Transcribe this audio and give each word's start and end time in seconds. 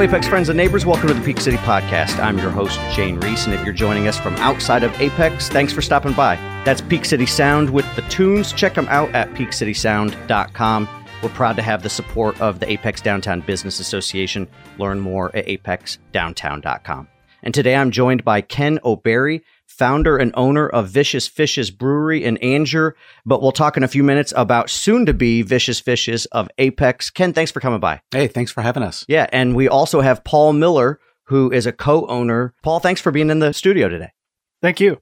Hello, 0.00 0.08
Apex 0.08 0.28
friends 0.28 0.48
and 0.48 0.56
neighbors. 0.56 0.86
Welcome 0.86 1.08
to 1.08 1.12
the 1.12 1.20
Peak 1.20 1.38
City 1.38 1.58
Podcast. 1.58 2.18
I'm 2.24 2.38
your 2.38 2.48
host, 2.48 2.80
Jane 2.96 3.20
Reese, 3.20 3.44
and 3.44 3.52
if 3.52 3.62
you're 3.66 3.74
joining 3.74 4.08
us 4.08 4.18
from 4.18 4.34
outside 4.36 4.82
of 4.82 4.98
Apex, 4.98 5.50
thanks 5.50 5.74
for 5.74 5.82
stopping 5.82 6.14
by. 6.14 6.36
That's 6.64 6.80
Peak 6.80 7.04
City 7.04 7.26
Sound 7.26 7.68
with 7.68 7.84
the 7.96 8.02
tunes. 8.08 8.54
Check 8.54 8.72
them 8.72 8.86
out 8.88 9.10
at 9.10 9.30
peakcitysound.com. 9.34 10.88
We're 11.22 11.28
proud 11.28 11.56
to 11.56 11.62
have 11.62 11.82
the 11.82 11.90
support 11.90 12.40
of 12.40 12.60
the 12.60 12.70
Apex 12.70 13.02
Downtown 13.02 13.42
Business 13.42 13.78
Association. 13.78 14.48
Learn 14.78 15.00
more 15.00 15.36
at 15.36 15.44
apexdowntown.com. 15.44 17.06
And 17.42 17.52
today 17.52 17.76
I'm 17.76 17.90
joined 17.90 18.24
by 18.24 18.40
Ken 18.40 18.78
O'Berry, 18.82 19.44
founder 19.80 20.18
and 20.18 20.30
owner 20.36 20.68
of 20.68 20.90
Vicious 20.90 21.26
Fishes 21.26 21.70
Brewery 21.70 22.22
in 22.22 22.36
Angier. 22.42 22.94
But 23.24 23.40
we'll 23.40 23.50
talk 23.50 23.78
in 23.78 23.82
a 23.82 23.88
few 23.88 24.02
minutes 24.02 24.30
about 24.36 24.68
soon 24.68 25.06
to 25.06 25.14
be 25.14 25.40
Vicious 25.40 25.80
Fishes 25.80 26.26
of 26.26 26.50
Apex. 26.58 27.08
Ken, 27.08 27.32
thanks 27.32 27.50
for 27.50 27.60
coming 27.60 27.80
by. 27.80 28.02
Hey, 28.10 28.26
thanks 28.26 28.52
for 28.52 28.60
having 28.60 28.82
us. 28.82 29.06
Yeah. 29.08 29.26
And 29.32 29.56
we 29.56 29.68
also 29.68 30.02
have 30.02 30.22
Paul 30.22 30.52
Miller, 30.52 31.00
who 31.28 31.50
is 31.50 31.64
a 31.64 31.72
co 31.72 32.06
owner. 32.08 32.52
Paul, 32.62 32.80
thanks 32.80 33.00
for 33.00 33.10
being 33.10 33.30
in 33.30 33.38
the 33.38 33.54
studio 33.54 33.88
today. 33.88 34.10
Thank 34.60 34.80
you. 34.80 35.00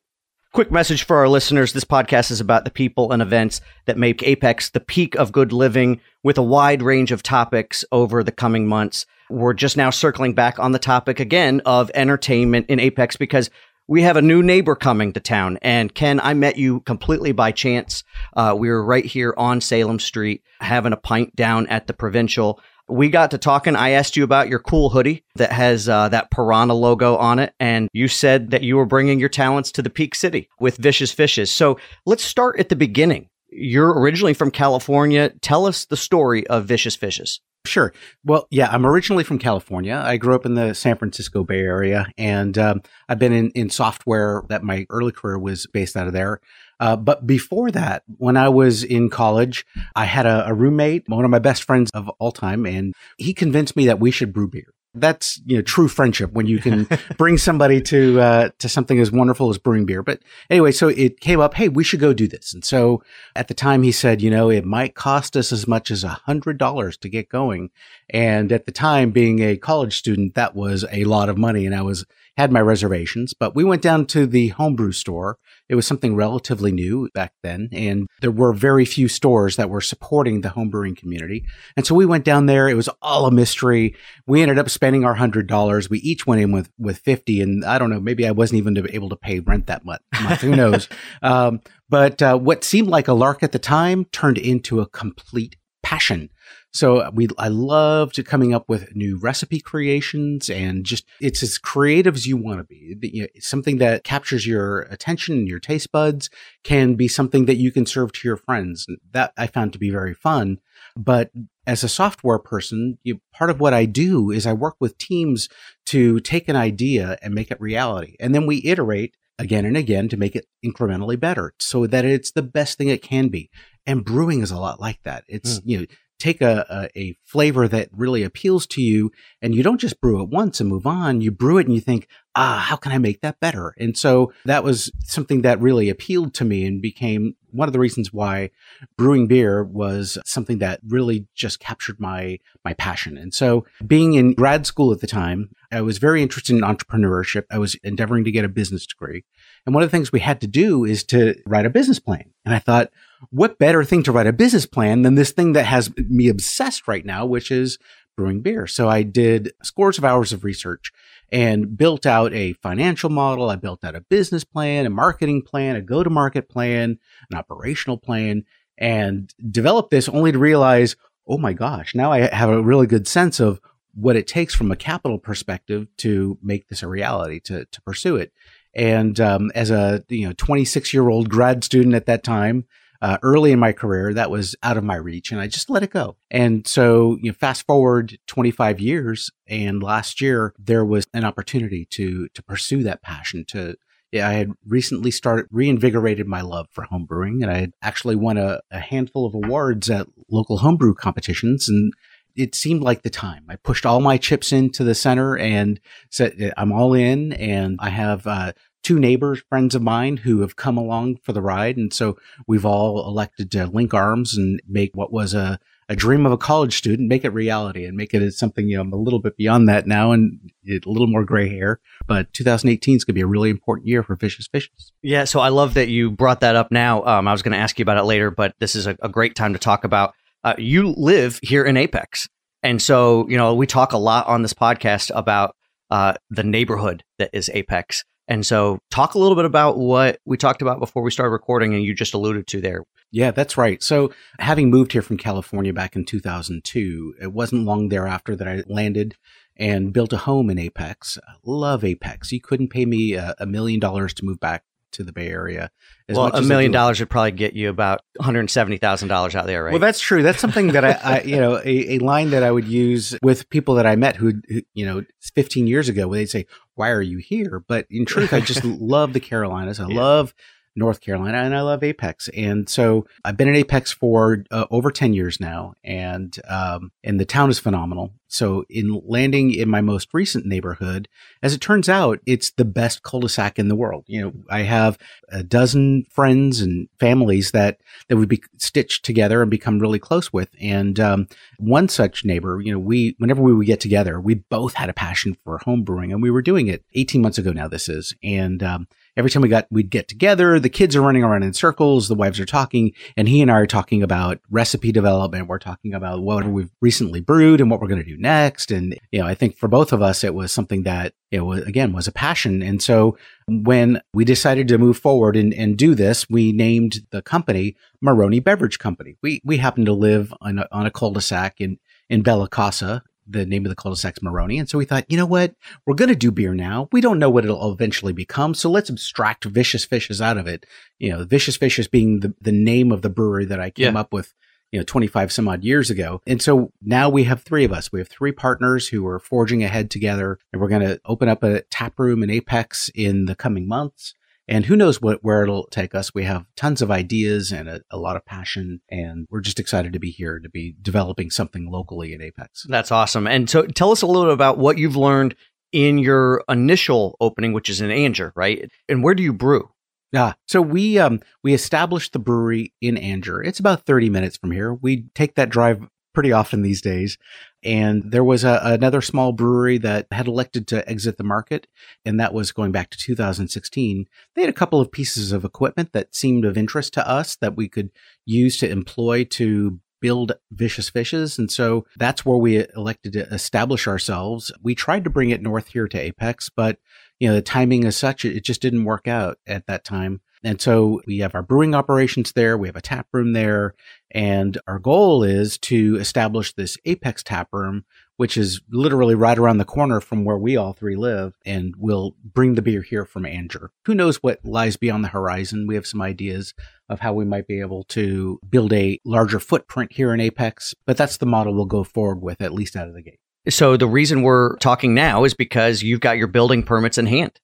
Quick 0.52 0.70
message 0.70 1.02
for 1.02 1.16
our 1.16 1.28
listeners. 1.28 1.72
This 1.72 1.84
podcast 1.84 2.30
is 2.30 2.40
about 2.40 2.64
the 2.64 2.70
people 2.70 3.10
and 3.10 3.20
events 3.20 3.60
that 3.86 3.98
make 3.98 4.22
Apex 4.22 4.70
the 4.70 4.78
peak 4.78 5.16
of 5.16 5.32
good 5.32 5.52
living 5.52 6.00
with 6.22 6.38
a 6.38 6.42
wide 6.42 6.82
range 6.82 7.10
of 7.10 7.24
topics 7.24 7.84
over 7.90 8.22
the 8.22 8.30
coming 8.30 8.68
months. 8.68 9.06
We're 9.28 9.54
just 9.54 9.76
now 9.76 9.90
circling 9.90 10.34
back 10.34 10.60
on 10.60 10.70
the 10.70 10.78
topic 10.78 11.18
again 11.18 11.62
of 11.66 11.90
entertainment 11.94 12.66
in 12.68 12.78
Apex 12.78 13.16
because 13.16 13.50
we 13.88 14.02
have 14.02 14.18
a 14.18 14.22
new 14.22 14.42
neighbor 14.42 14.76
coming 14.76 15.14
to 15.14 15.20
town. 15.20 15.58
And 15.62 15.92
Ken, 15.92 16.20
I 16.20 16.34
met 16.34 16.58
you 16.58 16.80
completely 16.80 17.32
by 17.32 17.50
chance. 17.52 18.04
Uh, 18.36 18.54
we 18.56 18.68
were 18.68 18.84
right 18.84 19.04
here 19.04 19.34
on 19.36 19.60
Salem 19.62 19.98
Street 19.98 20.42
having 20.60 20.92
a 20.92 20.96
pint 20.96 21.34
down 21.34 21.66
at 21.68 21.86
the 21.86 21.94
Provincial. 21.94 22.60
We 22.86 23.08
got 23.08 23.32
to 23.32 23.38
talking. 23.38 23.76
I 23.76 23.90
asked 23.90 24.16
you 24.16 24.24
about 24.24 24.48
your 24.48 24.60
cool 24.60 24.90
hoodie 24.90 25.24
that 25.36 25.52
has 25.52 25.88
uh, 25.88 26.08
that 26.10 26.30
piranha 26.30 26.74
logo 26.74 27.16
on 27.16 27.38
it. 27.38 27.54
And 27.58 27.88
you 27.92 28.08
said 28.08 28.50
that 28.50 28.62
you 28.62 28.76
were 28.76 28.86
bringing 28.86 29.18
your 29.18 29.28
talents 29.28 29.72
to 29.72 29.82
the 29.82 29.90
Peak 29.90 30.14
City 30.14 30.48
with 30.60 30.76
Vicious 30.76 31.12
Fishes. 31.12 31.50
So 31.50 31.78
let's 32.06 32.24
start 32.24 32.60
at 32.60 32.68
the 32.68 32.76
beginning. 32.76 33.28
You're 33.50 33.98
originally 33.98 34.34
from 34.34 34.50
California. 34.50 35.30
Tell 35.40 35.66
us 35.66 35.86
the 35.86 35.96
story 35.96 36.46
of 36.46 36.66
Vicious 36.66 36.96
Fishes. 36.96 37.40
Sure. 37.64 37.92
Well, 38.24 38.46
yeah, 38.50 38.68
I'm 38.70 38.86
originally 38.86 39.24
from 39.24 39.38
California. 39.38 40.00
I 40.02 40.16
grew 40.16 40.34
up 40.34 40.46
in 40.46 40.54
the 40.54 40.74
San 40.74 40.96
Francisco 40.96 41.44
Bay 41.44 41.60
Area, 41.60 42.06
and 42.16 42.56
um, 42.56 42.80
I've 43.08 43.18
been 43.18 43.32
in, 43.32 43.50
in 43.50 43.68
software 43.68 44.42
that 44.48 44.62
my 44.62 44.86
early 44.90 45.12
career 45.12 45.38
was 45.38 45.66
based 45.66 45.96
out 45.96 46.06
of 46.06 46.14
there. 46.14 46.40
Uh, 46.80 46.96
but 46.96 47.26
before 47.26 47.70
that, 47.72 48.04
when 48.16 48.36
I 48.36 48.48
was 48.48 48.84
in 48.84 49.10
college, 49.10 49.66
I 49.96 50.04
had 50.04 50.24
a, 50.24 50.48
a 50.48 50.54
roommate, 50.54 51.08
one 51.08 51.24
of 51.24 51.30
my 51.30 51.40
best 51.40 51.64
friends 51.64 51.90
of 51.92 52.08
all 52.18 52.32
time, 52.32 52.64
and 52.64 52.94
he 53.18 53.34
convinced 53.34 53.76
me 53.76 53.86
that 53.86 54.00
we 54.00 54.10
should 54.10 54.32
brew 54.32 54.48
beer 54.48 54.72
that's 54.94 55.40
you 55.44 55.56
know 55.56 55.62
true 55.62 55.88
friendship 55.88 56.32
when 56.32 56.46
you 56.46 56.58
can 56.58 56.88
bring 57.18 57.38
somebody 57.38 57.80
to 57.82 58.20
uh, 58.20 58.48
to 58.58 58.68
something 58.68 58.98
as 58.98 59.12
wonderful 59.12 59.50
as 59.50 59.58
brewing 59.58 59.86
beer. 59.86 60.02
But 60.02 60.20
anyway, 60.50 60.72
so 60.72 60.88
it 60.88 61.20
came 61.20 61.40
up. 61.40 61.54
Hey, 61.54 61.68
we 61.68 61.84
should 61.84 62.00
go 62.00 62.12
do 62.12 62.26
this. 62.28 62.54
And 62.54 62.64
so 62.64 63.02
at 63.36 63.48
the 63.48 63.54
time, 63.54 63.82
he 63.82 63.92
said, 63.92 64.22
you 64.22 64.30
know, 64.30 64.50
it 64.50 64.64
might 64.64 64.94
cost 64.94 65.36
us 65.36 65.52
as 65.52 65.66
much 65.66 65.90
as 65.90 66.04
a 66.04 66.08
hundred 66.08 66.58
dollars 66.58 66.96
to 66.98 67.08
get 67.08 67.28
going. 67.28 67.70
And 68.10 68.50
at 68.52 68.66
the 68.66 68.72
time, 68.72 69.10
being 69.10 69.40
a 69.40 69.56
college 69.56 69.96
student, 69.96 70.34
that 70.34 70.54
was 70.54 70.84
a 70.90 71.04
lot 71.04 71.28
of 71.28 71.38
money, 71.38 71.66
and 71.66 71.74
I 71.74 71.82
was 71.82 72.04
had 72.38 72.50
my 72.50 72.60
reservations. 72.60 73.34
But 73.38 73.54
we 73.54 73.64
went 73.64 73.82
down 73.82 74.06
to 74.06 74.26
the 74.26 74.48
homebrew 74.48 74.92
store 74.92 75.38
it 75.68 75.74
was 75.74 75.86
something 75.86 76.16
relatively 76.16 76.72
new 76.72 77.10
back 77.12 77.34
then, 77.42 77.68
and 77.72 78.08
there 78.22 78.30
were 78.30 78.54
very 78.54 78.86
few 78.86 79.06
stores 79.06 79.56
that 79.56 79.68
were 79.68 79.82
supporting 79.82 80.40
the 80.40 80.48
homebrewing 80.48 80.96
community. 80.96 81.44
And 81.76 81.86
so 81.86 81.94
we 81.94 82.06
went 82.06 82.24
down 82.24 82.46
there. 82.46 82.68
It 82.68 82.74
was 82.74 82.88
all 83.02 83.26
a 83.26 83.30
mystery. 83.30 83.94
We 84.26 84.40
ended 84.40 84.58
up 84.58 84.70
spending 84.70 85.04
our 85.04 85.14
hundred 85.14 85.46
dollars. 85.46 85.90
We 85.90 85.98
each 85.98 86.26
went 86.26 86.40
in 86.40 86.52
with 86.52 86.70
with 86.78 86.98
fifty, 86.98 87.42
and 87.42 87.64
I 87.64 87.78
don't 87.78 87.90
know, 87.90 88.00
maybe 88.00 88.26
I 88.26 88.30
wasn't 88.30 88.58
even 88.58 88.78
able 88.90 89.10
to 89.10 89.16
pay 89.16 89.40
rent 89.40 89.66
that 89.66 89.84
much. 89.84 90.00
Who 90.40 90.56
knows? 90.56 90.88
um, 91.22 91.60
but 91.90 92.22
uh, 92.22 92.38
what 92.38 92.64
seemed 92.64 92.88
like 92.88 93.08
a 93.08 93.14
lark 93.14 93.42
at 93.42 93.52
the 93.52 93.58
time 93.58 94.06
turned 94.06 94.38
into 94.38 94.80
a 94.80 94.88
complete 94.88 95.56
passion. 95.82 96.30
So 96.72 97.10
we, 97.10 97.28
I 97.38 97.48
loved 97.48 98.22
coming 98.26 98.52
up 98.52 98.68
with 98.68 98.94
new 98.94 99.18
recipe 99.18 99.60
creations 99.60 100.50
and 100.50 100.84
just 100.84 101.04
it's 101.20 101.42
as 101.42 101.58
creative 101.58 102.14
as 102.14 102.26
you 102.26 102.36
want 102.36 102.60
to 102.60 102.64
be. 102.64 102.96
You 103.00 103.22
know, 103.22 103.28
something 103.38 103.78
that 103.78 104.04
captures 104.04 104.46
your 104.46 104.82
attention 104.82 105.38
and 105.38 105.48
your 105.48 105.60
taste 105.60 105.90
buds 105.90 106.28
can 106.64 106.94
be 106.94 107.08
something 107.08 107.46
that 107.46 107.56
you 107.56 107.72
can 107.72 107.86
serve 107.86 108.12
to 108.12 108.28
your 108.28 108.36
friends. 108.36 108.86
That 109.12 109.32
I 109.36 109.46
found 109.46 109.72
to 109.72 109.78
be 109.78 109.90
very 109.90 110.14
fun. 110.14 110.58
But 110.96 111.30
as 111.66 111.84
a 111.84 111.88
software 111.88 112.38
person, 112.38 112.98
you, 113.02 113.20
part 113.32 113.50
of 113.50 113.60
what 113.60 113.74
I 113.74 113.84
do 113.84 114.30
is 114.30 114.46
I 114.46 114.52
work 114.52 114.76
with 114.80 114.98
teams 114.98 115.48
to 115.86 116.20
take 116.20 116.48
an 116.48 116.56
idea 116.56 117.18
and 117.22 117.34
make 117.34 117.50
it 117.50 117.60
reality. 117.60 118.16
And 118.20 118.34
then 118.34 118.46
we 118.46 118.62
iterate 118.64 119.16
again 119.38 119.64
and 119.64 119.76
again 119.76 120.08
to 120.08 120.16
make 120.16 120.34
it 120.34 120.46
incrementally 120.64 121.18
better 121.18 121.54
so 121.58 121.86
that 121.86 122.04
it's 122.04 122.32
the 122.32 122.42
best 122.42 122.76
thing 122.76 122.88
it 122.88 123.02
can 123.02 123.28
be. 123.28 123.50
And 123.86 124.04
brewing 124.04 124.42
is 124.42 124.50
a 124.50 124.58
lot 124.58 124.80
like 124.80 125.02
that. 125.04 125.24
It's, 125.28 125.60
mm. 125.60 125.62
you 125.64 125.78
know, 125.78 125.86
take 126.18 126.40
a, 126.40 126.66
a, 126.68 126.98
a, 126.98 127.16
flavor 127.24 127.68
that 127.68 127.88
really 127.92 128.22
appeals 128.22 128.66
to 128.66 128.80
you 128.80 129.10
and 129.42 129.54
you 129.54 129.62
don't 129.62 129.80
just 129.80 130.00
brew 130.00 130.22
it 130.22 130.30
once 130.30 130.60
and 130.60 130.68
move 130.68 130.86
on. 130.86 131.20
You 131.20 131.30
brew 131.30 131.58
it 131.58 131.66
and 131.66 131.74
you 131.74 131.80
think, 131.80 132.08
ah, 132.34 132.64
how 132.66 132.76
can 132.76 132.90
I 132.90 132.98
make 132.98 133.20
that 133.20 133.38
better? 133.38 133.74
And 133.78 133.96
so 133.96 134.32
that 134.46 134.64
was 134.64 134.90
something 135.04 135.42
that 135.42 135.60
really 135.60 135.90
appealed 135.90 136.32
to 136.34 136.44
me 136.44 136.64
and 136.64 136.80
became 136.80 137.34
one 137.50 137.68
of 137.68 137.72
the 137.72 137.78
reasons 137.78 138.12
why 138.12 138.50
brewing 138.96 139.26
beer 139.26 139.62
was 139.62 140.18
something 140.24 140.58
that 140.58 140.80
really 140.86 141.26
just 141.34 141.60
captured 141.60 142.00
my, 142.00 142.38
my 142.64 142.72
passion. 142.74 143.18
And 143.18 143.34
so 143.34 143.66
being 143.86 144.14
in 144.14 144.34
grad 144.34 144.66
school 144.66 144.92
at 144.92 145.00
the 145.00 145.06
time, 145.06 145.50
I 145.70 145.82
was 145.82 145.98
very 145.98 146.22
interested 146.22 146.56
in 146.56 146.62
entrepreneurship. 146.62 147.44
I 147.50 147.58
was 147.58 147.74
endeavoring 147.84 148.24
to 148.24 148.32
get 148.32 148.44
a 148.44 148.48
business 148.48 148.86
degree. 148.86 149.24
And 149.66 149.74
one 149.74 149.84
of 149.84 149.90
the 149.90 149.96
things 149.96 150.12
we 150.12 150.20
had 150.20 150.40
to 150.40 150.46
do 150.46 150.84
is 150.84 151.04
to 151.04 151.34
write 151.46 151.66
a 151.66 151.70
business 151.70 151.98
plan. 151.98 152.32
And 152.44 152.54
I 152.54 152.58
thought, 152.58 152.90
what 153.30 153.58
better 153.58 153.84
thing 153.84 154.02
to 154.04 154.12
write 154.12 154.26
a 154.26 154.32
business 154.32 154.66
plan 154.66 155.02
than 155.02 155.14
this 155.14 155.32
thing 155.32 155.52
that 155.52 155.64
has 155.64 155.94
me 155.96 156.28
obsessed 156.28 156.88
right 156.88 157.04
now, 157.04 157.26
which 157.26 157.50
is 157.50 157.78
brewing 158.16 158.40
beer. 158.40 158.66
So 158.66 158.88
I 158.88 159.02
did 159.02 159.52
scores 159.62 159.96
of 159.98 160.04
hours 160.04 160.32
of 160.32 160.44
research 160.44 160.92
and 161.30 161.76
built 161.76 162.06
out 162.06 162.32
a 162.32 162.54
financial 162.54 163.10
model. 163.10 163.50
I 163.50 163.56
built 163.56 163.84
out 163.84 163.94
a 163.94 164.00
business 164.00 164.44
plan, 164.44 164.86
a 164.86 164.90
marketing 164.90 165.42
plan, 165.42 165.76
a 165.76 165.80
go 165.80 166.02
to 166.02 166.10
market 166.10 166.48
plan, 166.48 166.98
an 167.30 167.38
operational 167.38 167.96
plan, 167.96 168.44
and 168.76 169.32
developed 169.50 169.90
this 169.90 170.08
only 170.08 170.32
to 170.32 170.38
realize, 170.38 170.96
oh 171.26 171.38
my 171.38 171.52
gosh, 171.52 171.94
now 171.94 172.10
I 172.10 172.34
have 172.34 172.50
a 172.50 172.62
really 172.62 172.86
good 172.86 173.06
sense 173.06 173.40
of 173.40 173.60
what 173.94 174.16
it 174.16 174.26
takes 174.26 174.54
from 174.54 174.70
a 174.70 174.76
capital 174.76 175.18
perspective 175.18 175.86
to 175.98 176.38
make 176.42 176.68
this 176.68 176.82
a 176.82 176.88
reality, 176.88 177.40
to, 177.40 177.66
to 177.66 177.82
pursue 177.82 178.16
it. 178.16 178.32
And 178.74 179.18
um, 179.20 179.50
as 179.54 179.70
a 179.70 180.04
you 180.08 180.26
know 180.26 180.34
26 180.36 180.92
year 180.92 181.08
old 181.08 181.28
grad 181.28 181.64
student 181.64 181.94
at 181.94 182.06
that 182.06 182.22
time, 182.22 182.66
uh, 183.00 183.18
early 183.22 183.52
in 183.52 183.58
my 183.58 183.72
career 183.72 184.12
that 184.14 184.30
was 184.30 184.56
out 184.62 184.76
of 184.76 184.84
my 184.84 184.96
reach 184.96 185.30
and 185.30 185.40
I 185.40 185.46
just 185.46 185.70
let 185.70 185.82
it 185.82 185.90
go. 185.90 186.16
And 186.30 186.66
so, 186.66 187.16
you 187.22 187.30
know, 187.30 187.34
fast 187.34 187.66
forward 187.66 188.18
25 188.26 188.80
years 188.80 189.30
and 189.46 189.82
last 189.82 190.20
year 190.20 190.54
there 190.58 190.84
was 190.84 191.06
an 191.14 191.24
opportunity 191.24 191.86
to, 191.90 192.28
to 192.28 192.42
pursue 192.42 192.82
that 192.82 193.02
passion 193.02 193.44
to, 193.48 193.76
yeah, 194.10 194.28
I 194.28 194.32
had 194.32 194.52
recently 194.66 195.10
started 195.10 195.46
reinvigorated 195.50 196.26
my 196.26 196.40
love 196.40 196.68
for 196.70 196.86
homebrewing 196.86 197.42
and 197.42 197.50
I 197.50 197.58
had 197.58 197.72
actually 197.82 198.16
won 198.16 198.36
a, 198.36 198.60
a 198.70 198.80
handful 198.80 199.26
of 199.26 199.34
awards 199.34 199.90
at 199.90 200.08
local 200.30 200.58
homebrew 200.58 200.94
competitions 200.94 201.68
and 201.68 201.92
it 202.38 202.54
seemed 202.54 202.82
like 202.82 203.02
the 203.02 203.10
time. 203.10 203.44
I 203.48 203.56
pushed 203.56 203.84
all 203.84 204.00
my 204.00 204.16
chips 204.16 204.52
into 204.52 204.84
the 204.84 204.94
center 204.94 205.36
and 205.36 205.80
said, 206.08 206.52
I'm 206.56 206.70
all 206.70 206.94
in. 206.94 207.32
And 207.32 207.76
I 207.80 207.90
have 207.90 208.28
uh, 208.28 208.52
two 208.82 208.98
neighbors, 208.98 209.42
friends 209.48 209.74
of 209.74 209.82
mine 209.82 210.18
who 210.18 210.40
have 210.40 210.56
come 210.56 210.76
along 210.76 211.18
for 211.22 211.32
the 211.32 211.42
ride. 211.42 211.76
And 211.76 211.92
so 211.92 212.16
we've 212.46 212.64
all 212.64 213.06
elected 213.06 213.50
to 213.52 213.66
link 213.66 213.92
arms 213.94 214.36
and 214.36 214.60
make 214.66 214.90
what 214.94 215.12
was 215.12 215.34
a, 215.34 215.58
a 215.88 215.96
dream 215.96 216.26
of 216.26 216.32
a 216.32 216.38
college 216.38 216.76
student, 216.76 217.08
make 217.08 217.24
it 217.24 217.30
reality 217.30 217.84
and 217.84 217.96
make 217.96 218.12
it 218.14 218.32
something, 218.32 218.68
you 218.68 218.76
know, 218.76 218.82
I'm 218.82 218.92
a 218.92 218.96
little 218.96 219.20
bit 219.20 219.36
beyond 219.36 219.68
that 219.68 219.86
now 219.86 220.12
and 220.12 220.38
a 220.68 220.80
little 220.86 221.06
more 221.06 221.24
gray 221.24 221.48
hair. 221.48 221.80
But 222.06 222.32
2018 222.34 222.96
is 222.96 223.04
going 223.04 223.12
to 223.12 223.18
be 223.18 223.22
a 223.22 223.26
really 223.26 223.50
important 223.50 223.88
year 223.88 224.02
for 224.02 224.14
Vicious 224.14 224.46
Fishes. 224.46 224.92
Yeah. 225.02 225.24
So 225.24 225.40
I 225.40 225.48
love 225.48 225.74
that 225.74 225.88
you 225.88 226.10
brought 226.10 226.40
that 226.40 226.56
up 226.56 226.70
now. 226.70 227.04
Um, 227.04 227.26
I 227.26 227.32
was 227.32 227.42
going 227.42 227.52
to 227.52 227.58
ask 227.58 227.78
you 227.78 227.82
about 227.82 227.98
it 227.98 228.04
later, 228.04 228.30
but 228.30 228.54
this 228.58 228.74
is 228.74 228.86
a, 228.86 228.96
a 229.02 229.08
great 229.08 229.34
time 229.34 229.54
to 229.54 229.58
talk 229.58 229.84
about. 229.84 230.14
Uh, 230.44 230.54
you 230.58 230.94
live 230.96 231.40
here 231.42 231.64
in 231.64 231.76
Apex. 231.76 232.28
And 232.62 232.82
so, 232.82 233.28
you 233.28 233.36
know, 233.36 233.54
we 233.54 233.66
talk 233.66 233.92
a 233.92 233.98
lot 233.98 234.26
on 234.26 234.42
this 234.42 234.54
podcast 234.54 235.10
about 235.14 235.54
uh, 235.90 236.14
the 236.30 236.42
neighborhood 236.42 237.04
that 237.18 237.30
is 237.32 237.50
Apex. 237.52 238.04
And 238.28 238.44
so, 238.44 238.78
talk 238.90 239.14
a 239.14 239.18
little 239.18 239.34
bit 239.34 239.46
about 239.46 239.78
what 239.78 240.20
we 240.26 240.36
talked 240.36 240.60
about 240.60 240.80
before 240.80 241.02
we 241.02 241.10
started 241.10 241.32
recording, 241.32 241.74
and 241.74 241.82
you 241.82 241.94
just 241.94 242.12
alluded 242.12 242.46
to 242.48 242.60
there. 242.60 242.84
Yeah, 243.10 243.30
that's 243.30 243.56
right. 243.56 243.82
So, 243.82 244.12
having 244.38 244.68
moved 244.68 244.92
here 244.92 245.00
from 245.00 245.16
California 245.16 245.72
back 245.72 245.96
in 245.96 246.04
2002, 246.04 247.14
it 247.22 247.32
wasn't 247.32 247.64
long 247.64 247.88
thereafter 247.88 248.36
that 248.36 248.46
I 248.46 248.62
landed 248.66 249.16
and 249.56 249.94
built 249.94 250.12
a 250.12 250.18
home 250.18 250.50
in 250.50 250.58
Apex. 250.58 251.18
I 251.26 251.32
love 251.42 251.84
Apex. 251.84 252.30
You 252.30 252.40
couldn't 252.40 252.68
pay 252.68 252.84
me 252.84 253.14
a, 253.14 253.34
a 253.38 253.46
million 253.46 253.80
dollars 253.80 254.12
to 254.14 254.24
move 254.26 254.38
back 254.38 254.62
to 254.98 255.04
the 255.04 255.12
Bay 255.12 255.28
Area. 255.28 255.70
well, 256.08 256.26
a 256.34 256.42
million 256.42 256.72
dollars 256.72 257.00
would 257.00 257.08
probably 257.08 257.30
get 257.32 257.54
you 257.54 257.70
about 257.70 258.02
one 258.16 258.24
hundred 258.24 258.50
seventy 258.50 258.76
thousand 258.76 259.08
dollars 259.08 259.34
out 259.34 259.46
there, 259.46 259.64
right? 259.64 259.72
Well, 259.72 259.80
that's 259.80 260.00
true. 260.00 260.22
That's 260.22 260.40
something 260.40 260.68
that 260.68 260.84
I, 260.84 260.90
I 261.02 261.20
you 261.22 261.36
know, 261.36 261.56
a, 261.64 261.94
a, 261.94 261.98
line 261.98 262.30
that 262.30 262.42
I 262.42 262.50
would 262.50 262.66
use 262.66 263.16
with 263.22 263.48
people 263.48 263.76
that 263.76 263.86
I 263.86 263.96
met 263.96 264.16
who, 264.16 264.34
you 264.74 264.84
know, 264.84 265.04
fifteen 265.20 265.66
years 265.66 265.88
ago, 265.88 266.08
where 266.08 266.18
they'd 266.18 266.26
say, 266.26 266.46
"Why 266.74 266.90
are 266.90 267.02
you 267.02 267.18
here?" 267.18 267.62
But 267.66 267.86
in 267.90 268.04
truth, 268.04 268.32
I 268.32 268.40
just 268.40 268.64
love 268.64 269.12
the 269.12 269.20
Carolinas. 269.20 269.80
I 269.80 269.88
yeah. 269.88 269.96
love 269.96 270.34
North 270.78 271.00
Carolina, 271.00 271.38
and 271.38 271.54
I 271.54 271.60
love 271.62 271.82
Apex. 271.82 272.28
And 272.28 272.68
so 272.68 273.06
I've 273.24 273.36
been 273.36 273.48
in 273.48 273.56
Apex 273.56 273.92
for 273.92 274.44
uh, 274.50 274.66
over 274.70 274.90
ten 274.90 275.12
years 275.12 275.40
now, 275.40 275.74
and 275.84 276.38
um, 276.48 276.92
and 277.04 277.18
the 277.18 277.24
town 277.24 277.50
is 277.50 277.58
phenomenal. 277.58 278.12
So 278.28 278.64
in 278.68 279.00
landing 279.04 279.52
in 279.52 279.68
my 279.68 279.80
most 279.80 280.12
recent 280.12 280.44
neighborhood, 280.44 281.08
as 281.42 281.54
it 281.54 281.60
turns 281.60 281.88
out, 281.88 282.20
it's 282.26 282.50
the 282.50 282.64
best 282.64 283.02
cul-de-sac 283.02 283.58
in 283.58 283.68
the 283.68 283.74
world. 283.74 284.04
You 284.06 284.20
know, 284.20 284.32
I 284.50 284.60
have 284.60 284.98
a 285.30 285.42
dozen 285.42 286.04
friends 286.10 286.60
and 286.60 286.88
families 287.00 287.52
that 287.52 287.80
that 288.08 288.16
would 288.18 288.28
be 288.28 288.42
stitched 288.58 289.04
together 289.04 289.40
and 289.40 289.50
become 289.50 289.78
really 289.78 289.98
close 289.98 290.32
with. 290.32 290.50
And 290.60 291.00
um, 291.00 291.28
one 291.58 291.88
such 291.88 292.24
neighbor, 292.24 292.60
you 292.60 292.70
know, 292.70 292.78
we 292.78 293.16
whenever 293.18 293.42
we 293.42 293.54
would 293.54 293.66
get 293.66 293.80
together, 293.80 294.20
we 294.20 294.34
both 294.34 294.74
had 294.74 294.90
a 294.90 294.94
passion 294.94 295.36
for 295.42 295.58
home 295.58 295.82
brewing, 295.82 296.12
and 296.12 296.22
we 296.22 296.30
were 296.30 296.42
doing 296.42 296.68
it 296.68 296.84
18 296.94 297.22
months 297.22 297.38
ago 297.38 297.52
now. 297.52 297.66
This 297.66 297.88
is, 297.88 298.14
and 298.22 298.62
um, 298.62 298.88
every 299.18 299.30
time 299.30 299.42
we 299.42 299.48
got 299.48 299.66
we'd 299.70 299.90
get 299.90 300.08
together 300.08 300.58
the 300.58 300.70
kids 300.70 300.96
are 300.96 301.02
running 301.02 301.24
around 301.24 301.42
in 301.42 301.52
circles 301.52 302.08
the 302.08 302.14
wives 302.14 302.40
are 302.40 302.46
talking 302.46 302.92
and 303.16 303.28
he 303.28 303.42
and 303.42 303.50
i 303.50 303.54
are 303.54 303.66
talking 303.66 304.02
about 304.02 304.40
recipe 304.50 304.92
development. 304.92 305.48
We're 305.48 305.58
talking 305.58 305.94
about 305.94 306.22
what 306.22 306.46
we've 306.46 306.70
recently 306.80 307.20
brewed 307.20 307.60
and 307.60 307.70
what 307.70 307.80
we're 307.80 307.88
going 307.88 308.02
to 308.02 308.08
do 308.08 308.16
next. 308.16 308.70
And 308.70 308.98
you 309.12 309.20
know 309.20 309.26
i 309.26 309.34
think 309.34 309.56
for 309.56 309.68
both 309.68 309.92
of 309.92 310.02
us 310.02 310.24
it 310.24 310.34
was 310.34 310.52
something 310.52 310.82
that 310.84 311.14
you 311.30 311.38
know 311.38 311.52
again 311.52 311.92
was 311.92 312.08
a 312.08 312.12
passion. 312.12 312.62
And 312.62 312.82
so 312.82 313.16
when 313.46 314.00
we 314.12 314.24
decided 314.24 314.68
to 314.68 314.78
move 314.78 314.98
forward 314.98 315.36
and, 315.36 315.52
and 315.54 315.76
do 315.76 315.94
this 315.94 316.28
we 316.28 316.52
named 316.52 317.06
the 317.10 317.22
company 317.22 317.76
Maroni 318.00 318.40
beverage 318.40 318.78
company. 318.78 319.16
We 319.22 319.40
we 319.44 319.58
happen 319.58 319.84
to 319.84 319.92
live 319.92 320.32
on 320.40 320.60
a, 320.60 320.68
on 320.70 320.86
a 320.86 320.90
cul-de-sac 320.90 321.60
in 321.60 321.78
in 322.08 322.22
Bella 322.22 322.48
Casa 322.48 323.02
the 323.28 323.46
name 323.46 323.64
of 323.64 323.70
the 323.70 323.76
cul-de-sac's 323.76 324.20
Marrone. 324.20 324.58
And 324.58 324.68
so 324.68 324.78
we 324.78 324.84
thought, 324.84 325.04
you 325.08 325.16
know 325.16 325.26
what? 325.26 325.54
We're 325.86 325.94
going 325.94 326.08
to 326.08 326.16
do 326.16 326.30
beer 326.30 326.54
now. 326.54 326.88
We 326.92 327.00
don't 327.00 327.18
know 327.18 327.30
what 327.30 327.44
it'll 327.44 327.72
eventually 327.72 328.12
become. 328.12 328.54
So 328.54 328.70
let's 328.70 328.90
abstract 328.90 329.44
Vicious 329.44 329.84
Fishes 329.84 330.22
out 330.22 330.38
of 330.38 330.46
it. 330.46 330.66
You 330.98 331.10
know, 331.10 331.24
Vicious 331.24 331.56
Fishes 331.56 331.88
being 331.88 332.20
the, 332.20 332.34
the 332.40 332.52
name 332.52 332.92
of 332.92 333.02
the 333.02 333.10
brewery 333.10 333.44
that 333.46 333.60
I 333.60 333.70
came 333.70 333.94
yeah. 333.94 334.00
up 334.00 334.12
with, 334.12 334.34
you 334.72 334.80
know, 334.80 334.84
25 334.84 335.32
some 335.32 335.48
odd 335.48 335.64
years 335.64 335.90
ago. 335.90 336.20
And 336.26 336.40
so 336.40 336.72
now 336.82 337.08
we 337.08 337.24
have 337.24 337.42
three 337.42 337.64
of 337.64 337.72
us. 337.72 337.92
We 337.92 338.00
have 338.00 338.08
three 338.08 338.32
partners 338.32 338.88
who 338.88 339.06
are 339.06 339.18
forging 339.18 339.62
ahead 339.62 339.90
together 339.90 340.38
and 340.52 340.60
we're 340.60 340.68
going 340.68 340.82
to 340.82 341.00
open 341.04 341.28
up 341.28 341.42
a 341.42 341.62
tap 341.62 341.98
room 341.98 342.22
in 342.22 342.30
Apex 342.30 342.90
in 342.94 343.26
the 343.26 343.34
coming 343.34 343.68
months 343.68 344.14
and 344.48 344.66
who 344.66 344.76
knows 344.76 345.00
what 345.00 345.22
where 345.22 345.42
it'll 345.42 345.66
take 345.66 345.94
us 345.94 346.14
we 346.14 346.24
have 346.24 346.46
tons 346.56 346.82
of 346.82 346.90
ideas 346.90 347.52
and 347.52 347.68
a, 347.68 347.82
a, 347.90 347.98
lot 347.98 348.16
of 348.16 348.24
passion 348.24 348.80
and 348.90 349.26
we're 349.30 349.40
just 349.40 349.60
excited 349.60 349.92
to 349.92 349.98
be 349.98 350.10
here 350.10 350.38
to 350.38 350.48
be 350.48 350.74
developing 350.80 351.30
something 351.30 351.70
locally 351.70 352.12
in 352.12 352.22
apex 352.22 352.64
that's 352.68 352.90
awesome 352.90 353.26
and 353.26 353.48
so 353.48 353.66
tell 353.66 353.92
us 353.92 354.02
a 354.02 354.06
little 354.06 354.24
bit 354.24 354.32
about 354.32 354.58
what 354.58 354.78
you've 354.78 354.96
learned 354.96 355.34
in 355.72 355.98
your 355.98 356.42
initial 356.48 357.16
opening 357.20 357.52
which 357.52 357.68
is 357.68 357.80
in 357.80 357.90
Angier 357.90 358.32
right 358.34 358.70
and 358.88 359.04
where 359.04 359.14
do 359.14 359.22
you 359.22 359.32
brew 359.32 359.70
yeah. 360.10 360.32
So 360.46 360.62
we 360.62 360.98
um 360.98 361.20
we 361.42 361.52
established 361.52 362.14
the 362.14 362.18
brewery 362.18 362.72
in 362.80 362.96
Angier. 362.96 363.42
It's 363.42 363.60
about 363.60 363.84
30 363.84 364.08
minutes 364.08 364.38
from 364.38 364.52
here. 364.52 364.72
We 364.72 365.04
take 365.14 365.34
that 365.34 365.50
drive 365.50 365.86
pretty 366.18 366.32
often 366.32 366.62
these 366.62 366.80
days. 366.80 367.16
And 367.62 368.10
there 368.10 368.24
was 368.24 368.42
a, 368.42 368.58
another 368.64 369.00
small 369.00 369.30
brewery 369.30 369.78
that 369.78 370.08
had 370.10 370.26
elected 370.26 370.66
to 370.66 370.88
exit 370.90 371.16
the 371.16 371.22
market, 371.22 371.68
and 372.04 372.18
that 372.18 372.34
was 372.34 372.50
going 372.50 372.72
back 372.72 372.90
to 372.90 372.98
2016. 372.98 374.04
They 374.34 374.40
had 374.40 374.50
a 374.50 374.52
couple 374.52 374.80
of 374.80 374.90
pieces 374.90 375.30
of 375.30 375.44
equipment 375.44 375.92
that 375.92 376.16
seemed 376.16 376.44
of 376.44 376.58
interest 376.58 376.92
to 376.94 377.08
us 377.08 377.36
that 377.36 377.56
we 377.56 377.68
could 377.68 377.90
use 378.26 378.58
to 378.58 378.68
employ 378.68 379.22
to 379.26 379.78
build 380.00 380.32
vicious 380.50 380.90
fishes. 380.90 381.38
And 381.38 381.52
so 381.52 381.86
that's 381.96 382.26
where 382.26 382.36
we 382.36 382.66
elected 382.74 383.12
to 383.12 383.32
establish 383.32 383.86
ourselves. 383.86 384.50
We 384.60 384.74
tried 384.74 385.04
to 385.04 385.10
bring 385.10 385.30
it 385.30 385.40
north 385.40 385.68
here 385.68 385.86
to 385.86 386.00
Apex, 386.00 386.50
but 386.50 386.78
you 387.20 387.28
know, 387.28 387.36
the 387.36 387.42
timing 387.42 387.84
is 387.84 387.96
such, 387.96 388.24
it 388.24 388.42
just 388.42 388.60
didn't 388.60 388.86
work 388.86 389.06
out 389.06 389.38
at 389.46 389.68
that 389.68 389.84
time. 389.84 390.20
And 390.44 390.60
so 390.60 391.00
we 391.06 391.18
have 391.18 391.34
our 391.34 391.42
brewing 391.42 391.74
operations 391.74 392.32
there. 392.32 392.56
We 392.56 392.68
have 392.68 392.76
a 392.76 392.80
tap 392.80 393.08
room 393.12 393.32
there. 393.32 393.74
And 394.10 394.58
our 394.66 394.78
goal 394.78 395.22
is 395.22 395.58
to 395.58 395.96
establish 395.96 396.54
this 396.54 396.78
Apex 396.84 397.22
tap 397.22 397.48
room, 397.52 397.84
which 398.16 398.36
is 398.36 398.60
literally 398.70 399.14
right 399.14 399.38
around 399.38 399.58
the 399.58 399.64
corner 399.64 400.00
from 400.00 400.24
where 400.24 400.38
we 400.38 400.56
all 400.56 400.72
three 400.72 400.96
live. 400.96 401.36
And 401.44 401.74
we'll 401.76 402.14
bring 402.24 402.54
the 402.54 402.62
beer 402.62 402.82
here 402.82 403.04
from 403.04 403.24
Angier. 403.24 403.70
Who 403.84 403.94
knows 403.94 404.22
what 404.22 404.44
lies 404.44 404.76
beyond 404.76 405.04
the 405.04 405.08
horizon? 405.08 405.66
We 405.66 405.74
have 405.74 405.86
some 405.86 406.02
ideas 406.02 406.54
of 406.88 407.00
how 407.00 407.12
we 407.12 407.24
might 407.24 407.46
be 407.46 407.60
able 407.60 407.84
to 407.84 408.40
build 408.48 408.72
a 408.72 408.98
larger 409.04 409.40
footprint 409.40 409.92
here 409.92 410.14
in 410.14 410.20
Apex, 410.20 410.74
but 410.86 410.96
that's 410.96 411.18
the 411.18 411.26
model 411.26 411.54
we'll 411.54 411.66
go 411.66 411.84
forward 411.84 412.22
with, 412.22 412.40
at 412.40 412.54
least 412.54 412.76
out 412.76 412.88
of 412.88 412.94
the 412.94 413.02
gate. 413.02 413.20
So 413.48 413.76
the 413.76 413.86
reason 413.86 414.22
we're 414.22 414.56
talking 414.56 414.94
now 414.94 415.24
is 415.24 415.32
because 415.32 415.82
you've 415.82 416.00
got 416.00 416.18
your 416.18 416.26
building 416.26 416.62
permits 416.62 416.98
in 416.98 417.06
hand. 417.06 417.38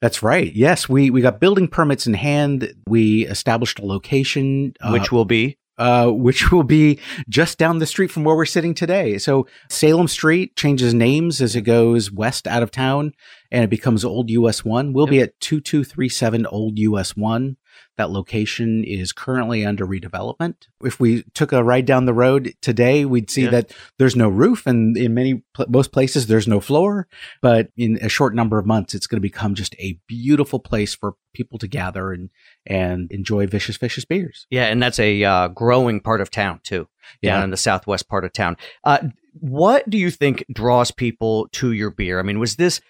That's 0.00 0.22
right. 0.22 0.52
Yes, 0.52 0.88
we 0.88 1.10
we 1.10 1.20
got 1.20 1.40
building 1.40 1.68
permits 1.68 2.06
in 2.06 2.14
hand. 2.14 2.72
We 2.86 3.26
established 3.26 3.78
a 3.78 3.86
location, 3.86 4.74
uh, 4.80 4.90
which 4.90 5.12
will 5.12 5.24
be 5.24 5.58
uh, 5.80 6.10
which 6.10 6.52
will 6.52 6.62
be 6.62 7.00
just 7.28 7.58
down 7.58 7.78
the 7.78 7.86
street 7.86 8.10
from 8.10 8.22
where 8.22 8.36
we're 8.36 8.44
sitting 8.44 8.74
today. 8.74 9.16
So 9.16 9.46
Salem 9.70 10.08
Street 10.08 10.54
changes 10.54 10.92
names 10.92 11.40
as 11.40 11.56
it 11.56 11.62
goes 11.62 12.12
west 12.12 12.46
out 12.46 12.62
of 12.62 12.70
town, 12.70 13.12
and 13.50 13.64
it 13.64 13.70
becomes 13.70 14.04
Old 14.04 14.28
US 14.30 14.64
One. 14.64 14.92
We'll 14.92 15.06
yep. 15.06 15.10
be 15.10 15.20
at 15.20 15.40
two 15.40 15.60
two 15.60 15.82
three 15.82 16.10
seven 16.10 16.46
Old 16.46 16.78
US 16.78 17.16
One. 17.16 17.56
That 17.96 18.10
location 18.10 18.82
is 18.84 19.12
currently 19.12 19.66
under 19.66 19.86
redevelopment. 19.86 20.68
If 20.82 20.98
we 20.98 21.22
took 21.34 21.52
a 21.52 21.62
ride 21.62 21.84
down 21.84 22.06
the 22.06 22.14
road 22.14 22.54
today, 22.62 23.04
we'd 23.04 23.30
see 23.30 23.44
yeah. 23.44 23.50
that 23.50 23.72
there's 23.98 24.16
no 24.16 24.28
roof, 24.28 24.66
and 24.66 24.96
in 24.96 25.12
many 25.12 25.42
most 25.68 25.92
places 25.92 26.26
there's 26.26 26.48
no 26.48 26.60
floor. 26.60 27.08
But 27.42 27.68
in 27.76 27.98
a 28.00 28.08
short 28.08 28.34
number 28.34 28.58
of 28.58 28.64
months, 28.64 28.94
it's 28.94 29.06
going 29.06 29.18
to 29.18 29.20
become 29.20 29.54
just 29.54 29.74
a 29.78 29.98
beautiful 30.06 30.58
place 30.58 30.94
for 30.94 31.14
people 31.34 31.58
to 31.58 31.68
gather 31.68 32.12
and 32.12 32.30
and 32.64 33.10
enjoy 33.12 33.46
Vicious 33.46 33.76
Fishes 33.76 34.04
beers. 34.04 34.46
Yeah, 34.50 34.66
and 34.66 34.82
that's 34.82 34.98
a 34.98 35.22
uh, 35.22 35.48
growing 35.48 36.00
part 36.00 36.20
of 36.20 36.30
town 36.30 36.60
too, 36.62 36.88
down 37.22 37.40
yeah. 37.40 37.44
in 37.44 37.50
the 37.50 37.56
southwest 37.56 38.08
part 38.08 38.24
of 38.24 38.32
town. 38.32 38.56
Uh, 38.82 39.08
what 39.34 39.88
do 39.88 39.98
you 39.98 40.10
think 40.10 40.44
draws 40.52 40.90
people 40.90 41.48
to 41.52 41.72
your 41.72 41.90
beer? 41.90 42.18
I 42.18 42.22
mean, 42.22 42.38
was 42.38 42.56
this 42.56 42.80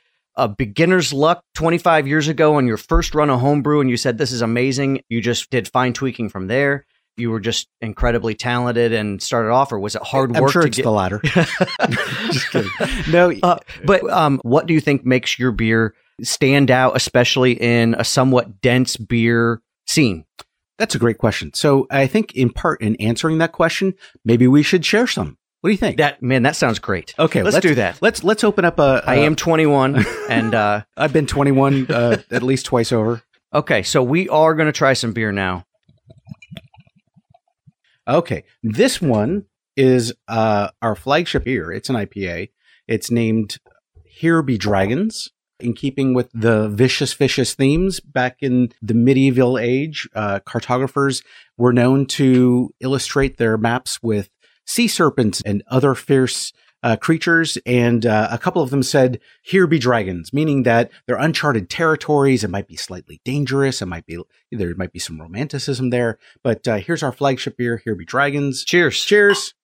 a 0.40 0.49
beginner's 0.49 1.12
luck 1.12 1.44
25 1.54 2.09
years 2.09 2.26
ago 2.26 2.56
on 2.56 2.66
your 2.66 2.78
first 2.78 3.14
run 3.14 3.28
of 3.28 3.40
homebrew 3.40 3.80
and 3.80 3.90
you 3.90 3.99
said 3.99 4.16
this 4.16 4.32
is 4.32 4.40
amazing. 4.40 5.02
You 5.11 5.20
just 5.20 5.50
did 5.50 5.68
fine 5.68 5.92
tweaking 5.92 6.30
from 6.30 6.47
there. 6.47 6.87
You 7.18 7.30
were 7.30 7.40
just 7.40 7.68
incredibly 7.82 8.35
talented 8.35 8.94
and 8.94 9.20
started 9.20 9.50
off 9.50 9.70
or 9.70 9.78
was 9.78 9.94
it 9.94 10.02
hard 10.02 10.30
work 10.30 10.42
I'm 10.42 10.49
sure 10.49 10.66
it's 10.66 10.78
get- 10.78 10.85
the 10.85 10.90
latter. 10.90 11.20
Just 12.32 12.50
kidding. 12.50 12.70
No 13.11 13.32
uh, 13.42 13.59
but 13.85 14.09
um, 14.09 14.40
what 14.42 14.64
do 14.66 14.73
you 14.73 14.80
think 14.80 15.04
makes 15.04 15.38
your 15.38 15.52
beer 15.52 15.94
stand 16.23 16.70
out 16.70 16.97
especially 16.97 17.52
in 17.61 17.94
a 17.99 18.04
somewhat 18.04 18.62
dense 18.62 18.97
beer 18.97 19.61
scene? 19.87 20.25
That's 20.78 20.94
a 20.94 20.99
great 20.99 21.18
question. 21.18 21.52
So 21.52 21.87
i 21.90 22.06
think 22.06 22.35
in 22.35 22.49
part 22.49 22.80
in 22.80 22.97
answering 22.97 23.37
that 23.38 23.52
question 23.52 23.92
maybe 24.25 24.49
we 24.49 24.62
should 24.62 24.87
share 24.87 25.06
some 25.06 25.37
what 25.60 25.68
do 25.68 25.72
you 25.72 25.78
think? 25.78 25.98
That 25.98 26.22
man, 26.22 26.44
that 26.44 26.56
sounds 26.56 26.78
great. 26.78 27.14
Okay, 27.18 27.42
let's, 27.42 27.54
let's 27.54 27.66
do 27.66 27.74
that. 27.74 28.00
Let's 28.00 28.24
let's 28.24 28.44
open 28.44 28.64
up 28.64 28.78
a. 28.78 29.02
a 29.04 29.10
I 29.10 29.14
am 29.16 29.36
21, 29.36 30.04
and 30.30 30.54
uh, 30.54 30.82
I've 30.96 31.12
been 31.12 31.26
21 31.26 31.90
uh, 31.90 32.22
at 32.30 32.42
least 32.42 32.66
twice 32.66 32.92
over. 32.92 33.22
Okay, 33.52 33.82
so 33.82 34.02
we 34.02 34.28
are 34.28 34.54
going 34.54 34.66
to 34.66 34.72
try 34.72 34.94
some 34.94 35.12
beer 35.12 35.32
now. 35.32 35.66
Okay, 38.08 38.44
this 38.62 39.02
one 39.02 39.44
is 39.76 40.14
uh, 40.28 40.70
our 40.80 40.94
flagship 40.94 41.44
beer. 41.44 41.70
It's 41.70 41.90
an 41.90 41.96
IPA. 41.96 42.50
It's 42.88 43.10
named 43.10 43.58
Here 44.04 44.42
Be 44.42 44.56
Dragons. 44.56 45.30
In 45.58 45.74
keeping 45.74 46.14
with 46.14 46.30
the 46.32 46.70
Vicious 46.70 47.12
Fishes 47.12 47.52
themes 47.52 48.00
back 48.00 48.38
in 48.40 48.72
the 48.80 48.94
medieval 48.94 49.58
age, 49.58 50.08
uh, 50.14 50.40
cartographers 50.40 51.22
were 51.58 51.74
known 51.74 52.06
to 52.06 52.72
illustrate 52.80 53.36
their 53.36 53.58
maps 53.58 54.02
with 54.02 54.30
sea 54.70 54.88
serpents 54.88 55.42
and 55.44 55.62
other 55.68 55.94
fierce 55.94 56.52
uh, 56.82 56.96
creatures, 56.96 57.58
and 57.66 58.06
uh, 58.06 58.28
a 58.30 58.38
couple 58.38 58.62
of 58.62 58.70
them 58.70 58.82
said, 58.82 59.20
"Here 59.42 59.66
be 59.66 59.78
dragons," 59.78 60.32
meaning 60.32 60.62
that 60.62 60.90
they're 61.06 61.16
uncharted 61.16 61.68
territories. 61.68 62.42
It 62.42 62.50
might 62.50 62.68
be 62.68 62.76
slightly 62.76 63.20
dangerous. 63.24 63.82
It 63.82 63.86
might 63.86 64.06
be 64.06 64.18
there 64.50 64.74
might 64.76 64.92
be 64.92 64.98
some 64.98 65.20
romanticism 65.20 65.90
there. 65.90 66.18
But 66.42 66.66
uh, 66.66 66.76
here's 66.76 67.02
our 67.02 67.12
flagship 67.12 67.56
beer. 67.58 67.82
Here 67.84 67.94
be 67.94 68.06
dragons. 68.06 68.64
Cheers! 68.64 69.04
Cheers! 69.04 69.54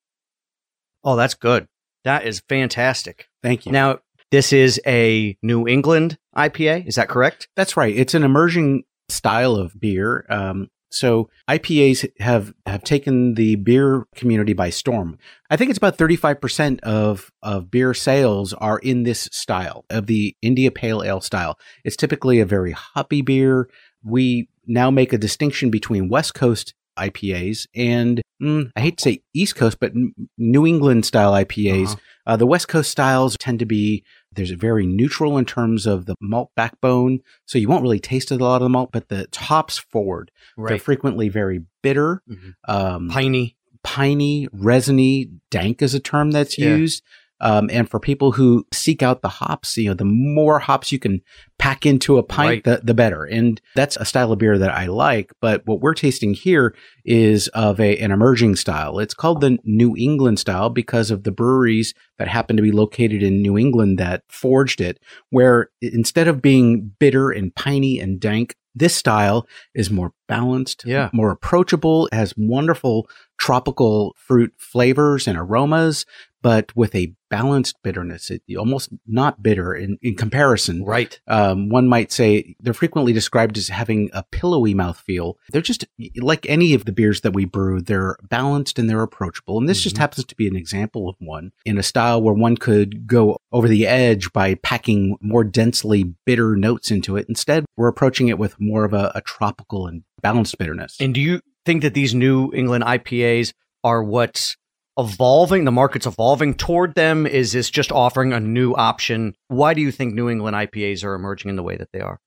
Oh, 1.02 1.16
that's 1.16 1.34
good. 1.34 1.68
That 2.04 2.26
is 2.26 2.42
fantastic. 2.48 3.28
Thank 3.42 3.64
you. 3.64 3.72
Now, 3.72 4.00
this 4.30 4.52
is 4.52 4.80
a 4.86 5.36
New 5.42 5.66
England 5.66 6.18
IPA. 6.36 6.86
Is 6.86 6.96
that 6.96 7.08
correct? 7.08 7.48
That's 7.56 7.76
right. 7.76 7.96
It's 7.96 8.14
an 8.14 8.24
emerging 8.24 8.84
style 9.08 9.54
of 9.54 9.78
beer. 9.80 10.26
Um, 10.28 10.68
so 10.90 11.28
IPAs 11.48 12.08
have 12.20 12.54
have 12.66 12.82
taken 12.84 13.34
the 13.34 13.56
beer 13.56 14.06
community 14.14 14.52
by 14.52 14.70
storm. 14.70 15.18
I 15.50 15.56
think 15.56 15.70
it's 15.70 15.78
about 15.78 15.98
35% 15.98 16.80
of 16.80 17.30
of 17.42 17.70
beer 17.70 17.94
sales 17.94 18.52
are 18.54 18.78
in 18.78 19.02
this 19.02 19.28
style 19.32 19.84
of 19.90 20.06
the 20.06 20.36
India 20.42 20.70
Pale 20.70 21.02
Ale 21.04 21.20
style. 21.20 21.58
It's 21.84 21.96
typically 21.96 22.40
a 22.40 22.46
very 22.46 22.72
hoppy 22.72 23.22
beer, 23.22 23.68
we 24.06 24.48
now 24.66 24.90
make 24.90 25.12
a 25.12 25.18
distinction 25.18 25.70
between 25.70 26.08
West 26.08 26.34
Coast 26.34 26.74
IPAs 26.96 27.66
and 27.74 28.22
mm, 28.40 28.70
I 28.74 28.80
hate 28.80 28.96
to 28.98 29.02
say 29.02 29.22
East 29.34 29.56
Coast, 29.56 29.78
but 29.80 29.92
New 30.38 30.66
England 30.66 31.04
style 31.04 31.32
IPAs. 31.32 31.88
Uh-huh. 31.88 31.96
Uh, 32.26 32.36
the 32.36 32.46
West 32.46 32.68
Coast 32.68 32.90
styles 32.90 33.36
tend 33.38 33.58
to 33.58 33.66
be 33.66 34.02
there's 34.36 34.50
very 34.50 34.86
neutral 34.86 35.36
in 35.38 35.44
terms 35.44 35.86
of 35.86 36.06
the 36.06 36.14
malt 36.20 36.50
backbone, 36.54 37.20
so 37.46 37.58
you 37.58 37.68
won't 37.68 37.82
really 37.82 37.98
taste 37.98 38.30
a 38.30 38.36
lot 38.36 38.56
of 38.56 38.62
the 38.62 38.68
malt, 38.68 38.90
but 38.92 39.08
the 39.08 39.26
hops 39.34 39.78
forward. 39.78 40.30
Right. 40.56 40.70
They're 40.70 40.78
frequently 40.78 41.28
very 41.28 41.62
bitter, 41.82 42.22
mm-hmm. 42.28 42.50
um, 42.68 43.08
piney, 43.08 43.56
piney, 43.82 44.48
resiny. 44.52 45.30
Dank 45.50 45.82
is 45.82 45.94
a 45.94 46.00
term 46.00 46.30
that's 46.30 46.58
used. 46.58 47.02
Um, 47.40 47.68
and 47.72 47.88
for 47.88 48.00
people 48.00 48.32
who 48.32 48.66
seek 48.72 49.02
out 49.02 49.22
the 49.22 49.28
hops, 49.28 49.76
you 49.76 49.88
know, 49.88 49.94
the 49.94 50.04
more 50.04 50.58
hops 50.58 50.90
you 50.90 50.98
can 50.98 51.20
pack 51.58 51.84
into 51.84 52.18
a 52.18 52.22
pint, 52.22 52.48
right. 52.48 52.64
the, 52.64 52.80
the 52.84 52.94
better. 52.94 53.24
And 53.24 53.60
that's 53.74 53.96
a 53.96 54.04
style 54.04 54.32
of 54.32 54.38
beer 54.38 54.58
that 54.58 54.70
I 54.70 54.86
like. 54.86 55.32
But 55.40 55.66
what 55.66 55.80
we're 55.80 55.94
tasting 55.94 56.34
here 56.34 56.74
is 57.04 57.48
of 57.48 57.78
a, 57.80 57.98
an 57.98 58.10
emerging 58.10 58.56
style. 58.56 58.98
It's 58.98 59.14
called 59.14 59.40
the 59.40 59.58
New 59.64 59.94
England 59.96 60.38
style 60.38 60.70
because 60.70 61.10
of 61.10 61.24
the 61.24 61.32
breweries 61.32 61.94
that 62.18 62.28
happen 62.28 62.56
to 62.56 62.62
be 62.62 62.72
located 62.72 63.22
in 63.22 63.42
New 63.42 63.58
England 63.58 63.98
that 63.98 64.22
forged 64.28 64.80
it, 64.80 64.98
where 65.30 65.70
instead 65.80 66.28
of 66.28 66.42
being 66.42 66.92
bitter 66.98 67.30
and 67.30 67.54
piney 67.54 68.00
and 68.00 68.18
dank, 68.18 68.56
this 68.74 68.94
style 68.94 69.46
is 69.74 69.90
more 69.90 70.12
balanced, 70.28 70.84
yeah. 70.84 71.08
more 71.12 71.30
approachable, 71.30 72.10
has 72.12 72.34
wonderful 72.36 73.08
tropical 73.38 74.14
fruit 74.18 74.52
flavors 74.58 75.26
and 75.26 75.38
aromas, 75.38 76.04
but 76.46 76.76
with 76.76 76.94
a 76.94 77.12
balanced 77.28 77.74
bitterness. 77.82 78.30
It, 78.30 78.40
almost 78.56 78.90
not 79.04 79.42
bitter 79.42 79.74
in, 79.74 79.98
in 80.00 80.14
comparison. 80.14 80.84
Right. 80.84 81.18
Um, 81.26 81.70
one 81.70 81.88
might 81.88 82.12
say 82.12 82.54
they're 82.60 82.72
frequently 82.72 83.12
described 83.12 83.58
as 83.58 83.66
having 83.66 84.10
a 84.12 84.22
pillowy 84.22 84.72
mouthfeel. 84.72 85.34
They're 85.50 85.60
just 85.60 85.84
like 86.18 86.48
any 86.48 86.72
of 86.72 86.84
the 86.84 86.92
beers 86.92 87.22
that 87.22 87.32
we 87.32 87.46
brew, 87.46 87.80
they're 87.80 88.14
balanced 88.22 88.78
and 88.78 88.88
they're 88.88 89.02
approachable. 89.02 89.58
And 89.58 89.68
this 89.68 89.80
mm-hmm. 89.80 89.82
just 89.82 89.98
happens 89.98 90.24
to 90.24 90.36
be 90.36 90.46
an 90.46 90.54
example 90.54 91.08
of 91.08 91.16
one 91.18 91.50
in 91.64 91.78
a 91.78 91.82
style 91.82 92.22
where 92.22 92.32
one 92.32 92.56
could 92.56 93.08
go 93.08 93.38
over 93.50 93.66
the 93.66 93.88
edge 93.88 94.32
by 94.32 94.54
packing 94.54 95.16
more 95.20 95.42
densely 95.42 96.14
bitter 96.26 96.54
notes 96.54 96.92
into 96.92 97.16
it. 97.16 97.26
Instead, 97.28 97.64
we're 97.76 97.88
approaching 97.88 98.28
it 98.28 98.38
with 98.38 98.54
more 98.60 98.84
of 98.84 98.92
a, 98.92 99.10
a 99.16 99.20
tropical 99.20 99.88
and 99.88 100.04
balanced 100.22 100.56
bitterness. 100.58 100.96
And 101.00 101.12
do 101.12 101.20
you 101.20 101.40
think 101.64 101.82
that 101.82 101.94
these 101.94 102.14
New 102.14 102.52
England 102.54 102.84
IPAs 102.84 103.52
are 103.82 104.04
what's 104.04 104.56
evolving? 104.98 105.64
The 105.64 105.72
market's 105.72 106.06
evolving 106.06 106.54
toward 106.54 106.94
them? 106.94 107.26
Is 107.26 107.52
this 107.52 107.70
just 107.70 107.92
offering 107.92 108.32
a 108.32 108.40
new 108.40 108.74
option? 108.74 109.34
Why 109.48 109.74
do 109.74 109.80
you 109.80 109.92
think 109.92 110.14
New 110.14 110.28
England 110.28 110.56
IPAs 110.56 111.04
are 111.04 111.14
emerging 111.14 111.50
in 111.50 111.56
the 111.56 111.62
way 111.62 111.76
that 111.76 111.92
they 111.92 112.00
are? 112.00 112.20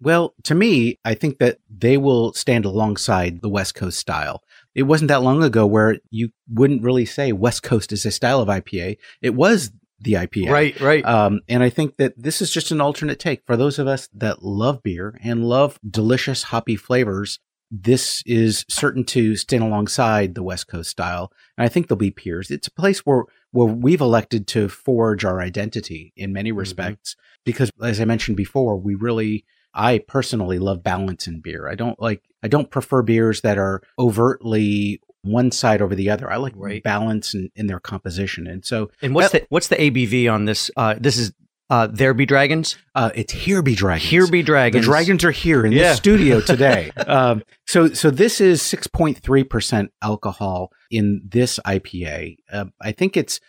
Well, 0.00 0.34
to 0.44 0.54
me, 0.54 0.98
I 1.04 1.14
think 1.14 1.38
that 1.38 1.58
they 1.70 1.96
will 1.96 2.32
stand 2.34 2.64
alongside 2.64 3.40
the 3.40 3.48
West 3.48 3.74
Coast 3.74 3.98
style. 3.98 4.42
It 4.74 4.82
wasn't 4.82 5.08
that 5.08 5.22
long 5.22 5.42
ago 5.42 5.66
where 5.66 5.98
you 6.10 6.30
wouldn't 6.48 6.82
really 6.82 7.06
say 7.06 7.32
West 7.32 7.62
Coast 7.62 7.92
is 7.92 8.04
a 8.04 8.10
style 8.10 8.40
of 8.40 8.48
IPA. 8.48 8.98
It 9.22 9.34
was 9.34 9.70
the 10.00 10.14
IPA. 10.14 10.50
Right, 10.50 10.80
right. 10.80 11.04
Um, 11.04 11.40
and 11.48 11.62
I 11.62 11.70
think 11.70 11.96
that 11.96 12.12
this 12.16 12.42
is 12.42 12.50
just 12.50 12.70
an 12.70 12.80
alternate 12.80 13.18
take 13.18 13.44
for 13.46 13.56
those 13.56 13.78
of 13.78 13.86
us 13.86 14.08
that 14.14 14.42
love 14.42 14.82
beer 14.82 15.18
and 15.22 15.48
love 15.48 15.78
delicious 15.88 16.44
hoppy 16.44 16.76
flavors 16.76 17.38
this 17.82 18.22
is 18.24 18.64
certain 18.68 19.04
to 19.04 19.34
stand 19.34 19.64
alongside 19.64 20.34
the 20.34 20.44
West 20.44 20.68
Coast 20.68 20.90
style. 20.90 21.32
And 21.58 21.64
I 21.64 21.68
think 21.68 21.88
they'll 21.88 21.96
be 21.96 22.12
peers. 22.12 22.50
It's 22.50 22.68
a 22.68 22.72
place 22.72 23.00
where, 23.00 23.24
where 23.50 23.66
we've 23.66 24.00
elected 24.00 24.46
to 24.48 24.68
forge 24.68 25.24
our 25.24 25.40
identity 25.40 26.12
in 26.16 26.32
many 26.32 26.50
mm-hmm. 26.50 26.60
respects 26.60 27.14
mm-hmm. 27.14 27.40
because, 27.44 27.72
as 27.82 28.00
I 28.00 28.04
mentioned 28.04 28.36
before, 28.36 28.76
we 28.76 28.94
really, 28.94 29.44
I 29.74 29.98
personally 30.06 30.60
love 30.60 30.84
balance 30.84 31.26
in 31.26 31.40
beer. 31.40 31.68
I 31.68 31.74
don't 31.74 32.00
like, 32.00 32.22
I 32.44 32.48
don't 32.48 32.70
prefer 32.70 33.02
beers 33.02 33.40
that 33.40 33.58
are 33.58 33.82
overtly 33.98 35.00
one 35.22 35.50
side 35.50 35.82
over 35.82 35.96
the 35.96 36.10
other. 36.10 36.30
I 36.30 36.36
like 36.36 36.52
right. 36.54 36.82
balance 36.82 37.34
in, 37.34 37.50
in 37.56 37.66
their 37.66 37.80
composition. 37.80 38.46
And 38.46 38.64
so, 38.64 38.90
and 39.02 39.14
what's 39.16 39.32
that, 39.32 39.42
the 39.42 39.46
what's 39.48 39.68
the 39.68 39.76
ABV 39.76 40.32
on 40.32 40.44
this? 40.44 40.70
Uh, 40.76 40.94
this 41.00 41.16
is 41.16 41.32
uh, 41.70 41.86
there 41.86 42.14
be 42.14 42.26
dragons. 42.26 42.76
Uh, 42.94 43.10
it's 43.14 43.32
here 43.32 43.62
be 43.62 43.74
dragons. 43.74 44.10
Here 44.10 44.26
be 44.26 44.42
dragons. 44.42 44.84
The 44.84 44.90
dragons 44.90 45.24
are 45.24 45.30
here 45.30 45.64
in 45.64 45.72
yeah. 45.72 45.90
the 45.90 45.96
studio 45.96 46.40
today. 46.40 46.90
um, 47.06 47.42
so, 47.66 47.88
so 47.88 48.10
this 48.10 48.40
is 48.40 48.60
six 48.60 48.86
point 48.86 49.18
three 49.18 49.44
percent 49.44 49.90
alcohol 50.02 50.70
in 50.90 51.22
this 51.24 51.58
IPA. 51.64 52.36
Uh, 52.52 52.66
I 52.80 52.92
think 52.92 53.16
it's 53.16 53.40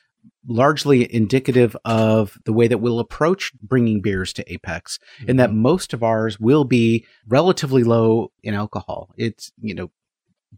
largely 0.48 1.12
indicative 1.14 1.76
of 1.86 2.38
the 2.46 2.54
way 2.54 2.68
that 2.68 2.78
we'll 2.78 3.00
approach 3.00 3.52
bringing 3.62 4.02
beers 4.02 4.32
to 4.34 4.52
Apex, 4.52 5.00
mm-hmm. 5.20 5.32
in 5.32 5.38
that 5.38 5.50
mm-hmm. 5.50 5.62
most 5.62 5.94
of 5.94 6.04
ours 6.04 6.40
will 6.40 6.64
be 6.64 7.06
relatively 7.28 7.84
low 7.84 8.32
in 8.44 8.54
alcohol. 8.54 9.10
It's 9.18 9.52
you 9.60 9.74
know 9.74 9.92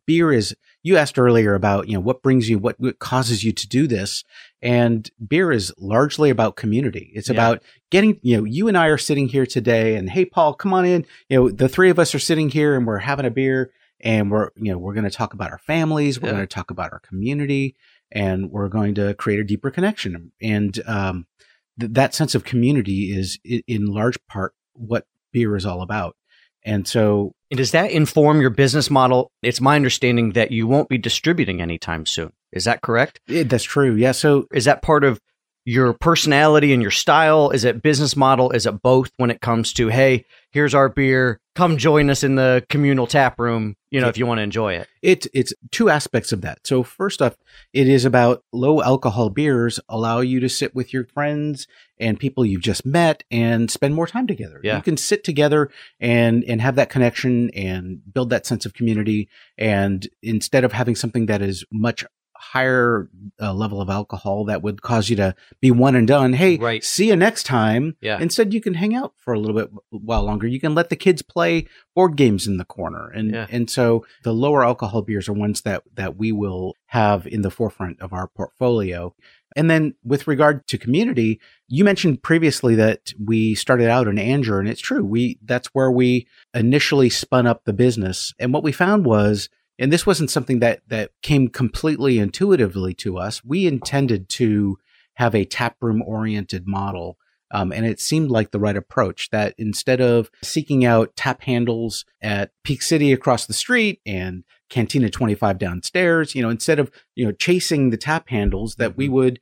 beer 0.06 0.32
is 0.32 0.56
you 0.84 0.98
asked 0.98 1.20
earlier 1.20 1.54
about 1.54 1.88
you 1.88 1.94
know 1.94 2.00
what 2.00 2.22
brings 2.22 2.50
you 2.50 2.58
what, 2.58 2.80
what 2.80 3.00
causes 3.00 3.44
you 3.44 3.52
to 3.52 3.68
do 3.68 3.88
this 3.88 4.24
and 4.62 5.10
beer 5.26 5.52
is 5.52 5.74
largely 5.78 6.30
about 6.30 6.56
community 6.56 7.12
it's 7.14 7.30
yeah. 7.30 7.34
about 7.34 7.64
getting 7.90 8.20
you 8.22 8.38
know 8.38 8.44
you 8.44 8.68
and 8.68 8.78
i 8.78 8.88
are 8.88 8.98
sitting 8.98 9.28
here 9.28 9.46
today 9.46 9.96
and 9.96 10.10
hey 10.10 10.26
paul 10.26 10.54
come 10.54 10.74
on 10.74 10.86
in 10.86 11.06
you 11.30 11.38
know 11.38 11.50
the 11.50 11.70
three 11.70 11.90
of 11.90 12.00
us 12.00 12.16
are 12.16 12.20
sitting 12.20 12.50
here 12.50 12.76
and 12.76 12.88
we're 12.88 13.00
having 13.00 13.26
a 13.26 13.32
beer 13.32 13.72
and 14.00 14.32
we're 14.32 14.50
you 14.56 14.72
know 14.72 14.78
we're 14.78 14.94
going 14.94 15.04
to 15.04 15.10
talk 15.10 15.34
about 15.34 15.52
our 15.52 15.58
families 15.58 16.20
we're 16.20 16.30
yeah. 16.30 16.36
going 16.36 16.48
to 16.48 16.56
talk 16.56 16.72
about 16.72 16.92
our 16.92 17.00
community 17.00 17.76
and 18.12 18.52
we're 18.52 18.70
going 18.70 18.96
to 18.96 19.14
create 19.16 19.40
a 19.40 19.44
deeper 19.44 19.70
connection 19.70 20.32
and 20.42 20.82
um, 20.88 21.26
th- 21.80 21.92
that 21.92 22.14
sense 22.14 22.36
of 22.36 22.44
community 22.44 23.12
is 23.12 23.40
in 23.44 23.88
large 23.88 24.18
part 24.28 24.54
what 24.74 25.06
beer 25.32 25.56
is 25.56 25.66
all 25.66 25.82
about 25.82 26.16
and 26.66 26.88
so 26.88 27.34
and 27.50 27.58
does 27.58 27.72
that 27.72 27.92
inform 27.92 28.42
your 28.42 28.50
business 28.50 28.90
model? 28.90 29.32
It's 29.42 29.62
my 29.62 29.76
understanding 29.76 30.34
that 30.34 30.52
you 30.52 30.68
won't 30.68 30.90
be 30.90 30.98
distributing 30.98 31.62
anytime 31.62 32.06
soon. 32.06 32.34
Is 32.52 32.66
that 32.66 32.82
correct? 32.82 33.20
It, 33.28 33.50
that's 33.50 33.64
true. 33.64 33.96
Yeah. 33.96 34.12
So 34.12 34.48
is 34.52 34.66
that 34.66 34.82
part 34.82 35.04
of 35.04 35.20
your 35.68 35.92
personality 35.92 36.72
and 36.72 36.82
your 36.82 36.92
style? 36.92 37.50
Is 37.50 37.66
it 37.66 37.84
business 37.84 38.16
model? 38.16 38.52
Is 38.52 38.66
it 38.66 38.82
both 38.82 39.12
when 39.18 39.30
it 39.30 39.42
comes 39.42 39.74
to, 39.74 39.90
hey, 39.90 40.24
here's 40.50 40.74
our 40.74 40.88
beer, 40.88 41.42
come 41.56 41.76
join 41.76 42.10
us 42.10 42.24
in 42.24 42.36
the 42.36 42.66
communal 42.70 43.06
tap 43.06 43.38
room, 43.38 43.76
you 43.90 44.00
know, 44.00 44.08
if 44.08 44.18
you 44.18 44.26
want 44.26 44.38
to 44.38 44.44
enjoy 44.44 44.76
it? 44.76 44.88
It, 45.02 45.28
it's 45.34 45.52
two 45.72 45.90
aspects 45.90 46.32
of 46.32 46.40
that. 46.40 46.66
So, 46.66 46.84
first 46.84 47.22
off, 47.22 47.36
it 47.74 47.90
is 47.90 48.06
about 48.06 48.46
low 48.54 48.82
alcohol 48.82 49.30
beers 49.30 49.78
allow 49.90 50.22
you 50.22 50.40
to 50.40 50.48
sit 50.48 50.74
with 50.74 50.94
your 50.94 51.04
friends 51.04 51.68
and 52.00 52.18
people 52.18 52.46
you've 52.46 52.62
just 52.62 52.86
met 52.86 53.26
and 53.30 53.70
spend 53.70 53.94
more 53.94 54.08
time 54.08 54.26
together. 54.26 54.62
Yeah. 54.64 54.78
You 54.78 54.82
can 54.82 54.96
sit 54.96 55.26
together 55.26 55.70
and, 56.00 56.46
and 56.46 56.62
have 56.62 56.76
that 56.76 56.90
connection 56.90 57.50
and 57.50 58.02
build 58.14 58.30
that 58.30 58.46
sense 58.46 58.66
of 58.66 58.74
community. 58.74 59.28
And 59.58 60.08
instead 60.24 60.64
of 60.64 60.72
having 60.72 60.96
something 60.96 61.26
that 61.26 61.42
is 61.42 61.66
much 61.74 62.06
higher 62.40 63.10
uh, 63.42 63.54
level 63.54 63.82
of 63.82 63.90
alcohol 63.90 64.46
that 64.46 64.62
would 64.62 64.82
cause 64.82 65.10
you 65.10 65.16
to 65.16 65.36
be 65.60 65.72
one 65.72 65.96
and 65.96 66.08
done. 66.08 66.34
Hey, 66.34 66.58
right. 66.58 66.84
see 66.84 67.08
you 67.08 67.16
next 67.16 67.44
time. 67.44 67.96
Yeah. 68.02 68.20
Instead, 68.20 68.54
you 68.54 68.62
can 68.62 68.76
hang 68.76 68.96
out 68.96 69.14
for 69.18 69.34
a 69.34 69.40
little 69.40 69.56
bit 69.56 69.70
while 69.90 70.24
longer. 70.24 70.48
You 70.48 70.60
can 70.60 70.76
let 70.76 70.90
the 70.90 70.96
kids 70.96 71.22
play 71.22 71.68
board 71.96 72.16
games 72.16 72.48
in 72.48 72.58
the 72.58 72.66
corner, 72.66 73.10
and 73.10 73.32
yeah. 73.32 73.48
and 73.50 73.70
so 73.70 74.06
the 74.24 74.34
lower 74.34 74.64
alcohol 74.64 75.02
beers 75.02 75.28
are 75.28 75.34
ones 75.34 75.62
that 75.62 75.84
that 75.96 76.18
we 76.18 76.32
will 76.32 76.74
have 76.88 77.28
in 77.28 77.42
the 77.42 77.52
forefront 77.52 78.00
of 78.02 78.14
our 78.14 78.28
portfolio. 78.28 79.14
And 79.56 79.72
then 79.72 79.96
with 80.04 80.28
regard 80.28 80.68
to 80.68 80.78
community, 80.78 81.40
you 81.68 81.84
mentioned 81.84 82.22
previously 82.22 82.76
that 82.76 83.14
we 83.20 83.56
started 83.56 83.90
out 83.90 84.08
in 84.08 84.20
Angier, 84.20 84.60
and 84.60 84.70
it's 84.70 84.82
true. 84.82 85.04
We 85.04 85.40
that's 85.44 85.68
where 85.74 85.92
we 85.92 86.28
initially 86.54 87.10
spun 87.10 87.48
up 87.48 87.64
the 87.64 87.74
business, 87.74 88.34
and 88.40 88.54
what 88.54 88.64
we 88.64 88.72
found 88.72 89.06
was 89.06 89.50
and 89.80 89.92
this 89.92 90.06
wasn't 90.06 90.32
something 90.32 90.60
that 90.60 90.82
that 90.88 91.12
came 91.22 91.48
completely 91.50 92.20
intuitively 92.20 92.94
to 92.96 93.18
us. 93.18 93.44
We 93.44 93.68
intended 93.68 94.30
to 94.30 94.78
have 95.16 95.36
a 95.36 95.46
taproom 95.46 96.02
oriented 96.02 96.68
model. 96.68 97.18
Um, 97.50 97.72
and 97.72 97.86
it 97.86 98.02
seemed 98.02 98.30
like 98.30 98.52
the 98.52 98.60
right 98.60 98.76
approach 98.76 99.30
that 99.30 99.56
instead 99.58 100.02
of 100.02 100.30
seeking 100.44 100.84
out 100.84 101.16
tap 101.16 101.44
handles 101.44 102.04
at 102.22 102.52
Peak 102.64 102.82
City 102.82 103.14
across 103.14 103.46
the 103.46 103.54
street 103.54 104.02
and 104.06 104.44
Cantina 104.70 105.10
25 105.10 105.58
downstairs, 105.58 106.36
you 106.36 106.42
know, 106.42 106.50
instead 106.50 106.78
of, 106.78 106.92
you 107.16 107.26
know, 107.26 107.32
chasing 107.32 107.90
the 107.90 107.98
tap 107.98 108.30
handles, 108.30 108.76
that 108.76 108.98
we 108.98 109.06
mm-hmm. 109.06 109.16
would 109.16 109.40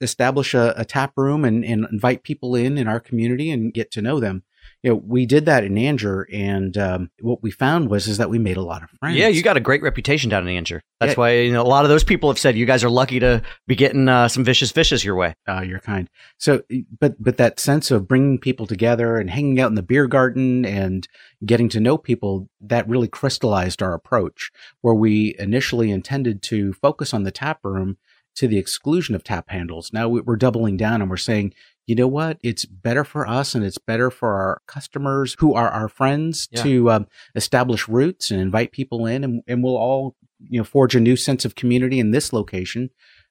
establish 0.00 0.52
a, 0.54 0.74
a 0.76 0.84
tap 0.84 1.14
room 1.16 1.44
and, 1.44 1.64
and 1.64 1.86
invite 1.90 2.22
people 2.22 2.54
in 2.54 2.76
in 2.78 2.86
our 2.86 3.00
community 3.00 3.50
and 3.50 3.72
get 3.72 3.90
to 3.92 4.02
know 4.02 4.20
them 4.20 4.44
you 4.82 4.90
know, 4.90 5.02
we 5.04 5.26
did 5.26 5.46
that 5.46 5.64
in 5.64 5.76
Angier, 5.76 6.26
and 6.32 6.76
um, 6.78 7.10
what 7.20 7.42
we 7.42 7.50
found 7.50 7.90
was 7.90 8.06
is 8.06 8.18
that 8.18 8.30
we 8.30 8.38
made 8.38 8.56
a 8.56 8.62
lot 8.62 8.84
of 8.84 8.90
friends. 8.90 9.16
Yeah, 9.16 9.26
you 9.26 9.42
got 9.42 9.56
a 9.56 9.60
great 9.60 9.82
reputation 9.82 10.30
down 10.30 10.46
in 10.46 10.56
Angier. 10.56 10.82
That's 11.00 11.12
yeah. 11.12 11.18
why 11.18 11.32
you 11.40 11.52
know 11.52 11.62
a 11.62 11.64
lot 11.64 11.84
of 11.84 11.88
those 11.88 12.04
people 12.04 12.30
have 12.30 12.38
said 12.38 12.56
you 12.56 12.64
guys 12.64 12.84
are 12.84 12.90
lucky 12.90 13.18
to 13.18 13.42
be 13.66 13.74
getting 13.74 14.08
uh, 14.08 14.28
some 14.28 14.44
vicious 14.44 14.70
fishes 14.70 15.04
your 15.04 15.16
way. 15.16 15.34
Uh, 15.48 15.62
you're 15.62 15.80
kind. 15.80 16.08
So, 16.38 16.62
but 17.00 17.20
but 17.20 17.38
that 17.38 17.58
sense 17.58 17.90
of 17.90 18.06
bringing 18.06 18.38
people 18.38 18.66
together 18.66 19.16
and 19.16 19.30
hanging 19.30 19.60
out 19.60 19.68
in 19.68 19.74
the 19.74 19.82
beer 19.82 20.06
garden 20.06 20.64
and 20.64 21.08
getting 21.44 21.68
to 21.70 21.80
know 21.80 21.98
people 21.98 22.48
that 22.60 22.88
really 22.88 23.08
crystallized 23.08 23.82
our 23.82 23.94
approach. 23.94 24.52
Where 24.80 24.94
we 24.94 25.34
initially 25.40 25.90
intended 25.90 26.40
to 26.44 26.72
focus 26.72 27.12
on 27.12 27.24
the 27.24 27.32
tap 27.32 27.64
room 27.64 27.96
to 28.36 28.46
the 28.46 28.58
exclusion 28.58 29.16
of 29.16 29.24
tap 29.24 29.50
handles. 29.50 29.92
Now 29.92 30.08
we're 30.08 30.36
doubling 30.36 30.76
down 30.76 31.02
and 31.02 31.10
we're 31.10 31.16
saying 31.16 31.52
you 31.88 31.94
know 31.96 32.06
what? 32.06 32.38
It's 32.44 32.64
better 32.66 33.02
for 33.02 33.26
us 33.26 33.54
and 33.54 33.64
it's 33.64 33.78
better 33.78 34.10
for 34.10 34.34
our 34.34 34.60
customers 34.68 35.34
who 35.40 35.54
are 35.54 35.70
our 35.70 35.88
friends 35.88 36.48
Yeah. 36.52 36.62
to 36.62 36.90
um, 36.92 37.06
establish 37.34 37.88
roots 37.88 38.30
and 38.30 38.40
invite 38.40 38.70
people 38.72 39.06
in, 39.06 39.24
and, 39.24 39.42
and 39.48 39.64
we'll 39.64 39.76
all 39.76 40.14
you 40.38 40.58
know 40.60 40.64
forge 40.64 40.94
a 40.94 41.00
new 41.00 41.16
sense 41.16 41.44
of 41.44 41.54
community 41.56 41.98
in 41.98 42.12
this 42.12 42.32
location. 42.32 42.90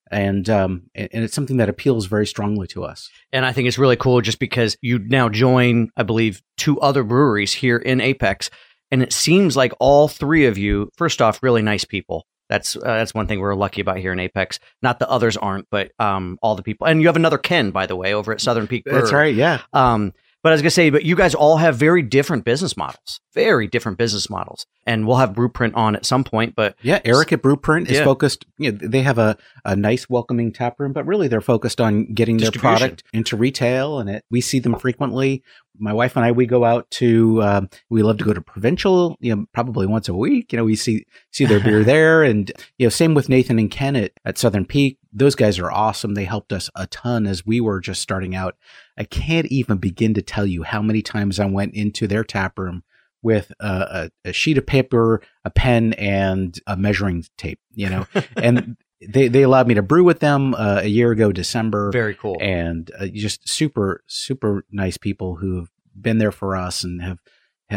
And 0.09 0.49
um, 0.49 0.83
and 0.95 1.09
and 1.13 1.23
it's 1.23 1.35
something 1.35 1.57
that 1.57 1.69
appeals 1.69 2.05
very 2.07 2.25
strongly 2.25 2.65
to 2.67 2.83
us. 2.83 3.09
And 3.31 3.45
I 3.45 3.51
think 3.53 3.67
it's 3.67 3.77
really 3.77 3.97
cool 3.97 4.21
just 4.21 4.39
because 4.39 4.75
you 4.81 4.99
now 4.99 5.29
join, 5.29 5.89
I 5.97 6.03
believe, 6.03 6.41
two 6.57 6.79
other 6.79 7.03
breweries 7.03 7.53
here 7.53 7.77
in 7.77 8.01
Apex. 8.01 8.49
And 8.89 9.03
it 9.03 9.11
seems 9.11 9.57
like 9.57 9.73
all 9.81 10.07
three 10.07 10.45
of 10.45 10.57
you, 10.57 10.89
first 10.95 11.21
off, 11.21 11.43
really 11.43 11.61
nice 11.61 11.83
people. 11.85 12.25
That's 12.49 12.75
uh, 12.75 12.79
that's 12.81 13.13
one 13.13 13.27
thing 13.27 13.39
we're 13.39 13.55
lucky 13.55 13.81
about 13.81 13.97
here 13.97 14.13
in 14.13 14.19
Apex. 14.19 14.59
Not 14.81 14.99
the 14.99 15.09
others 15.09 15.37
aren't, 15.37 15.69
but 15.69 15.91
um, 15.99 16.37
all 16.41 16.55
the 16.55 16.63
people. 16.63 16.87
And 16.87 17.01
you 17.01 17.07
have 17.07 17.15
another 17.15 17.37
Ken, 17.37 17.71
by 17.71 17.85
the 17.85 17.95
way, 17.95 18.13
over 18.13 18.31
at 18.31 18.41
Southern 18.41 18.67
Peak. 18.67 18.83
That's 18.85 19.11
right. 19.11 19.33
Yeah. 19.35 19.61
Um, 19.73 20.13
but 20.47 20.51
I 20.51 20.53
was 20.53 20.61
gonna 20.61 20.69
say, 20.71 20.89
but 20.89 21.03
you 21.03 21.17
guys 21.17 21.35
all 21.35 21.57
have 21.57 21.75
very 21.75 22.01
different 22.01 22.45
business 22.45 22.77
models, 22.77 23.19
very 23.33 23.67
different 23.67 23.97
business 23.97 24.29
models, 24.29 24.65
and 24.85 25.05
we'll 25.05 25.17
have 25.17 25.31
Brewprint 25.33 25.75
on 25.75 25.93
at 25.93 26.05
some 26.05 26.23
point. 26.23 26.55
But 26.55 26.77
Yeah, 26.81 27.01
Eric 27.03 27.33
at 27.33 27.41
Brewprint 27.41 27.89
is 27.89 27.97
Yeah. 27.97 28.05
focused. 28.05 28.45
You 28.57 28.71
know, 28.71 28.77
they 28.81 29.01
have 29.01 29.17
a, 29.17 29.35
a 29.65 29.75
nice, 29.75 30.09
welcoming 30.09 30.53
tap 30.53 30.79
room, 30.79 30.93
but 30.93 31.05
really 31.05 31.27
they're 31.27 31.41
focused 31.41 31.81
on 31.81 32.13
getting 32.13 32.37
their 32.37 32.49
product 32.51 33.03
into 33.11 33.35
retail, 33.35 33.99
and 33.99 34.09
it, 34.09 34.23
we 34.31 34.39
see 34.39 34.59
them 34.59 34.79
frequently. 34.79 35.43
My 35.79 35.91
wife 35.91 36.15
and 36.15 36.23
I, 36.23 36.31
we 36.31 36.45
go 36.45 36.63
out 36.63 36.89
to. 36.91 37.43
Um, 37.43 37.69
we 37.89 38.01
love 38.01 38.17
to 38.19 38.23
go 38.23 38.31
to 38.33 38.39
Provincial. 38.41 39.17
You 39.19 39.35
know, 39.35 39.45
probably 39.53 39.85
once 39.85 40.07
a 40.07 40.13
week. 40.13 40.53
You 40.53 40.57
know, 40.57 40.63
we 40.63 40.77
see 40.77 41.03
see 41.31 41.43
their 41.43 41.59
beer 41.59 41.83
there, 41.93 42.23
and 42.23 42.49
you 42.77 42.85
know, 42.85 42.89
same 42.89 43.13
with 43.15 43.27
Nathan 43.27 43.59
and 43.59 43.69
Ken 43.69 43.97
at, 43.97 44.13
at 44.23 44.37
Southern 44.37 44.63
Peak. 44.65 44.97
Those 45.11 45.35
guys 45.35 45.59
are 45.59 45.69
awesome. 45.69 46.13
They 46.13 46.23
helped 46.23 46.53
us 46.53 46.69
a 46.73 46.87
ton 46.87 47.27
as 47.27 47.45
we 47.45 47.59
were 47.59 47.81
just 47.81 48.01
starting 48.01 48.33
out. 48.33 48.55
I 48.97 49.03
can't 49.03 49.47
even 49.47 49.77
begin 49.77 50.13
to 50.15 50.21
tell 50.21 50.45
you 50.45 50.63
how 50.63 50.81
many 50.81 51.01
times 51.01 51.39
I 51.39 51.45
went 51.45 51.73
into 51.73 52.07
their 52.07 52.23
tap 52.23 52.57
room 52.57 52.83
with 53.21 53.51
a, 53.59 54.09
a, 54.25 54.29
a 54.29 54.33
sheet 54.33 54.57
of 54.57 54.65
paper, 54.65 55.21
a 55.43 55.49
pen, 55.49 55.93
and 55.93 56.57
a 56.67 56.77
measuring 56.77 57.25
tape. 57.37 57.59
You 57.73 57.89
know, 57.89 58.07
and 58.37 58.77
they 59.07 59.27
they 59.27 59.43
allowed 59.43 59.67
me 59.67 59.75
to 59.75 59.81
brew 59.81 60.03
with 60.03 60.19
them 60.19 60.55
uh, 60.55 60.81
a 60.83 60.87
year 60.87 61.11
ago, 61.11 61.31
December, 61.31 61.91
very 61.91 62.15
cool. 62.15 62.37
and 62.39 62.89
uh, 62.99 63.07
just 63.07 63.47
super 63.47 64.03
super 64.07 64.65
nice 64.71 64.97
people 64.97 65.35
who 65.35 65.57
have 65.57 65.69
been 65.99 66.17
there 66.17 66.31
for 66.31 66.55
us 66.55 66.83
and 66.83 67.01
have 67.01 67.19
ha- 67.19 67.23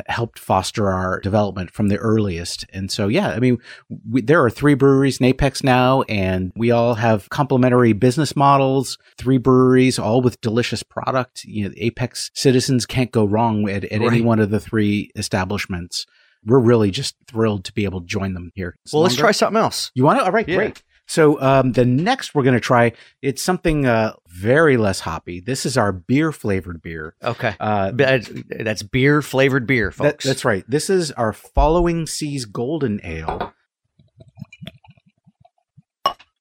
helped 0.07 0.39
foster 0.39 0.89
our 0.89 1.21
development 1.21 1.71
from 1.71 1.89
the 1.89 1.97
earliest. 1.97 2.65
And 2.73 2.91
so, 2.91 3.09
yeah, 3.09 3.31
I 3.31 3.41
mean, 3.41 3.59
we, 4.09 4.21
there 4.21 4.45
are 4.45 4.51
three 4.51 4.75
breweries 4.75 5.19
in 5.19 5.27
Apex 5.27 5.65
now, 5.65 6.03
and 6.03 6.53
we 6.55 6.71
all 6.71 6.95
have 6.95 7.29
complementary 7.31 7.93
business 7.93 8.37
models. 8.37 8.99
Three 9.19 9.39
breweries, 9.39 9.99
all 9.99 10.21
with 10.23 10.41
delicious 10.41 10.83
product. 10.83 11.45
You 11.45 11.69
know, 11.69 11.75
Apex 11.77 12.31
citizens 12.35 12.87
can't 12.87 13.11
go 13.11 13.25
wrong 13.25 13.69
at, 13.69 13.85
at 13.85 14.01
any 14.03 14.21
one 14.21 14.39
of 14.39 14.51
the 14.51 14.61
three 14.61 15.11
establishments. 15.17 16.07
We're 16.45 16.61
really 16.61 16.91
just 16.91 17.17
thrilled 17.29 17.65
to 17.65 17.73
be 17.73 17.85
able 17.85 18.01
to 18.01 18.07
join 18.07 18.35
them 18.35 18.53
here. 18.55 18.77
It's 18.85 18.93
well, 18.95 19.03
let's 19.03 19.17
try 19.17 19.33
something 19.33 19.61
else. 19.61 19.91
you 19.95 20.05
want 20.05 20.21
to? 20.21 20.25
All 20.25 20.33
right, 20.33 20.49
Yeah. 20.49 20.57
great. 20.57 20.83
So 21.11 21.41
um, 21.41 21.73
the 21.73 21.85
next 21.85 22.37
we're 22.37 22.45
going 22.45 22.55
to 22.55 22.61
try 22.61 22.93
it's 23.21 23.43
something 23.43 23.85
uh, 23.85 24.13
very 24.29 24.77
less 24.77 25.01
hoppy. 25.01 25.41
This 25.41 25.67
is 25.67 25.77
our 25.77 25.91
beer 25.91 26.31
flavored 26.31 26.81
beer. 26.83 27.17
Okay, 27.23 27.57
Uh, 27.59 27.91
But 27.91 28.29
that's 28.49 28.85
beer 28.85 29.21
flavored 29.21 29.67
beer, 29.67 29.89
that- 29.91 29.95
folks. 29.97 30.25
that's 30.25 30.45
right. 30.45 30.65
This 30.69 30.89
is 30.89 31.11
our 31.13 31.33
Following 31.33 32.07
Seas 32.07 32.45
Golden 32.45 33.01
Ale. 33.03 33.53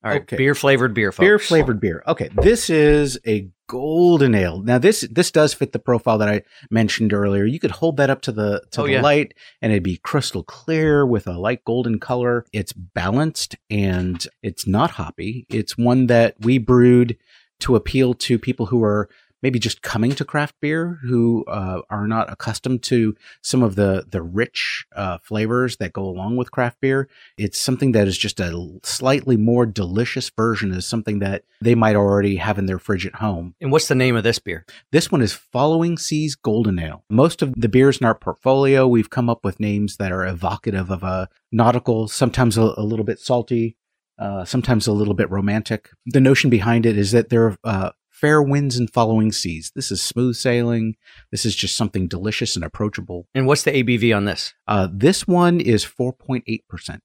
All 0.04 0.12
right. 0.12 0.22
okay. 0.22 0.38
Beer 0.38 0.56
flavored 0.56 0.94
beer, 0.94 1.12
folks. 1.12 1.26
Beer 1.26 1.40
flavored 1.40 1.80
beer. 1.80 2.04
Okay, 2.08 2.30
this 2.42 2.70
is 2.70 3.20
a 3.28 3.50
golden 3.68 4.34
ale. 4.34 4.62
Now 4.62 4.78
this 4.80 5.08
this 5.12 5.30
does 5.32 5.54
fit 5.54 5.74
the 5.74 5.80
profile 5.80 6.18
that 6.18 6.30
I 6.30 6.42
mentioned 6.72 7.14
earlier. 7.14 7.46
You 7.46 7.60
could 7.60 7.72
hold 7.72 7.98
that 7.98 8.10
up 8.10 8.22
to 8.24 8.32
the 8.32 8.62
to 8.72 8.82
Oh, 8.82 8.86
the 8.86 8.94
yeah. 8.94 9.02
light 9.02 9.34
and 9.62 9.72
it'd 9.72 9.84
be 9.84 9.98
crystal 9.98 10.44
clear 10.44 11.06
with 11.06 11.28
a 11.28 11.38
light 11.38 11.64
golden 11.66 12.00
color. 12.00 12.46
It's 12.52 12.74
balanced 12.74 13.56
and 13.70 14.26
it's 14.42 14.66
not 14.66 14.92
hoppy. 14.92 15.46
It's 15.50 15.78
one 15.78 16.08
that 16.08 16.36
we 16.40 16.58
brewed 16.58 17.18
to 17.60 17.76
appeal 17.76 18.14
to 18.16 18.40
people 18.40 18.68
who 18.68 18.84
are 18.84 19.10
maybe 19.42 19.60
just 19.60 19.82
coming 19.82 20.12
to 20.12 20.26
craft 20.26 20.56
beer 20.62 21.00
who 21.04 21.46
uh, 21.46 21.82
are 21.90 22.08
not 22.08 22.32
accustomed 22.32 22.84
to 22.84 23.16
some 23.42 23.64
of 23.64 23.76
the 23.76 24.06
the 24.10 24.22
rich 24.22 24.86
uh, 24.96 25.18
flavors 25.20 25.78
that 25.78 25.94
go 25.94 26.04
along 26.04 26.36
with 26.36 26.52
craft 26.52 26.80
beer 26.82 27.08
it's 27.38 27.58
something 27.58 27.92
that 27.94 28.08
is 28.08 28.18
just 28.18 28.40
a 28.40 28.80
slightly 28.84 29.38
more 29.38 29.66
delicious 29.66 30.30
version 30.30 30.74
of 30.74 30.84
something 30.84 31.20
that 31.20 31.44
they 31.62 31.76
might 31.76 31.96
already 31.96 32.36
have 32.38 32.58
in 32.58 32.66
their 32.66 32.80
fridge 32.80 33.06
at 33.06 33.16
home. 33.16 33.56
And 33.62 33.72
what's 33.72 33.88
the 33.88 33.96
name 33.96 34.16
of 34.16 34.24
this 34.24 34.40
beer? 34.40 34.66
This 34.92 35.12
one 35.12 35.22
is 35.22 35.34
Following 35.34 35.98
Seas 35.98 36.36
Golden 36.36 36.80
Ale. 36.80 37.04
Most 37.10 37.42
of 37.42 37.54
the 37.56 37.70
beers 37.70 37.98
in 38.00 38.06
our 38.06 38.16
portfolio, 38.16 38.88
we've 38.88 39.10
come 39.10 39.30
up 39.30 39.44
with 39.44 39.60
names 39.60 39.98
that 39.98 40.12
are 40.12 40.26
evocative 40.26 40.90
of 40.90 41.04
a 41.04 41.30
nautical, 41.52 42.08
sometimes 42.08 42.58
a, 42.58 42.74
a 42.78 42.84
little 42.84 43.06
bit 43.06 43.20
salty, 43.20 43.76
uh, 44.18 44.44
sometimes 44.46 44.86
a 44.86 44.92
little 44.92 45.14
bit 45.14 45.30
romantic. 45.30 45.90
The 46.06 46.22
notion 46.22 46.50
behind 46.50 46.86
it 46.86 46.98
is 46.98 47.12
that 47.12 47.30
they're 47.30 47.58
uh, 47.64 47.92
fair 48.20 48.42
winds 48.42 48.78
and 48.78 48.92
following 48.92 49.32
seas. 49.32 49.72
This 49.76 49.92
is 49.92 50.02
smooth 50.02 50.36
sailing. 50.36 50.96
This 51.32 51.46
is 51.46 51.56
just 51.56 51.78
something 51.78 52.08
delicious 52.08 52.56
and 52.56 52.66
approachable. 52.66 53.28
And 53.34 53.48
what's 53.48 53.64
the 53.64 53.72
ABV 53.72 54.16
on 54.16 54.26
this? 54.26 54.54
Uh, 54.68 54.88
this 54.92 55.28
one 55.28 55.60
is 55.60 55.86
4.8%. 55.86 57.00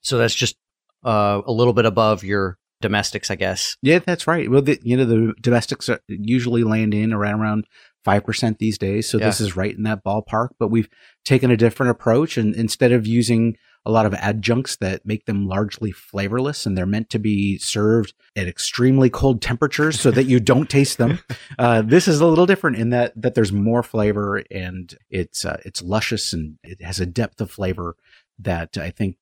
So 0.00 0.18
that's 0.18 0.34
just 0.34 0.56
uh, 1.04 1.42
a 1.46 1.52
little 1.52 1.72
bit 1.72 1.86
above 1.86 2.24
your 2.24 2.58
domestics, 2.80 3.30
I 3.30 3.36
guess. 3.36 3.76
Yeah, 3.82 4.00
that's 4.00 4.26
right. 4.26 4.50
Well, 4.50 4.62
the, 4.62 4.78
you 4.82 4.96
know, 4.96 5.04
the 5.04 5.34
domestics 5.40 5.88
are 5.88 6.00
usually 6.08 6.64
land 6.64 6.94
in 6.94 7.12
around 7.12 7.40
around 7.40 7.66
five 8.04 8.24
percent 8.24 8.58
these 8.58 8.78
days, 8.78 9.08
so 9.08 9.18
this 9.18 9.40
is 9.40 9.56
right 9.56 9.76
in 9.76 9.82
that 9.82 10.04
ballpark. 10.04 10.50
But 10.60 10.68
we've 10.68 10.88
taken 11.24 11.50
a 11.50 11.56
different 11.56 11.90
approach, 11.90 12.36
and 12.36 12.54
instead 12.54 12.92
of 12.92 13.06
using 13.06 13.56
a 13.86 13.90
lot 13.90 14.04
of 14.04 14.12
adjuncts 14.14 14.76
that 14.76 15.06
make 15.06 15.26
them 15.26 15.46
largely 15.46 15.92
flavorless, 15.92 16.66
and 16.66 16.76
they're 16.76 16.84
meant 16.84 17.08
to 17.10 17.18
be 17.18 17.56
served 17.58 18.12
at 18.34 18.48
extremely 18.48 19.08
cold 19.08 19.40
temperatures 19.40 19.98
so 20.00 20.10
that 20.10 20.24
you 20.24 20.40
don't 20.52 20.68
taste 20.68 20.98
them, 20.98 21.20
uh, 21.58 21.82
this 21.82 22.08
is 22.08 22.20
a 22.20 22.26
little 22.26 22.46
different 22.46 22.76
in 22.76 22.90
that 22.90 23.12
that 23.16 23.34
there's 23.34 23.52
more 23.52 23.82
flavor 23.82 24.42
and 24.50 24.96
it's 25.08 25.44
uh, 25.44 25.60
it's 25.64 25.82
luscious 25.82 26.32
and 26.32 26.58
it 26.62 26.82
has 26.82 27.00
a 27.00 27.06
depth 27.06 27.40
of 27.40 27.50
flavor 27.50 27.96
that 28.38 28.76
I 28.76 28.90
think 28.90 29.16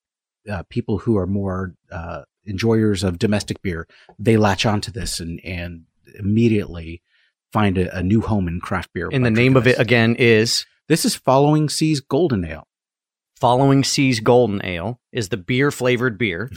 uh, 0.50 0.62
people 0.68 0.98
who 0.98 1.16
are 1.16 1.26
more 1.26 1.74
uh, 1.92 2.22
enjoyers 2.44 3.04
of 3.04 3.18
domestic 3.18 3.62
beer 3.62 3.86
they 4.18 4.36
latch 4.36 4.66
onto 4.66 4.90
this 4.90 5.20
and 5.20 5.40
and 5.44 5.84
immediately 6.18 7.02
find 7.52 7.78
a, 7.78 7.96
a 7.98 8.02
new 8.02 8.20
home 8.20 8.48
in 8.48 8.60
craft 8.60 8.92
beer. 8.92 9.08
And 9.12 9.24
the 9.24 9.30
name 9.30 9.56
of 9.56 9.66
it 9.66 9.78
again 9.78 10.16
is 10.16 10.66
this. 10.88 11.04
This 11.04 11.04
is 11.04 11.14
Following 11.14 11.68
Seas 11.68 12.00
Golden 12.00 12.44
Ale. 12.44 12.66
Following 13.44 13.84
Seas 13.84 14.20
Golden 14.20 14.64
Ale 14.64 14.98
is 15.12 15.28
the 15.28 15.36
beer 15.36 15.70
flavored 15.70 16.16
beer. 16.24 16.50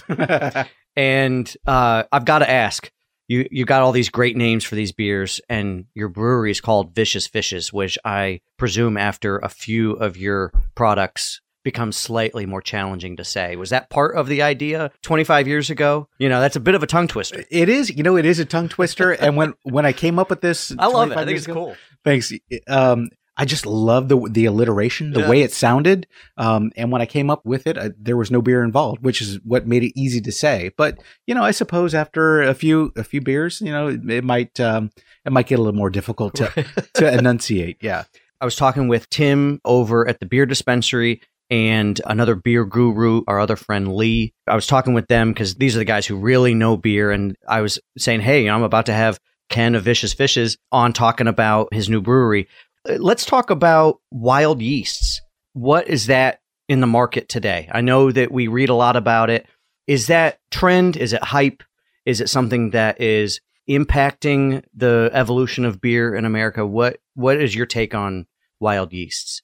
And 0.95 1.53
uh, 1.67 2.03
I've 2.13 2.23
got 2.23 2.39
to 2.39 2.49
ask 2.49 2.89
you, 3.27 3.45
you 3.51 3.65
got 3.65 3.81
all 3.81 3.91
these 3.91 4.07
great 4.07 4.37
names 4.37 4.63
for 4.63 4.75
these 4.75 4.93
beers, 4.93 5.41
and 5.49 5.83
your 5.95 6.07
brewery 6.07 6.49
is 6.49 6.61
called 6.61 6.95
Vicious 6.95 7.27
Fishes, 7.27 7.73
which 7.73 7.97
I 8.05 8.39
presume 8.55 8.95
after 8.95 9.37
a 9.39 9.49
few 9.49 9.95
of 9.95 10.15
your 10.15 10.53
products 10.75 11.41
becomes 11.65 11.97
slightly 11.97 12.45
more 12.45 12.61
challenging 12.61 13.17
to 13.17 13.25
say. 13.25 13.57
Was 13.57 13.71
that 13.71 13.89
part 13.89 14.15
of 14.15 14.27
the 14.27 14.41
idea 14.41 14.89
25 15.01 15.45
years 15.45 15.69
ago? 15.69 16.07
You 16.19 16.29
know, 16.29 16.39
that's 16.39 16.55
a 16.55 16.61
bit 16.61 16.73
of 16.73 16.83
a 16.83 16.87
tongue 16.87 17.09
twister. 17.09 17.43
it 17.51 17.67
is, 17.67 17.89
you 17.97 18.01
know, 18.03 18.15
it 18.15 18.25
is 18.25 18.39
a 18.39 18.45
tongue 18.45 18.69
twister. 18.69 19.11
and 19.11 19.35
when 19.35 19.55
when 19.63 19.85
I 19.85 19.91
came 19.91 20.19
up 20.19 20.29
with 20.29 20.39
this, 20.39 20.73
I 20.79 20.87
love 20.87 21.11
it. 21.11 21.17
I 21.17 21.25
think 21.25 21.35
it's 21.35 21.47
ago- 21.47 21.53
cool. 21.53 21.75
Thanks. 22.05 22.31
Um, 22.69 23.09
I 23.37 23.45
just 23.45 23.65
love 23.65 24.09
the 24.09 24.17
the 24.31 24.45
alliteration, 24.45 25.11
the 25.11 25.21
Yeah. 25.21 25.29
way 25.29 25.41
it 25.41 25.53
sounded. 25.53 26.07
Um, 26.37 26.71
and 26.75 26.91
when 26.91 27.01
I 27.01 27.05
came 27.05 27.29
up 27.29 27.45
with 27.45 27.67
it, 27.67 27.77
I, 27.77 27.91
there 27.99 28.17
was 28.17 28.31
no 28.31 28.41
beer 28.41 28.63
involved, 28.63 29.03
which 29.03 29.21
is 29.21 29.39
what 29.43 29.67
made 29.67 29.83
it 29.83 29.93
easy 29.99 30.19
to 30.21 30.31
say. 30.31 30.71
But 30.77 30.97
you 31.27 31.35
know, 31.35 31.43
I 31.43 31.51
suppose 31.51 31.93
after 31.93 32.41
a 32.41 32.53
few 32.53 32.91
a 32.95 33.03
few 33.03 33.21
beers, 33.21 33.61
you 33.61 33.71
know, 33.71 33.87
it, 33.89 34.09
it 34.09 34.23
might 34.23 34.59
um, 34.59 34.89
it 35.25 35.31
might 35.31 35.47
get 35.47 35.59
a 35.59 35.61
little 35.61 35.77
more 35.77 35.89
difficult 35.91 36.35
to 36.35 36.65
to 36.95 37.13
enunciate. 37.13 37.77
Yeah. 37.81 38.05
I 38.41 38.45
was 38.45 38.55
talking 38.55 38.87
with 38.87 39.09
Tim 39.09 39.59
over 39.65 40.07
at 40.07 40.19
the 40.19 40.25
beer 40.27 40.45
dispensary 40.45 41.21
and 41.49 41.99
another 42.05 42.35
beer 42.35 42.65
guru, 42.65 43.21
our 43.27 43.39
other 43.39 43.55
friend 43.55 43.95
Lee. 43.95 44.33
I 44.47 44.53
was 44.55 44.67
talking 44.67 44.93
with 44.93 45.07
them 45.07 45.31
because 45.31 45.55
these 45.55 45.75
are 45.75 45.79
the 45.79 45.85
guys 45.85 46.05
who 46.05 46.17
really 46.17 46.53
know 46.53 46.75
beer. 46.77 47.09
And 47.11 47.35
I 47.47 47.61
was 47.61 47.79
saying, 47.97 48.21
hey, 48.21 48.41
you 48.41 48.47
know, 48.47 48.55
I'm 48.55 48.63
about 48.63 48.85
to 48.87 48.93
have 48.93 49.19
Ken 49.49 49.75
of 49.75 49.83
Vicious 49.83 50.13
Fishes 50.13 50.57
on 50.73 50.91
talking 50.93 51.25
about 51.27 51.73
his 51.73 51.87
new 51.89 52.01
brewery. 52.01 52.47
Let's 52.87 53.25
talk 53.25 53.49
about 53.49 53.99
wild 54.11 54.61
yeasts. 54.61 55.21
What 55.53 55.87
is 55.87 56.07
that 56.07 56.39
in 56.69 56.79
the 56.79 56.87
market 56.87 57.27
today? 57.27 57.69
I 57.71 57.81
know 57.81 58.11
that 58.11 58.31
we 58.31 58.47
read 58.47 58.69
a 58.69 58.75
lot 58.75 58.95
about 58.95 59.29
it. 59.29 59.45
Is 59.87 60.07
that 60.07 60.39
trend? 60.51 60.95
Is 60.95 61.13
it 61.13 61.23
hype? 61.23 61.63
Is 62.05 62.21
it 62.21 62.29
something 62.29 62.69
that 62.71 63.01
is 63.01 63.41
impacting 63.69 64.63
the 64.73 65.09
evolution 65.13 65.65
of 65.65 65.81
beer 65.81 66.15
in 66.15 66.23
America? 66.23 66.65
What 66.65 66.99
What 67.13 67.37
is 67.37 67.55
your 67.55 67.65
take 67.65 67.93
on 67.93 68.27
wild 68.59 68.93
yeasts? 68.93 69.41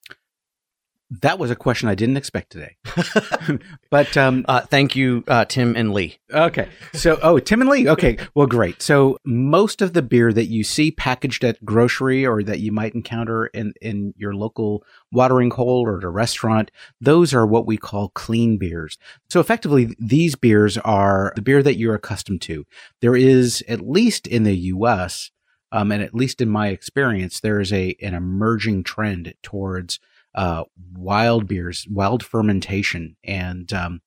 That 1.22 1.38
was 1.38 1.52
a 1.52 1.56
question 1.56 1.90
I 1.90 1.96
didn't 1.96 2.18
expect 2.18 2.52
today. 2.52 2.78
but 3.92 4.18
um, 4.18 4.46
uh, 4.48 4.62
thank 4.62 4.96
you, 4.96 5.24
uh, 5.28 5.46
Tim 5.46 5.76
and 5.76 5.94
Lee. 5.94 6.18
Okay. 6.32 6.68
So, 6.94 7.20
oh, 7.22 7.38
Tim 7.40 7.62
and 7.62 7.70
Lee. 7.70 7.88
Okay. 7.88 8.18
Well, 8.34 8.48
great. 8.48 8.82
So, 8.82 9.18
most 9.24 9.82
of 9.82 9.94
the 9.94 10.02
beer 10.02 10.34
that 10.34 10.46
you 10.46 10.64
see 10.64 10.90
packaged 10.92 11.44
at 11.44 11.64
grocery 11.64 12.26
or 12.26 12.42
that 12.44 12.62
you 12.62 12.72
might 12.72 12.96
encounter 12.96 13.48
in, 13.48 13.74
in 13.82 14.14
your 14.18 14.34
local 14.34 14.84
watering 15.12 15.52
hole 15.52 15.86
or 15.86 16.00
at 16.00 16.04
a 16.04 16.10
restaurant, 16.10 16.72
those 17.00 17.34
are 17.34 17.46
what 17.46 17.68
we 17.68 17.78
call 17.78 18.10
clean 18.10 18.58
beers. 18.58 18.98
So, 19.30 19.40
effectively, 19.40 19.96
these 20.00 20.36
beers 20.36 20.78
are 20.80 21.34
the 21.36 21.42
beer 21.44 21.62
that 21.62 21.78
you're 21.78 21.96
accustomed 21.96 22.42
to. 22.44 22.66
There 23.02 23.16
is, 23.16 23.64
at 23.68 23.82
least 23.82 24.26
in 24.26 24.44
the 24.44 24.56
US, 24.56 25.30
um, 25.72 25.92
and 25.92 26.02
at 26.02 26.16
least 26.16 26.42
in 26.42 26.50
my 26.50 26.70
experience, 26.70 27.40
there 27.40 27.60
is 27.60 27.74
a 27.74 27.96
an 28.02 28.14
emerging 28.14 28.84
trend 28.84 29.34
towards 29.44 30.00
uh, 30.36 30.64
wild 30.94 31.48
beers, 31.48 31.88
wild 31.90 32.24
fermentation, 32.24 33.16
and 33.24 33.72
um, 33.74 34.02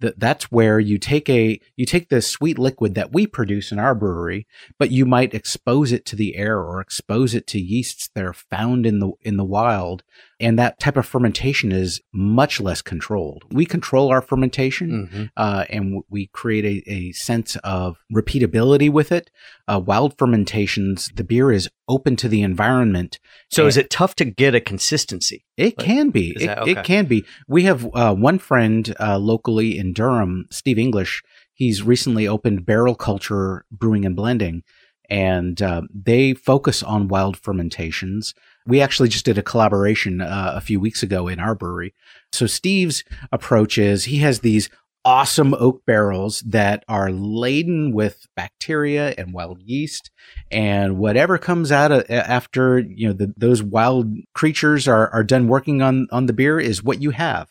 th- 0.00 0.14
that's 0.16 0.50
where 0.50 0.78
you 0.78 0.98
take 0.98 1.28
a 1.28 1.60
you 1.76 1.86
take 1.86 2.08
the 2.08 2.22
sweet 2.22 2.58
liquid 2.58 2.94
that 2.94 3.12
we 3.12 3.26
produce 3.26 3.72
in 3.72 3.78
our 3.78 3.94
brewery, 3.94 4.46
but 4.78 4.90
you 4.90 5.06
might 5.06 5.34
expose 5.34 5.92
it 5.92 6.04
to 6.06 6.16
the 6.16 6.36
air 6.36 6.58
or 6.58 6.80
expose 6.80 7.34
it 7.34 7.46
to 7.48 7.60
yeasts 7.60 8.08
that 8.14 8.24
are 8.24 8.32
found 8.32 8.86
in 8.86 8.98
the 8.98 9.12
in 9.22 9.36
the 9.36 9.44
wild, 9.44 10.02
and 10.40 10.58
that 10.58 10.80
type 10.80 10.96
of 10.96 11.06
fermentation 11.06 11.70
is 11.70 12.00
much 12.12 12.60
less 12.60 12.80
controlled. 12.80 13.44
We 13.50 13.66
control 13.66 14.08
our 14.08 14.22
fermentation, 14.22 15.08
mm-hmm. 15.08 15.24
uh, 15.36 15.66
and 15.68 16.02
we 16.08 16.28
create 16.28 16.64
a, 16.64 16.90
a, 16.90 17.12
sense 17.12 17.56
of 17.56 17.98
repeatability 18.12 18.90
with 18.90 19.12
it. 19.12 19.30
Uh, 19.68 19.80
wild 19.84 20.16
fermentations, 20.16 21.10
the 21.14 21.24
beer 21.24 21.52
is 21.52 21.68
open 21.88 22.16
to 22.16 22.28
the 22.28 22.42
environment. 22.42 23.18
So, 23.50 23.66
is 23.66 23.76
it 23.76 23.90
tough 23.90 24.16
to 24.16 24.24
get 24.24 24.54
a 24.54 24.60
consistency? 24.60 25.44
It 25.56 25.78
like, 25.78 25.86
can 25.86 26.10
be. 26.10 26.36
It, 26.40 26.48
okay? 26.48 26.70
it, 26.72 26.84
can 26.84 27.04
be. 27.06 27.24
We 27.46 27.64
have 27.64 27.88
uh, 27.94 28.14
one 28.14 28.38
friend 28.38 28.94
uh, 28.98 29.18
locally 29.18 29.78
in 29.78 29.92
Durham, 29.92 30.46
Steve 30.50 30.78
English. 30.78 31.22
He's 31.52 31.82
recently 31.82 32.26
opened 32.26 32.64
Barrel 32.64 32.94
Culture 32.94 33.66
Brewing 33.70 34.06
and 34.06 34.16
Blending 34.16 34.62
and 35.10 35.60
uh, 35.60 35.82
they 35.92 36.32
focus 36.34 36.82
on 36.82 37.08
wild 37.08 37.36
fermentations. 37.36 38.32
We 38.66 38.80
actually 38.80 39.08
just 39.08 39.24
did 39.24 39.38
a 39.38 39.42
collaboration 39.42 40.20
uh, 40.20 40.52
a 40.54 40.60
few 40.60 40.80
weeks 40.80 41.02
ago 41.02 41.28
in 41.28 41.40
our 41.40 41.54
brewery. 41.54 41.94
So 42.32 42.46
Steve's 42.46 43.04
approach 43.32 43.78
is 43.78 44.04
he 44.04 44.18
has 44.18 44.40
these 44.40 44.68
awesome 45.04 45.54
oak 45.54 45.84
barrels 45.86 46.40
that 46.40 46.84
are 46.86 47.10
laden 47.10 47.92
with 47.92 48.26
bacteria 48.36 49.14
and 49.16 49.32
wild 49.32 49.60
yeast 49.62 50.10
and 50.50 50.98
whatever 50.98 51.38
comes 51.38 51.72
out 51.72 51.90
of, 51.90 52.04
after 52.10 52.80
you 52.80 53.08
know 53.08 53.14
the, 53.14 53.32
those 53.36 53.62
wild 53.62 54.12
creatures 54.34 54.86
are, 54.86 55.08
are 55.10 55.24
done 55.24 55.48
working 55.48 55.80
on 55.80 56.06
on 56.12 56.26
the 56.26 56.34
beer 56.34 56.60
is 56.60 56.82
what 56.82 57.00
you 57.00 57.10
have 57.10 57.48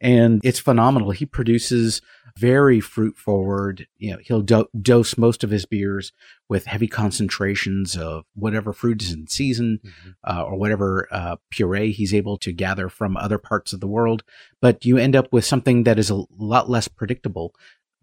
and 0.00 0.40
it's 0.44 0.60
phenomenal 0.60 1.10
he 1.10 1.26
produces 1.26 2.00
very 2.36 2.80
fruit 2.80 3.16
forward. 3.16 3.86
You 3.98 4.12
know, 4.12 4.18
he'll 4.22 4.42
do- 4.42 4.68
dose 4.80 5.16
most 5.18 5.44
of 5.44 5.50
his 5.50 5.66
beers 5.66 6.12
with 6.48 6.66
heavy 6.66 6.88
concentrations 6.88 7.96
of 7.96 8.24
whatever 8.34 8.72
fruit 8.72 9.02
is 9.02 9.12
in 9.12 9.26
season 9.26 9.80
mm-hmm. 9.84 10.10
uh, 10.24 10.42
or 10.42 10.56
whatever 10.56 11.08
uh, 11.10 11.36
puree 11.50 11.92
he's 11.92 12.14
able 12.14 12.36
to 12.38 12.52
gather 12.52 12.88
from 12.88 13.16
other 13.16 13.38
parts 13.38 13.72
of 13.72 13.80
the 13.80 13.86
world. 13.86 14.22
But 14.60 14.84
you 14.84 14.98
end 14.98 15.16
up 15.16 15.32
with 15.32 15.44
something 15.44 15.84
that 15.84 15.98
is 15.98 16.10
a 16.10 16.24
lot 16.36 16.68
less 16.68 16.88
predictable. 16.88 17.54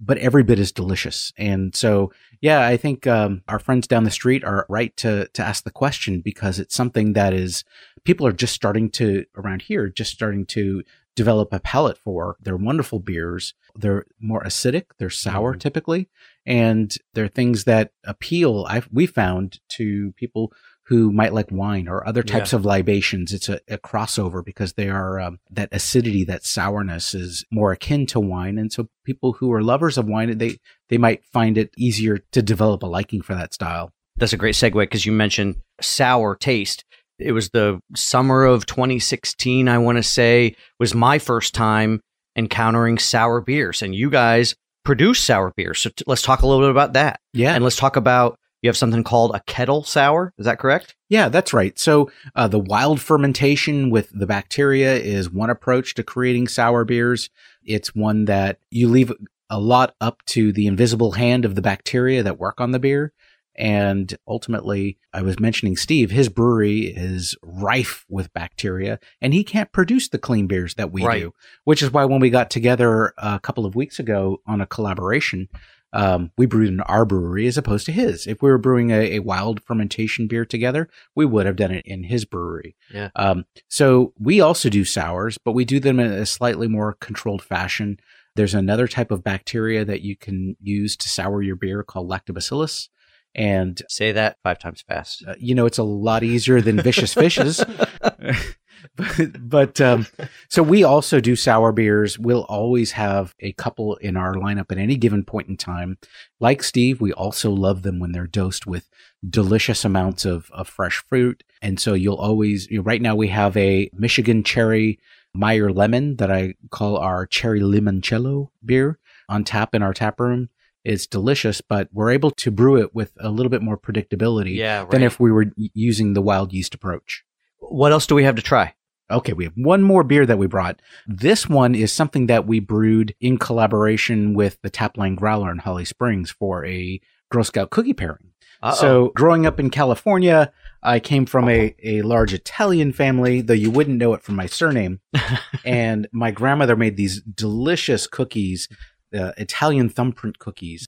But 0.02 0.18
every 0.20 0.44
bit 0.44 0.60
is 0.60 0.72
delicious, 0.72 1.34
and 1.38 1.76
so 1.76 2.14
yeah, 2.40 2.66
I 2.66 2.78
think 2.78 3.06
um, 3.06 3.42
our 3.50 3.60
friends 3.60 3.86
down 3.86 4.06
the 4.06 4.12
street 4.12 4.46
are 4.46 4.66
right 4.70 4.96
to 4.96 5.28
to 5.34 5.44
ask 5.44 5.66
the 5.66 5.72
question 5.72 6.22
because 6.22 6.58
it's 6.58 6.74
something 6.74 7.12
that 7.14 7.34
is 7.34 7.66
people 8.06 8.26
are 8.26 8.32
just 8.32 8.56
starting 8.56 8.90
to 8.92 9.26
around 9.36 9.64
here, 9.64 9.90
just 9.90 10.14
starting 10.14 10.46
to 10.46 10.84
develop 11.20 11.52
a 11.52 11.60
palate 11.60 11.98
for. 11.98 12.38
They're 12.40 12.56
wonderful 12.56 13.00
beers. 13.00 13.54
They're 13.76 14.06
more 14.22 14.42
acidic. 14.42 14.86
They're 15.00 15.10
sour 15.10 15.52
mm-hmm. 15.52 15.60
typically, 15.60 16.08
and 16.46 16.96
they're 17.14 17.28
things 17.28 17.66
that 17.66 17.92
appeal. 18.06 18.66
I've 18.70 18.88
we 18.90 19.06
found 19.06 19.60
to 19.76 20.14
people 20.14 20.54
who 20.84 21.12
might 21.12 21.34
like 21.34 21.52
wine 21.52 21.90
or 21.90 22.08
other 22.08 22.24
types 22.24 22.54
yeah. 22.54 22.60
of 22.60 22.66
libations. 22.66 23.34
It's 23.34 23.50
a, 23.50 23.60
a, 23.68 23.78
crossover 23.78 24.44
because 24.44 24.74
they 24.74 24.90
are 24.90 25.20
um, 25.20 25.40
that 25.52 25.70
acidity, 25.74 26.24
that 26.24 26.46
sourness 26.46 27.14
is 27.14 27.44
more 27.52 27.74
akin 27.74 28.06
to 28.08 28.20
wine, 28.22 28.58
and 28.58 28.72
so 28.72 28.88
people 29.04 29.34
who 29.34 29.52
are 29.52 29.62
lovers 29.62 29.98
of 29.98 30.08
wine, 30.08 30.38
they 30.38 30.58
they 30.88 30.98
might 30.98 31.26
find 31.26 31.58
it 31.58 31.74
easier 31.78 32.20
to 32.32 32.42
develop 32.42 32.82
a 32.82 32.88
liking 32.88 33.22
for 33.22 33.36
that 33.36 33.54
style. 33.54 33.92
That's 34.16 34.34
a 34.34 34.38
great 34.38 34.56
segue 34.56 34.84
because 34.84 35.06
you 35.06 35.12
mentioned 35.12 35.58
sour 35.82 36.38
taste 36.38 36.86
it 37.20 37.34
was 37.34 37.50
the 37.50 37.80
summer 37.96 38.46
of 38.46 38.66
2016, 38.66 39.68
I 39.68 39.78
want 39.78 39.98
to 39.98 40.04
say, 40.04 40.56
was 40.80 40.96
my 40.96 41.20
first 41.20 41.54
time 41.54 42.02
encountering 42.36 42.98
sour 42.98 43.42
beers. 43.42 43.82
And 43.82 43.94
you 43.94 44.10
guys 44.10 44.56
produce 44.86 45.20
sour 45.20 45.54
beers. 45.56 45.80
So 45.80 45.90
t- 45.90 46.04
let's 46.08 46.22
talk 46.22 46.42
a 46.42 46.48
little 46.48 46.64
bit 46.64 46.72
about 46.72 46.94
that. 46.94 47.20
Yeah. 47.34 47.54
And 47.54 47.64
let's 47.64 47.76
talk 47.76 47.96
about 47.96 48.38
you 48.62 48.70
have 48.70 48.78
something 48.78 49.04
called 49.04 49.36
a 49.36 49.42
kettle 49.42 49.84
sour. 49.84 50.34
Is 50.38 50.46
that 50.46 50.60
correct? 50.60 50.96
Yeah, 51.10 51.30
that's 51.30 51.54
right. 51.54 51.78
So 51.80 52.12
uh, 52.36 52.48
the 52.48 52.60
wild 52.60 53.00
fermentation 53.00 53.90
with 53.90 54.10
the 54.14 54.26
bacteria 54.26 54.96
is 54.96 55.30
one 55.30 55.50
approach 55.50 55.96
to 55.96 56.04
creating 56.04 56.48
sour 56.48 56.84
beers. 56.84 57.30
It's 57.64 57.96
one 57.96 58.26
that 58.26 58.60
you 58.70 58.90
leave 58.90 59.14
a 59.50 59.60
lot 59.60 59.96
up 60.00 60.24
to 60.28 60.52
the 60.52 60.68
invisible 60.68 61.14
hand 61.14 61.46
of 61.46 61.56
the 61.56 61.62
bacteria 61.62 62.22
that 62.24 62.38
work 62.38 62.62
on 62.62 62.72
the 62.72 62.80
beer. 62.80 63.14
And 63.60 64.18
ultimately, 64.26 64.98
I 65.14 65.22
was 65.22 65.38
mentioning 65.38 65.76
Steve, 65.76 66.12
his 66.12 66.30
brewery 66.30 66.94
is 66.96 67.36
rife 67.44 68.06
with 68.08 68.32
bacteria 68.32 69.00
and 69.22 69.34
he 69.34 69.44
can't 69.44 69.72
produce 69.74 70.08
the 70.08 70.18
clean 70.18 70.48
beers 70.48 70.76
that 70.76 70.94
we 70.94 71.04
right. 71.04 71.24
do, 71.24 71.34
which 71.66 71.84
is 71.84 71.92
why 71.92 72.06
when 72.06 72.22
we 72.22 72.30
got 72.30 72.50
together 72.50 73.14
a 73.18 73.38
couple 73.38 73.66
of 73.66 73.76
weeks 73.76 74.00
ago 74.00 74.42
on 74.48 74.62
a 74.62 74.66
collaboration, 74.66 75.50
um, 75.92 76.32
we 76.38 76.46
brewed 76.46 76.70
in 76.70 76.80
our 76.82 77.04
brewery 77.04 77.48
as 77.48 77.58
opposed 77.58 77.86
to 77.88 77.92
his. 77.92 78.28
If 78.28 78.42
we 78.42 78.50
were 78.50 78.58
brewing 78.58 78.92
a, 78.92 79.16
a, 79.16 79.20
wild 79.20 79.62
fermentation 79.64 80.28
beer 80.28 80.46
together, 80.46 80.88
we 81.14 81.26
would 81.26 81.46
have 81.46 81.56
done 81.56 81.72
it 81.72 81.86
in 81.86 82.04
his 82.04 82.24
brewery. 82.24 82.78
Yeah. 82.94 83.10
Um, 83.16 83.46
so 83.68 84.14
we 84.18 84.40
also 84.40 84.70
do 84.70 84.86
sours, 84.86 85.38
but 85.38 85.52
we 85.54 85.66
do 85.66 85.82
them 85.82 86.00
in 86.00 86.12
a 86.12 86.26
slightly 86.26 86.68
more 86.68 86.94
controlled 87.02 87.42
fashion. 87.42 88.00
There's 88.36 88.54
another 88.54 88.88
type 88.88 89.12
of 89.12 89.24
bacteria 89.24 89.84
that 89.84 90.02
you 90.02 90.16
can 90.16 90.56
use 90.62 90.96
to 90.96 91.10
sour 91.10 91.42
your 91.42 91.56
beer 91.56 91.84
called 91.84 92.10
lactobacillus. 92.10 92.88
And 93.36 93.82
say 93.88 94.12
that 94.12 94.38
five 94.44 94.60
times 94.60 94.82
fast. 94.82 95.24
Uh, 95.26 95.36
you 95.40 95.54
know, 95.54 95.66
it's 95.66 95.78
a 95.78 95.84
lot 95.84 96.24
easier 96.24 96.62
than 96.62 96.82
vicious 96.82 97.14
fishes. 97.14 97.64
but, 98.02 98.20
but 99.40 99.82
um, 99.82 100.08
so 100.50 100.64
we 100.64 100.84
also 100.84 101.20
do 101.20 101.36
sour 101.36 101.72
beers. 101.72 102.18
We'll 102.18 102.46
always 102.46 102.92
have 102.94 103.36
a 103.40 103.54
couple 103.54 103.96
in 103.98 104.18
our 104.18 104.34
lineup 104.34 104.72
at 104.72 104.78
any 104.78 104.96
given 104.96 105.24
point 105.24 105.48
in 105.48 105.58
time. 105.58 105.98
Like 106.40 106.64
Steve, 106.64 107.02
we 107.02 107.14
also 107.14 107.52
love 107.52 107.84
them 107.84 108.00
when 108.00 108.12
they're 108.12 108.28
dosed 108.28 108.66
with 108.66 108.90
delicious 109.28 109.84
amounts 109.86 110.26
of, 110.26 110.50
of 110.52 110.68
fresh 110.68 111.04
fruit. 111.08 111.44
And 111.62 111.80
so 111.80 111.94
you'll 111.94 112.16
always, 112.16 112.68
you 112.70 112.78
know, 112.78 112.84
right 112.84 113.02
now 113.02 113.16
we 113.16 113.28
have 113.28 113.56
a 113.58 113.90
Michigan 113.94 114.44
cherry 114.44 115.00
Meyer 115.36 115.72
lemon 115.72 116.16
that 116.16 116.32
I 116.32 116.56
call 116.72 116.98
our 116.98 117.28
cherry 117.28 117.60
limoncello 117.60 118.50
beer 118.66 118.98
on 119.28 119.44
tap 119.44 119.76
in 119.76 119.84
our 119.84 119.94
tap 119.94 120.20
room. 120.20 120.50
It's 120.90 121.06
delicious, 121.06 121.62
but 121.62 121.88
we're 121.94 122.10
able 122.10 122.32
to 122.32 122.50
brew 122.50 122.78
it 122.78 122.96
with 122.96 123.14
a 123.20 123.30
little 123.30 123.52
bit 123.52 123.62
more 123.62 123.78
predictability 123.78 124.56
yeah, 124.56 124.80
right. 124.80 124.90
than 124.90 125.04
if 125.04 125.20
we 125.20 125.32
were 125.32 125.46
using 125.56 126.14
the 126.14 126.22
wild 126.22 126.52
yeast 126.52 126.74
approach. 126.74 127.24
What 127.60 127.92
else 127.92 128.08
do 128.08 128.16
we 128.16 128.24
have 128.24 128.36
to 128.36 128.42
try? 128.42 128.74
Okay, 129.12 129.34
we 129.34 129.44
have 129.44 129.54
one 129.56 129.84
more 129.84 130.04
beer 130.04 130.26
that 130.26 130.40
we 130.40 130.48
brought. 130.48 130.82
This 131.06 131.48
one 131.48 131.76
is 131.76 131.94
something 131.94 132.26
that 132.26 132.48
we 132.48 132.60
brewed 132.60 133.14
in 133.22 133.38
collaboration 133.38 134.34
with 134.34 134.60
the 134.64 134.72
Tapline 134.72 135.16
Growler 135.16 135.52
in 135.52 135.60
Holly 135.60 135.86
Springs 135.86 136.32
for 136.32 136.66
a 136.66 137.00
Girl 137.30 137.44
Scout 137.44 137.70
cookie 137.70 137.94
pairing. 137.94 138.32
Uh-oh. 138.64 138.76
So, 138.76 139.12
growing 139.16 139.46
up 139.46 139.60
in 139.60 139.70
California, 139.70 140.52
I 140.82 141.00
came 141.00 141.28
from 141.28 141.48
a, 141.50 141.76
a 141.84 142.02
large 142.02 142.34
Italian 142.34 142.94
family, 142.94 143.42
though 143.42 143.54
you 143.54 143.70
wouldn't 143.70 143.98
know 143.98 144.14
it 144.16 144.24
from 144.24 144.36
my 144.36 144.48
surname. 144.48 145.02
and 145.64 146.08
my 146.12 146.32
grandmother 146.32 146.76
made 146.76 146.98
these 146.98 147.22
delicious 147.22 148.08
cookies 148.08 148.68
uh, 149.14 149.32
Italian 149.38 149.90
thumbprint 149.90 150.40
cookies. 150.40 150.88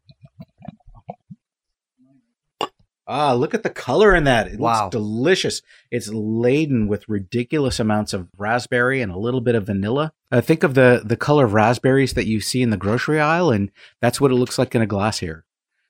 Ah, 3.07 3.33
look 3.33 3.53
at 3.53 3.63
the 3.63 3.69
color 3.69 4.15
in 4.15 4.23
that. 4.23 4.47
It 4.47 4.59
wow. 4.59 4.83
looks 4.83 4.91
delicious. 4.93 5.61
It's 5.89 6.07
laden 6.07 6.87
with 6.87 7.09
ridiculous 7.09 7.77
amounts 7.77 8.13
of 8.13 8.29
raspberry 8.37 9.01
and 9.01 9.11
a 9.11 9.17
little 9.17 9.41
bit 9.41 9.55
of 9.55 9.65
vanilla. 9.65 10.13
Uh, 10.31 10.39
think 10.39 10.63
of 10.63 10.75
the, 10.75 11.01
the 11.03 11.17
color 11.17 11.43
of 11.43 11.53
raspberries 11.53 12.13
that 12.13 12.25
you 12.25 12.39
see 12.39 12.61
in 12.61 12.69
the 12.69 12.77
grocery 12.77 13.19
aisle, 13.19 13.51
and 13.51 13.69
that's 13.99 14.21
what 14.21 14.31
it 14.31 14.35
looks 14.35 14.57
like 14.57 14.75
in 14.75 14.81
a 14.81 14.87
glass 14.87 15.19
here. 15.19 15.43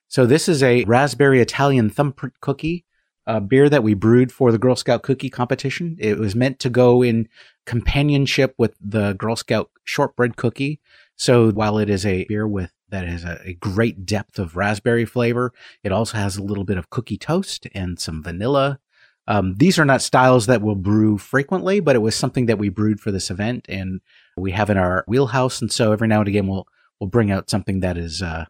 So 0.08 0.26
this 0.26 0.48
is 0.48 0.64
a 0.64 0.84
raspberry 0.84 1.40
Italian 1.40 1.90
thumbprint 1.90 2.40
cookie, 2.40 2.86
a 3.24 3.40
beer 3.40 3.68
that 3.68 3.84
we 3.84 3.94
brewed 3.94 4.32
for 4.32 4.50
the 4.50 4.58
Girl 4.58 4.74
Scout 4.74 5.04
cookie 5.04 5.30
competition. 5.30 5.96
It 6.00 6.18
was 6.18 6.34
meant 6.34 6.58
to 6.58 6.70
go 6.70 7.04
in 7.04 7.28
companionship 7.66 8.54
with 8.58 8.74
the 8.80 9.12
Girl 9.12 9.36
Scout 9.36 9.70
shortbread 9.84 10.36
cookie. 10.36 10.80
So 11.16 11.50
while 11.50 11.78
it 11.78 11.88
is 11.88 12.04
a 12.04 12.24
beer 12.24 12.46
with 12.46 12.72
that 12.88 13.06
has 13.06 13.24
a, 13.24 13.40
a, 13.44 13.54
great 13.54 14.04
depth 14.04 14.38
of 14.38 14.56
raspberry 14.56 15.04
flavor, 15.04 15.52
it 15.82 15.92
also 15.92 16.18
has 16.18 16.36
a 16.36 16.42
little 16.42 16.64
bit 16.64 16.76
of 16.76 16.90
cookie 16.90 17.16
toast 17.16 17.66
and 17.74 17.98
some 17.98 18.22
vanilla. 18.22 18.80
Um, 19.26 19.54
these 19.56 19.78
are 19.78 19.84
not 19.84 20.02
styles 20.02 20.46
that 20.46 20.62
we'll 20.62 20.74
brew 20.74 21.16
frequently, 21.16 21.80
but 21.80 21.96
it 21.96 22.00
was 22.00 22.16
something 22.16 22.46
that 22.46 22.58
we 22.58 22.68
brewed 22.68 23.00
for 23.00 23.10
this 23.10 23.30
event 23.30 23.66
and 23.68 24.00
we 24.36 24.50
have 24.50 24.68
in 24.68 24.76
our 24.76 25.04
wheelhouse. 25.06 25.60
And 25.60 25.72
so 25.72 25.92
every 25.92 26.08
now 26.08 26.20
and 26.20 26.28
again, 26.28 26.48
we'll, 26.48 26.66
we'll 27.00 27.08
bring 27.08 27.30
out 27.30 27.48
something 27.48 27.80
that 27.80 27.96
is, 27.96 28.20
uh, 28.20 28.46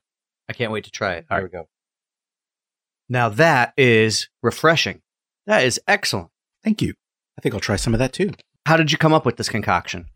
I 0.49 0.53
can't 0.53 0.73
wait 0.73 0.85
to 0.85 0.91
try 0.91 1.15
it. 1.15 1.27
All 1.31 1.39
Here 1.39 1.47
we 1.47 1.51
go. 1.51 1.69
Now 3.09 3.29
that 3.29 3.75
is 3.77 4.29
refreshing. 4.43 5.03
That 5.47 5.65
is 5.65 5.81
excellent. 5.87 6.31
thank 6.65 6.81
you. 6.81 6.95
I 7.39 7.43
think 7.43 7.55
I'll 7.55 7.61
try 7.61 7.77
some 7.77 7.95
of 7.95 7.99
that 7.99 8.13
too. 8.13 8.31
How 8.67 8.77
did 8.77 8.93
you 8.93 8.99
come 8.99 9.13
up 9.13 9.27
with 9.27 9.37
this 9.37 9.49
concoction? 9.49 10.07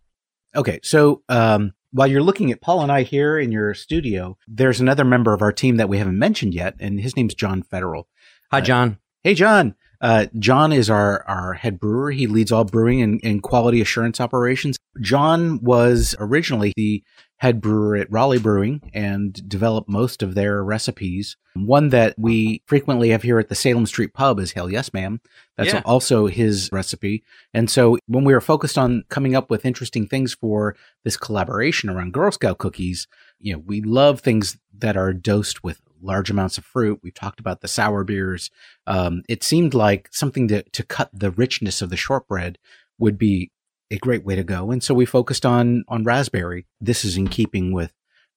Okay, 0.54 0.80
so 0.82 1.22
um, 1.28 1.72
while 1.96 2.06
you're 2.06 2.22
looking 2.22 2.52
at 2.52 2.60
Paul 2.60 2.82
and 2.82 2.92
I 2.92 3.02
here 3.04 3.38
in 3.38 3.50
your 3.50 3.72
studio, 3.72 4.36
there's 4.46 4.80
another 4.80 5.04
member 5.04 5.32
of 5.32 5.40
our 5.40 5.50
team 5.52 5.76
that 5.78 5.88
we 5.88 5.96
haven't 5.96 6.18
mentioned 6.18 6.52
yet, 6.52 6.74
and 6.78 7.00
his 7.00 7.16
name's 7.16 7.34
John 7.34 7.62
Federal. 7.62 8.06
Hi, 8.50 8.58
Uh, 8.58 8.60
John. 8.60 8.98
Hey, 9.24 9.32
John. 9.32 9.74
Uh, 9.98 10.26
John 10.38 10.72
is 10.72 10.90
our, 10.90 11.24
our 11.26 11.54
head 11.54 11.80
brewer. 11.80 12.10
He 12.10 12.26
leads 12.26 12.52
all 12.52 12.64
brewing 12.64 13.00
and, 13.00 13.18
and 13.24 13.42
quality 13.42 13.80
assurance 13.80 14.20
operations. 14.20 14.76
John 15.00 15.58
was 15.62 16.14
originally 16.18 16.74
the 16.76 17.02
head 17.38 17.60
brewer 17.60 17.96
at 17.96 18.10
Raleigh 18.10 18.38
Brewing 18.38 18.90
and 18.94 19.46
developed 19.48 19.88
most 19.90 20.22
of 20.22 20.34
their 20.34 20.64
recipes. 20.64 21.36
One 21.54 21.90
that 21.90 22.14
we 22.18 22.62
frequently 22.66 23.10
have 23.10 23.22
here 23.22 23.38
at 23.38 23.48
the 23.50 23.54
Salem 23.54 23.84
Street 23.86 24.14
Pub 24.14 24.38
is 24.40 24.52
Hell 24.52 24.70
Yes 24.70 24.92
Ma'am. 24.94 25.20
That's 25.56 25.72
Yeah. 25.74 25.82
also 25.84 26.26
his 26.26 26.70
recipe. 26.72 27.22
And 27.52 27.70
so 27.70 27.98
when 28.06 28.24
we 28.24 28.32
were 28.32 28.40
focused 28.40 28.78
on 28.78 29.04
coming 29.10 29.34
up 29.36 29.50
with 29.50 29.66
interesting 29.66 30.06
things 30.06 30.32
for 30.34 30.76
this 31.04 31.16
collaboration 31.18 31.90
around 31.90 32.14
Girl 32.14 32.32
Scout 32.32 32.56
cookies, 32.58 33.06
you 33.38 33.52
know, 33.52 33.58
we 33.66 33.82
love 33.82 34.20
things 34.20 34.56
that 34.78 34.96
are 34.96 35.12
dosed 35.12 35.62
with 35.62 35.80
large 36.02 36.30
amounts 36.30 36.56
of 36.56 36.64
fruit. 36.64 37.00
We've 37.02 37.12
talked 37.14 37.40
about 37.40 37.60
the 37.60 37.68
sour 37.68 38.04
beers. 38.04 38.50
Um, 38.86 39.22
it 39.28 39.42
seemed 39.42 39.74
like 39.74 40.08
something 40.10 40.48
to, 40.48 40.62
to 40.62 40.82
cut 40.82 41.10
the 41.12 41.30
richness 41.30 41.82
of 41.82 41.90
the 41.90 41.96
shortbread 41.96 42.58
would 42.98 43.18
be 43.18 43.50
a 43.90 43.98
great 43.98 44.24
way 44.24 44.34
to 44.34 44.44
go. 44.44 44.70
And 44.70 44.82
so 44.82 44.94
we 44.94 45.06
focused 45.06 45.46
on, 45.46 45.84
on 45.88 46.04
raspberry. 46.04 46.66
This 46.80 47.04
is 47.04 47.16
in 47.16 47.28
keeping 47.28 47.72
with 47.72 47.92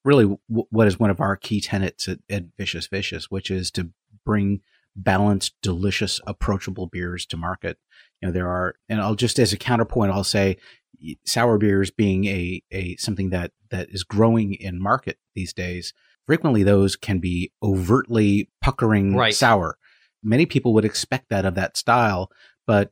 really 0.05 0.25
w- 0.25 0.67
what 0.69 0.87
is 0.87 0.99
one 0.99 1.09
of 1.09 1.19
our 1.19 1.35
key 1.35 1.59
tenets 1.61 2.07
at, 2.07 2.19
at 2.29 2.45
Vicious 2.57 2.87
Fishes, 2.87 3.31
which 3.31 3.49
is 3.49 3.71
to 3.71 3.89
bring 4.25 4.61
balanced, 4.95 5.53
delicious, 5.61 6.19
approachable 6.27 6.87
beers 6.87 7.25
to 7.27 7.37
market. 7.37 7.77
You 8.21 8.27
know, 8.27 8.31
there 8.31 8.47
are, 8.47 8.75
and 8.87 9.01
I'll 9.01 9.15
just 9.15 9.39
as 9.39 9.53
a 9.53 9.57
counterpoint, 9.57 10.11
I'll 10.11 10.23
say 10.23 10.57
sour 11.25 11.57
beers 11.57 11.89
being 11.91 12.25
a, 12.25 12.61
a 12.71 12.95
something 12.97 13.29
that, 13.29 13.51
that 13.71 13.89
is 13.89 14.03
growing 14.03 14.53
in 14.53 14.81
market 14.81 15.17
these 15.35 15.53
days. 15.53 15.93
Frequently 16.27 16.61
those 16.63 16.95
can 16.95 17.19
be 17.19 17.51
overtly 17.63 18.49
puckering 18.61 19.15
Right. 19.15 19.33
sour. 19.33 19.77
Many 20.21 20.45
people 20.45 20.73
would 20.73 20.85
expect 20.85 21.29
that 21.29 21.45
of 21.45 21.55
that 21.55 21.77
style, 21.77 22.29
but 22.67 22.91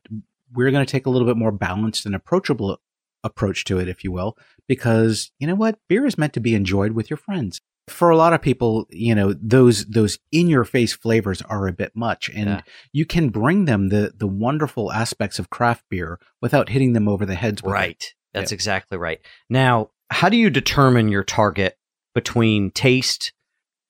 we're 0.54 0.72
going 0.72 0.86
to 0.86 0.92
take 0.92 1.06
a 1.06 1.10
little 1.10 1.28
bit 1.28 1.38
more 1.38 1.52
balanced 1.52 2.06
and 2.06 2.16
approachable 2.16 2.80
approach 3.24 3.64
to 3.66 3.80
it, 3.80 3.88
if 3.88 4.04
you 4.04 4.12
will, 4.12 4.38
because 4.68 5.32
you 5.40 5.48
know 5.48 5.56
what? 5.56 5.80
Beer 5.88 6.06
is 6.06 6.18
meant 6.18 6.34
to 6.34 6.40
be 6.40 6.56
enjoyed 6.56 6.94
with 6.94 7.10
your 7.10 7.18
friends. 7.18 7.60
For 7.88 8.10
a 8.10 8.18
lot 8.18 8.34
of 8.34 8.42
people, 8.42 8.86
you 8.90 9.16
know, 9.16 9.34
those, 9.42 9.86
those 9.86 10.20
in 10.32 10.48
your 10.50 10.66
face 10.66 10.94
flavors 10.94 11.42
are 11.44 11.68
a 11.68 11.74
bit 11.74 11.96
much 11.96 12.30
and 12.30 12.50
Yeah. 12.50 12.62
you 12.92 13.06
can 13.06 13.30
bring 13.30 13.66
them 13.66 13.90
the, 13.90 14.12
the 14.16 14.28
wonderful 14.28 14.92
aspects 14.92 15.40
of 15.40 15.50
craft 15.50 15.86
beer 15.90 16.20
without 16.42 16.70
hitting 16.70 16.94
them 16.94 17.08
over 17.08 17.26
the 17.26 17.36
heads 17.36 17.62
it. 17.62 17.68
Right. 17.68 18.14
That's 18.34 18.52
exactly 18.52 18.98
right. 18.98 19.20
Now, 19.50 19.90
how 20.10 20.28
do 20.30 20.38
you 20.38 20.50
determine 20.50 21.08
your 21.08 21.24
target 21.24 21.78
between 22.14 22.72
taste 22.72 23.32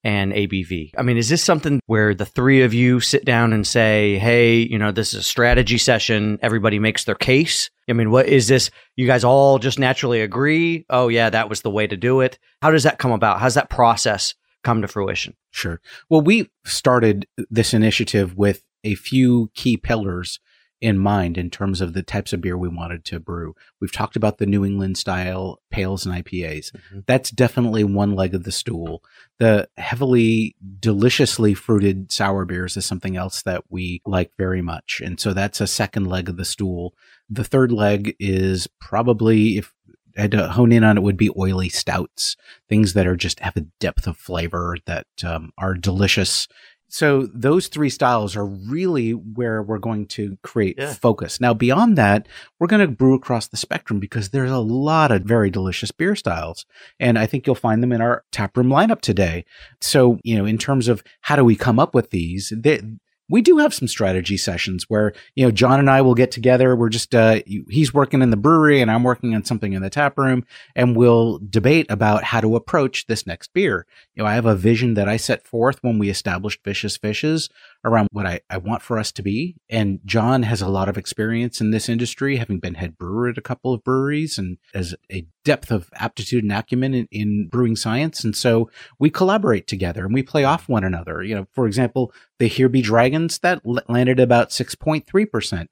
and 0.07 0.31
ABV? 0.31 0.91
I 0.97 1.01
mean, 1.01 1.17
is 1.17 1.27
this 1.27 1.43
something 1.43 1.81
where 1.85 2.15
the 2.15 2.25
three 2.25 2.61
of 2.61 2.73
you 2.73 3.01
sit 3.01 3.25
down 3.25 3.51
and 3.51 3.67
say, 3.67 4.17
hey, 4.17 4.59
you 4.59 4.79
know, 4.79 4.93
this 4.93 5.13
is 5.13 5.19
a 5.19 5.23
strategy 5.23 5.77
session, 5.77 6.39
everybody 6.41 6.79
makes 6.79 7.03
their 7.03 7.15
case? 7.15 7.69
I 7.89 7.93
mean, 7.93 8.09
what 8.09 8.25
is 8.25 8.47
this? 8.47 8.71
You 8.95 9.05
guys 9.05 9.25
all 9.25 9.59
just 9.59 9.77
naturally 9.77 10.21
agree? 10.21 10.85
Oh, 10.89 11.09
yeah, 11.09 11.29
that 11.29 11.49
was 11.49 11.61
the 11.61 11.69
way 11.69 11.87
to 11.87 11.97
do 11.97 12.21
it. 12.21 12.39
How 12.61 12.71
does 12.71 12.83
that 12.83 12.99
come 12.99 13.11
about? 13.11 13.41
How's 13.41 13.55
that 13.55 13.69
process 13.69 14.33
come 14.63 14.81
to 14.81 14.87
fruition? 14.87 15.35
Sure. 15.51 15.81
Well, 16.09 16.21
we 16.21 16.49
started 16.63 17.27
this 17.49 17.73
initiative 17.73 18.37
with 18.37 18.63
a 18.85 18.95
few 18.95 19.51
key 19.55 19.75
pillars 19.75 20.39
in 20.79 20.97
mind 20.97 21.37
in 21.37 21.49
terms 21.49 21.81
of 21.81 21.93
the 21.93 22.03
types 22.03 22.33
of 22.33 22.41
beer 22.41 22.57
we 22.57 22.67
wanted 22.67 23.03
to 23.05 23.19
brew. 23.19 23.55
We've 23.79 23.91
talked 23.91 24.15
about 24.15 24.37
the 24.37 24.45
New 24.45 24.63
England 24.63 24.97
style 24.97 25.59
pales 25.71 26.05
and 26.05 26.13
IPAs. 26.13 26.71
That's 27.07 27.31
definitely 27.31 27.83
one 27.83 28.13
leg 28.15 28.35
of 28.35 28.43
the 28.43 28.51
stool. 28.51 29.03
The 29.39 29.67
heavily, 29.77 30.55
deliciously 30.79 31.53
fruited 31.53 32.11
sour 32.11 32.45
beers 32.45 32.77
is 32.77 32.85
something 32.85 33.17
else 33.17 33.41
that 33.43 33.63
we 33.69 34.01
like 34.05 34.31
very 34.37 34.61
much. 34.61 35.01
And 35.03 35.19
so 35.19 35.33
that's 35.33 35.61
a 35.61 35.67
second 35.67 36.05
leg 36.05 36.29
of 36.29 36.37
the 36.37 36.45
stool. 36.45 36.93
The 37.29 37.43
third 37.43 37.71
leg 37.71 38.15
is 38.19 38.67
probably, 38.79 39.57
if 39.57 39.73
I 40.17 40.21
had 40.21 40.31
to 40.31 40.47
hone 40.47 40.71
in 40.71 40.83
on 40.83 40.97
it, 40.97 41.03
would 41.03 41.17
be 41.17 41.31
oily 41.37 41.69
stouts, 41.69 42.35
things 42.69 42.93
that 42.93 43.07
are 43.07 43.15
just 43.15 43.39
have 43.39 43.57
a 43.57 43.61
depth 43.79 44.07
of 44.07 44.17
flavor 44.17 44.77
that 44.85 45.07
um, 45.23 45.51
are 45.57 45.73
delicious. 45.73 46.47
So 46.89 47.27
those 47.33 47.67
three 47.67 47.89
styles 47.89 48.35
are 48.35 48.45
really 48.45 49.11
where 49.11 49.61
we're 49.61 49.77
going 49.77 50.05
to 50.07 50.37
create 50.41 50.75
Yeah. 50.77 50.93
focus. 50.93 51.41
Now, 51.41 51.53
beyond 51.53 51.97
that, 51.97 52.27
we're 52.59 52.67
going 52.67 52.87
to 52.87 52.93
brew 52.93 53.13
across 53.13 53.47
the 53.47 53.57
spectrum 53.57 53.99
because 53.99 54.29
there's 54.29 54.51
a 54.51 54.57
lot 54.59 55.11
of 55.11 55.23
very 55.23 55.49
delicious 55.49 55.91
beer 55.91 56.15
styles. 56.15 56.65
And 56.99 57.19
I 57.19 57.25
think 57.25 57.45
you'll 57.45 57.55
find 57.55 57.83
them 57.83 57.91
in 57.91 58.01
our 58.01 58.23
taproom 58.31 58.67
lineup 58.67 59.01
today. 59.01 59.43
So, 59.81 60.19
you 60.23 60.37
know, 60.37 60.45
in 60.45 60.57
terms 60.57 60.87
of 60.87 61.03
how 61.21 61.35
do 61.35 61.43
we 61.43 61.55
come 61.55 61.79
up 61.79 61.93
with 61.93 62.11
these, 62.11 62.53
they, 62.55 62.81
we 63.29 63.41
do 63.41 63.57
have 63.57 63.73
some 63.73 63.87
strategy 63.87 64.37
sessions 64.37 64.85
where, 64.87 65.13
you 65.35 65.45
know, 65.45 65.51
John 65.51 65.79
and 65.79 65.89
I 65.89 66.01
will 66.01 66.15
get 66.15 66.31
together. 66.31 66.75
We're 66.75 66.89
just, 66.89 67.13
uh, 67.13 67.41
he's 67.45 67.93
working 67.93 68.21
in 68.21 68.29
the 68.29 68.37
brewery 68.37 68.81
and 68.81 68.89
I'm 68.89 69.03
working 69.03 69.35
on 69.35 69.43
something 69.43 69.73
in 69.73 69.81
the 69.81 69.89
tap 69.89 70.17
room 70.17 70.45
and 70.75 70.95
we'll 70.95 71.39
debate 71.49 71.87
about 71.89 72.23
how 72.23 72.39
to 72.41 72.55
approach 72.55 73.07
this 73.07 73.27
next 73.27 73.53
beer. 73.53 73.85
You 74.15 74.23
know, 74.23 74.29
I 74.29 74.35
have 74.35 74.45
a 74.45 74.55
vision 74.55 74.93
that 74.93 75.09
I 75.09 75.17
set 75.17 75.45
forth 75.45 75.79
when 75.81 75.99
we 75.99 76.09
established 76.09 76.63
Vicious 76.63 76.95
Fishes 76.95 77.49
around 77.87 78.09
what 78.11 78.25
I, 78.25 78.41
I 78.49 78.57
want 78.57 78.81
for 78.81 78.99
us 78.99 79.11
to 79.13 79.23
be. 79.23 79.55
And 79.69 79.99
John 80.05 80.43
has 80.43 80.61
a 80.61 80.67
lot 80.67 80.89
of 80.89 80.97
experience 80.97 81.61
in 81.61 81.71
this 81.71 81.87
industry, 81.87 82.35
having 82.35 82.59
been 82.59 82.75
head 82.75 82.97
brewer 82.97 83.29
at 83.29 83.37
a 83.37 83.41
couple 83.41 83.73
of 83.73 83.83
breweries 83.83 84.37
and 84.37 84.57
has 84.73 84.93
a 85.11 85.25
depth 85.45 85.71
of 85.71 85.89
aptitude 85.95 86.43
and 86.43 86.51
acumen 86.51 86.93
in, 86.93 87.07
in 87.11 87.47
brewing 87.47 87.75
science. 87.75 88.23
And 88.23 88.35
so 88.35 88.69
we 88.99 89.09
collaborate 89.09 89.67
together 89.67 90.05
and 90.05 90.13
we 90.13 90.21
play 90.21 90.43
off 90.43 90.67
one 90.67 90.83
another. 90.83 91.23
You 91.23 91.35
know, 91.35 91.47
for 91.53 91.65
example, 91.65 92.13
the 92.39 92.47
Here 92.47 92.69
Be 92.69 92.81
Dragons 92.81 93.39
that 93.39 93.61
landed 93.89 94.19
about 94.19 94.49
6.3%. 94.49 95.67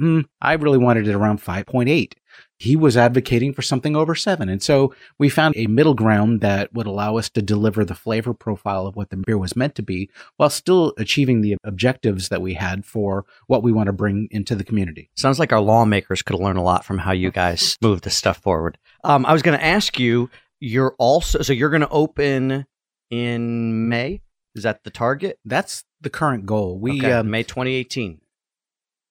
Mm, 0.00 0.24
I 0.40 0.52
really 0.54 0.78
wanted 0.78 1.08
it 1.08 1.14
around 1.14 1.42
5.8. 1.42 2.12
He 2.58 2.74
was 2.76 2.96
advocating 2.96 3.52
for 3.52 3.62
something 3.62 3.94
over 3.94 4.14
seven. 4.14 4.48
And 4.48 4.62
so 4.62 4.94
we 5.18 5.28
found 5.28 5.56
a 5.56 5.66
middle 5.66 5.94
ground 5.94 6.40
that 6.40 6.72
would 6.72 6.86
allow 6.86 7.16
us 7.16 7.28
to 7.30 7.42
deliver 7.42 7.84
the 7.84 7.94
flavor 7.94 8.34
profile 8.34 8.86
of 8.86 8.96
what 8.96 9.10
the 9.10 9.16
beer 9.16 9.38
was 9.38 9.54
meant 9.56 9.74
to 9.76 9.82
be 9.82 10.10
while 10.36 10.50
still 10.50 10.92
achieving 10.98 11.40
the 11.40 11.56
objectives 11.62 12.28
that 12.28 12.42
we 12.42 12.54
had 12.54 12.84
for 12.84 13.24
what 13.46 13.62
we 13.62 13.72
want 13.72 13.86
to 13.86 13.92
bring 13.92 14.28
into 14.30 14.54
the 14.54 14.64
community. 14.64 15.10
Sounds 15.16 15.38
like 15.38 15.52
our 15.52 15.60
lawmakers 15.60 16.22
could 16.22 16.38
learn 16.38 16.56
a 16.56 16.62
lot 16.62 16.84
from 16.84 16.98
how 16.98 17.12
you 17.12 17.30
guys 17.30 17.78
move 17.82 18.02
this 18.02 18.16
stuff 18.16 18.38
forward. 18.38 18.76
Um, 19.04 19.24
I 19.24 19.32
was 19.32 19.42
going 19.42 19.58
to 19.58 19.64
ask 19.64 19.98
you, 19.98 20.28
you're 20.60 20.96
also, 20.98 21.42
so 21.42 21.52
you're 21.52 21.70
going 21.70 21.82
to 21.82 21.88
open 21.90 22.66
in 23.10 23.88
May? 23.88 24.22
Is 24.54 24.64
that 24.64 24.84
the 24.84 24.90
target? 24.90 25.38
That's 25.44 25.84
the 26.00 26.10
current 26.10 26.46
goal. 26.46 26.78
We, 26.78 26.98
Okay, 26.98 27.12
um, 27.12 27.30
May 27.30 27.42
2018. 27.42 28.20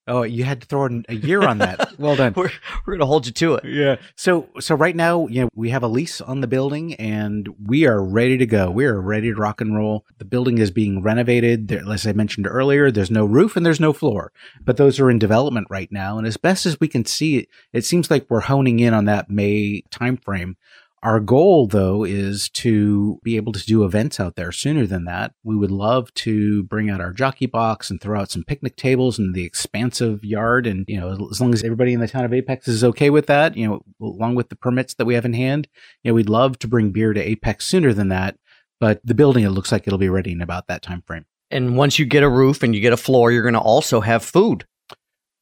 Oh, 0.08 0.24
you 0.24 0.44
had 0.44 0.62
to 0.62 0.68
throw 0.68 0.86
in 0.86 1.06
a 1.10 1.16
year 1.16 1.42
on 1.42 1.58
that. 1.60 1.94
well 2.00 2.16
done. 2.16 2.34
We're, 2.36 2.52
we're 2.86 2.94
going 2.94 3.00
to 3.00 3.06
hold 3.06 3.26
you 3.26 3.32
to 3.34 3.56
it. 3.56 3.66
Yeah. 3.66 3.98
So 4.16 4.50
so 4.60 4.76
right 4.76 4.96
now, 4.96 5.28
you 5.28 5.42
know, 5.42 5.50
we 5.56 5.70
have 5.70 5.84
a 5.84 5.88
lease 5.88 6.22
on 6.22 6.42
the 6.42 6.48
building 6.48 6.94
and 6.96 7.50
we 7.64 7.86
are 7.86 8.04
ready 8.04 8.38
to 8.38 8.46
go. 8.46 8.70
We 8.72 8.86
are 8.86 9.00
ready 9.00 9.34
to 9.34 9.40
rock 9.40 9.62
and 9.62 9.76
roll. 9.76 10.06
The 10.18 10.26
building 10.26 10.58
is 10.58 10.72
being 10.72 11.02
renovated. 11.02 11.68
There, 11.68 11.84
as 11.92 12.08
I 12.08 12.14
mentioned 12.14 12.48
earlier, 12.48 12.92
there's 12.92 13.12
no 13.12 13.26
roof 13.26 13.56
and 13.56 13.66
there's 13.66 13.80
no 13.80 13.94
floor, 13.94 14.32
but 14.64 14.78
those 14.78 15.00
are 15.00 15.10
in 15.10 15.20
development 15.20 15.68
right 15.70 15.92
now. 15.92 16.18
And 16.18 16.26
as 16.26 16.38
best 16.38 16.66
as 16.66 16.80
we 16.80 16.88
can 16.88 17.06
see 17.06 17.38
it, 17.38 17.50
it 17.74 17.86
seems 17.86 18.10
like 18.10 18.26
we're 18.30 18.42
honing 18.42 18.80
in 18.80 18.94
on 18.94 19.06
that 19.06 19.30
May 19.30 19.84
timeframe. 19.92 20.56
Our 21.04 21.20
goal, 21.20 21.68
though, 21.68 22.04
is 22.04 22.50
to 22.50 23.20
be 23.24 23.36
able 23.36 23.52
to 23.54 23.64
do 23.64 23.84
events 23.84 24.20
out 24.20 24.36
there 24.36 24.52
sooner 24.52 24.88
than 24.88 25.06
that. 25.06 25.34
We 25.44 25.56
would 25.56 25.70
love 25.70 26.12
to 26.16 26.64
bring 26.64 26.90
out 26.90 27.00
our 27.00 27.14
jockey 27.14 27.46
box 27.46 27.92
and 27.92 28.02
throw 28.02 28.20
out 28.20 28.32
some 28.32 28.44
picnic 28.44 28.76
tables 28.76 29.20
in 29.20 29.34
the 29.34 29.44
expansive 29.44 30.24
yard. 30.24 30.66
And, 30.66 30.86
you 30.88 31.00
know, 31.00 31.30
as 31.30 31.40
long 31.40 31.54
as 31.54 31.64
everybody 31.64 31.94
in 31.94 32.00
the 32.00 32.08
town 32.08 32.26
of 32.26 32.34
Apex 32.34 32.68
is 32.68 32.84
okay 32.84 33.12
with 33.12 33.28
that, 33.28 33.56
you 33.56 33.68
know, 33.68 33.82
along 34.02 34.36
with 34.36 34.50
the 34.50 34.56
permits 34.56 34.96
that 34.96 35.06
we 35.06 35.14
have 35.14 35.26
in 35.26 35.34
hand, 35.34 35.68
you 36.04 36.10
know, 36.10 36.16
we'd 36.16 36.30
love 36.30 36.58
to 36.60 36.68
bring 36.68 36.90
beer 36.90 37.14
to 37.14 37.22
Apex 37.22 37.68
sooner 37.68 37.94
than 37.94 38.10
that. 38.10 38.36
But 38.80 39.00
the 39.04 39.16
building, 39.16 39.44
it 39.44 39.52
looks 39.52 39.72
like 39.72 39.86
it'll 39.86 40.00
be 40.00 40.10
ready 40.10 40.32
in 40.32 40.42
about 40.42 40.68
that 40.68 40.82
time 40.82 41.04
frame. 41.06 41.26
And 41.52 41.78
once 41.78 42.00
you 42.00 42.06
get 42.06 42.24
a 42.24 42.30
roof 42.30 42.64
and 42.64 42.74
you 42.74 42.82
get 42.82 42.94
a 42.94 42.98
floor, 42.98 43.32
you're 43.32 43.44
going 43.44 43.54
to 43.54 43.60
also 43.60 44.02
have 44.02 44.24
food. 44.24 44.66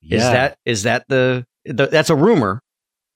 Is 0.08 0.22
that 0.22 0.58
is 0.66 0.84
that 0.84 1.08
the, 1.08 1.48
the 1.66 1.88
that's 1.88 2.12
a 2.12 2.16
rumor? 2.16 2.62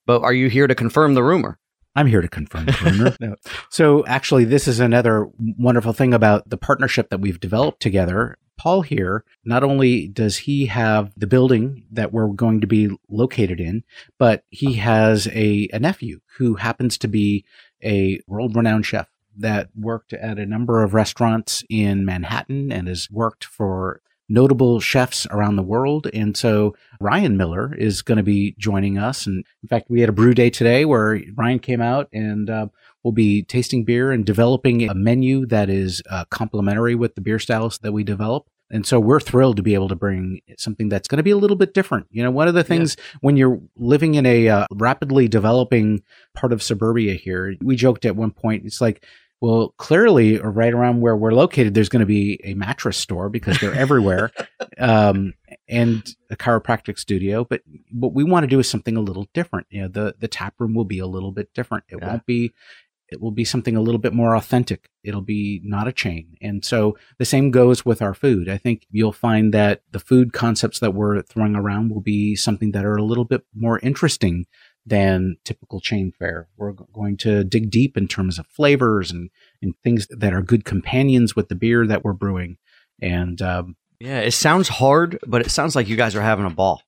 But 0.08 0.24
are 0.24 0.34
you 0.34 0.50
here 0.50 0.66
to 0.66 0.74
confirm 0.74 1.14
the 1.14 1.24
rumor? 1.24 1.59
I'm 1.96 2.08
here 2.08 2.22
to 2.22 2.28
confirm. 2.28 2.68
No. 3.20 3.36
So 3.70 4.06
actually, 4.06 4.46
this 4.46 4.68
is 4.68 4.80
another 4.80 5.28
wonderful 5.58 5.94
thing 5.94 6.14
about 6.14 6.50
the 6.50 6.58
partnership 6.58 7.10
that 7.10 7.20
we've 7.20 7.40
developed 7.40 7.82
together. 7.82 8.38
Paul 8.58 8.82
here, 8.82 9.24
not 9.46 9.64
only 9.64 10.08
does 10.08 10.38
he 10.38 10.66
have 10.68 11.12
the 11.18 11.28
building 11.28 11.86
that 11.92 12.12
we're 12.12 12.28
going 12.28 12.62
to 12.62 12.68
be 12.68 12.90
located 13.10 13.60
in, 13.60 13.84
but 14.18 14.44
he 14.50 14.74
has 14.74 15.28
a, 15.28 15.70
a 15.74 15.80
nephew 15.80 16.20
who 16.38 16.56
happens 16.56 16.98
to 17.00 17.08
be 17.08 17.46
a 17.84 18.20
world 18.28 18.56
renowned 18.56 18.86
chef 18.86 19.08
that 19.38 19.70
worked 19.76 20.14
at 20.14 20.38
a 20.38 20.46
number 20.46 20.84
of 20.84 20.94
restaurants 20.94 21.64
in 21.70 22.06
Manhattan 22.06 22.72
and 22.72 22.88
has 22.88 23.10
worked 23.10 23.46
for 23.46 24.02
notable 24.30 24.80
chefs 24.80 25.28
around 25.32 25.56
the 25.56 25.64
world. 25.64 26.08
And 26.14 26.38
so 26.38 26.76
Ryan 27.02 27.36
Miller 27.36 27.74
is 27.74 28.02
going 28.02 28.18
to 28.18 28.24
be 28.24 28.56
joining 28.58 28.98
us. 28.98 29.26
And 29.26 29.44
in 29.64 29.68
fact, 29.68 29.90
we 29.90 30.02
had 30.02 30.10
a 30.10 30.14
brew 30.14 30.34
day 30.34 30.50
today 30.50 30.86
where 30.86 31.20
Ryan 31.36 31.60
came 31.60 31.82
out 31.82 32.08
and 32.14 32.50
uh, 32.50 32.68
we'll 33.04 33.12
be 33.12 33.44
tasting 33.44 33.84
beer 33.84 34.12
and 34.12 34.26
developing 34.26 34.88
a 34.88 34.94
menu 34.94 35.46
that 35.48 35.70
is 35.70 36.02
uh, 36.10 36.26
complementary 36.30 36.96
with 36.96 37.16
the 37.16 37.22
beer 37.22 37.40
styles 37.40 37.80
that 37.80 37.92
we 37.92 38.04
develop. 38.04 38.48
And 38.72 38.86
so 38.86 39.00
we're 39.00 39.20
thrilled 39.20 39.58
to 39.58 39.64
be 39.64 39.74
able 39.74 39.88
to 39.88 39.96
bring 39.96 40.42
something 40.60 40.90
that's 40.90 41.08
going 41.08 41.18
to 41.18 41.24
be 41.24 41.32
a 41.32 41.38
little 41.38 41.58
bit 41.58 41.74
different. 41.74 42.06
You 42.12 42.22
know, 42.22 42.30
one 42.30 42.48
of 42.48 42.54
the 42.54 42.64
things 42.64 42.98
yeah. 42.98 43.04
when 43.22 43.36
you're 43.36 43.60
living 43.76 44.14
in 44.14 44.28
a 44.28 44.48
uh, 44.48 44.68
rapidly 44.72 45.28
developing 45.28 46.04
part 46.36 46.54
of 46.54 46.62
suburbia 46.62 47.16
here, 47.16 47.56
we 47.62 47.76
joked 47.76 48.06
at 48.06 48.16
one 48.16 48.30
point, 48.30 48.66
it's 48.66 48.80
like, 48.80 49.04
well, 49.42 49.74
clearly, 49.78 50.38
right 50.38 50.74
around 50.74 51.00
where 51.00 51.16
we're 51.16 51.32
located, 51.32 51.74
there's 51.74 51.88
going 51.88 52.02
to 52.02 52.06
be 52.06 52.42
a 52.44 52.56
mattress 52.56 52.98
store 52.98 53.30
because 53.30 53.58
they're 53.60 53.74
everywhere, 53.74 54.32
um, 54.78 55.34
and 55.68 56.04
a 56.30 56.36
chiropractic 56.36 57.00
studio. 57.00 57.46
But 57.46 57.62
what 57.92 58.14
we 58.14 58.26
want 58.26 58.44
to 58.44 58.48
do 58.48 58.60
is 58.60 58.70
something 58.70 58.98
a 58.98 59.02
little 59.02 59.28
different. 59.34 59.68
You 59.70 59.84
know, 59.84 59.88
the 59.88 60.16
the 60.20 60.28
tap 60.28 60.56
room 60.60 60.74
will 60.74 60.86
be 60.86 61.00
a 61.00 61.08
little 61.08 61.32
bit 61.32 61.54
different. 61.54 61.86
It 61.90 62.00
yeah. 62.02 62.10
won't 62.10 62.26
be. 62.26 62.54
It 63.12 63.22
will 63.22 63.32
be 63.32 63.46
something 63.46 63.76
a 63.76 63.82
little 63.82 64.00
bit 64.00 64.14
more 64.14 64.36
authentic. 64.36 64.88
It'll 65.04 65.22
be 65.22 65.62
not 65.64 65.88
a 65.88 65.92
chain. 65.92 66.36
And 66.44 66.64
so 66.64 66.96
the 67.18 67.26
same 67.26 67.50
goes 67.50 67.84
with 67.84 68.04
our 68.04 68.14
food. 68.14 68.48
I 68.48 68.58
think 68.58 68.86
you'll 68.92 69.14
find 69.14 69.52
that 69.52 69.82
the 69.90 70.00
food 70.00 70.32
concepts 70.32 70.80
that 70.80 70.94
we're 70.94 71.24
throwing 71.24 71.56
around 71.56 71.90
will 71.90 72.02
be 72.02 72.36
something 72.36 72.72
that 72.74 72.86
are 72.86 72.98
a 72.98 73.04
little 73.04 73.26
bit 73.26 73.46
more 73.56 73.80
interesting 73.80 74.46
than 74.86 75.38
typical 75.44 75.80
chain 75.80 76.12
fare. 76.18 76.48
We're 76.58 76.72
going 76.72 77.18
to 77.18 77.44
dig 77.44 77.70
deep 77.70 77.98
in 77.98 78.08
terms 78.08 78.40
of 78.40 78.48
flavors 78.48 79.12
and, 79.12 79.30
and 79.62 79.76
things 79.84 80.08
that 80.10 80.34
are 80.34 80.42
good 80.42 80.66
companions 80.66 81.36
with 81.36 81.50
the 81.50 81.56
beer 81.56 81.86
that 81.88 82.04
we're 82.04 82.14
brewing. 82.14 82.58
And 83.02 83.42
um, 83.42 83.76
yeah, 84.00 84.20
it 84.20 84.32
sounds 84.32 84.68
hard, 84.68 85.20
but 85.28 85.42
it 85.42 85.52
sounds 85.52 85.76
like 85.76 85.88
you 85.88 85.96
guys 85.96 86.16
are 86.16 86.22
having 86.22 86.46
a 86.46 86.50
ball. 86.50 86.82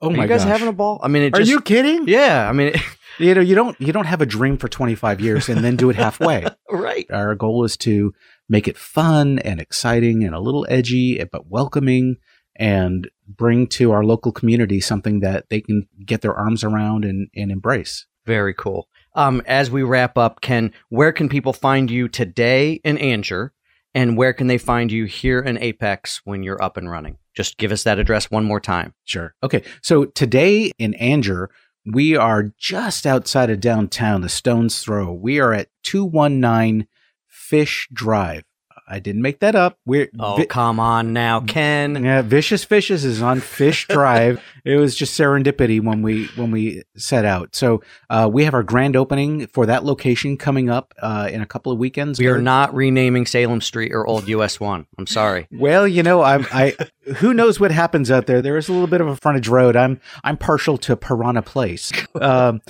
Oh 0.00 0.08
are 0.08 0.16
my! 0.16 0.24
You 0.24 0.28
guys 0.28 0.42
gosh. 0.42 0.48
having 0.48 0.68
a 0.68 0.72
ball? 0.72 1.00
I 1.02 1.08
mean, 1.08 1.22
it 1.22 1.34
are 1.34 1.38
just, 1.38 1.50
you 1.50 1.60
kidding? 1.60 2.08
Yeah, 2.08 2.48
I 2.48 2.52
mean, 2.52 2.74
you 3.18 3.34
know, 3.34 3.40
you 3.40 3.54
don't 3.54 3.80
you 3.80 3.92
don't 3.92 4.06
have 4.06 4.20
a 4.20 4.26
dream 4.26 4.58
for 4.58 4.68
25 4.68 5.20
years 5.20 5.48
and 5.48 5.64
then 5.64 5.76
do 5.76 5.90
it 5.90 5.96
halfway. 5.96 6.46
right. 6.70 7.06
Our 7.10 7.34
goal 7.34 7.64
is 7.64 7.76
to 7.78 8.12
make 8.48 8.68
it 8.68 8.76
fun 8.76 9.38
and 9.38 9.60
exciting 9.60 10.24
and 10.24 10.34
a 10.34 10.40
little 10.40 10.66
edgy, 10.68 11.22
but 11.24 11.48
welcoming 11.48 12.16
and 12.56 13.10
bring 13.26 13.66
to 13.66 13.92
our 13.92 14.04
local 14.04 14.32
community 14.32 14.80
something 14.80 15.20
that 15.20 15.48
they 15.48 15.60
can 15.60 15.88
get 16.04 16.20
their 16.20 16.34
arms 16.34 16.62
around 16.62 17.04
and, 17.04 17.28
and 17.34 17.50
embrace. 17.50 18.06
Very 18.26 18.54
cool. 18.54 18.88
Um, 19.14 19.42
as 19.46 19.70
we 19.70 19.82
wrap 19.82 20.18
up, 20.18 20.40
Ken, 20.40 20.72
where 20.88 21.12
can 21.12 21.28
people 21.28 21.52
find 21.52 21.90
you 21.90 22.08
today 22.08 22.80
in 22.84 22.98
Angier? 22.98 23.50
And 23.96 24.16
where 24.16 24.32
can 24.32 24.48
they 24.48 24.58
find 24.58 24.90
you 24.90 25.04
here 25.04 25.38
in 25.38 25.56
Apex 25.58 26.20
when 26.24 26.42
you're 26.42 26.62
up 26.62 26.76
and 26.76 26.90
running? 26.90 27.18
Just 27.32 27.58
give 27.58 27.70
us 27.70 27.84
that 27.84 28.00
address 28.00 28.30
one 28.30 28.44
more 28.44 28.60
time. 28.60 28.92
Sure. 29.04 29.34
Okay. 29.42 29.62
So 29.82 30.06
today 30.06 30.72
in 30.78 30.94
Angier, 30.94 31.48
we 31.86 32.16
are 32.16 32.52
just 32.58 33.06
outside 33.06 33.50
of 33.50 33.60
downtown, 33.60 34.22
the 34.22 34.28
Stone's 34.28 34.82
Throw. 34.82 35.12
We 35.12 35.38
are 35.38 35.52
at 35.52 35.68
219 35.84 36.88
Fish 37.28 37.88
Drive. 37.92 38.42
I 38.86 38.98
didn't 38.98 39.22
make 39.22 39.40
that 39.40 39.54
up. 39.54 39.78
We're 39.86 40.10
oh 40.18 40.36
vi- 40.36 40.46
come 40.46 40.78
on 40.78 41.12
now, 41.12 41.40
Ken. 41.40 42.04
Yeah, 42.04 42.22
Vicious 42.22 42.64
Fishes 42.64 43.04
is 43.04 43.22
on 43.22 43.40
Fish 43.40 43.86
Drive. 43.88 44.42
it 44.64 44.76
was 44.76 44.94
just 44.94 45.18
serendipity 45.18 45.82
when 45.82 46.02
we 46.02 46.26
when 46.36 46.50
we 46.50 46.82
set 46.96 47.24
out. 47.24 47.54
So 47.54 47.82
uh, 48.10 48.28
we 48.30 48.44
have 48.44 48.54
our 48.54 48.62
grand 48.62 48.94
opening 48.96 49.46
for 49.46 49.66
that 49.66 49.84
location 49.84 50.36
coming 50.36 50.68
up 50.68 50.92
uh, 50.98 51.28
in 51.32 51.40
a 51.40 51.46
couple 51.46 51.72
of 51.72 51.78
weekends. 51.78 52.18
We 52.18 52.26
are 52.26 52.42
not 52.42 52.74
renaming 52.74 53.26
Salem 53.26 53.60
Street 53.60 53.92
or 53.92 54.06
Old 54.06 54.28
US 54.28 54.60
One. 54.60 54.86
I'm 54.98 55.06
sorry. 55.06 55.46
well, 55.52 55.88
you 55.88 56.02
know, 56.02 56.22
I'm 56.22 56.46
I. 56.52 56.76
who 57.16 57.32
knows 57.32 57.58
what 57.58 57.70
happens 57.70 58.10
out 58.10 58.26
there? 58.26 58.42
There 58.42 58.56
is 58.56 58.68
a 58.68 58.72
little 58.72 58.86
bit 58.86 59.00
of 59.00 59.08
a 59.08 59.16
frontage 59.16 59.48
road. 59.48 59.76
I'm 59.76 60.00
I'm 60.24 60.36
partial 60.36 60.76
to 60.78 60.96
Piranha 60.96 61.42
Place. 61.42 61.90
Um, 62.20 62.62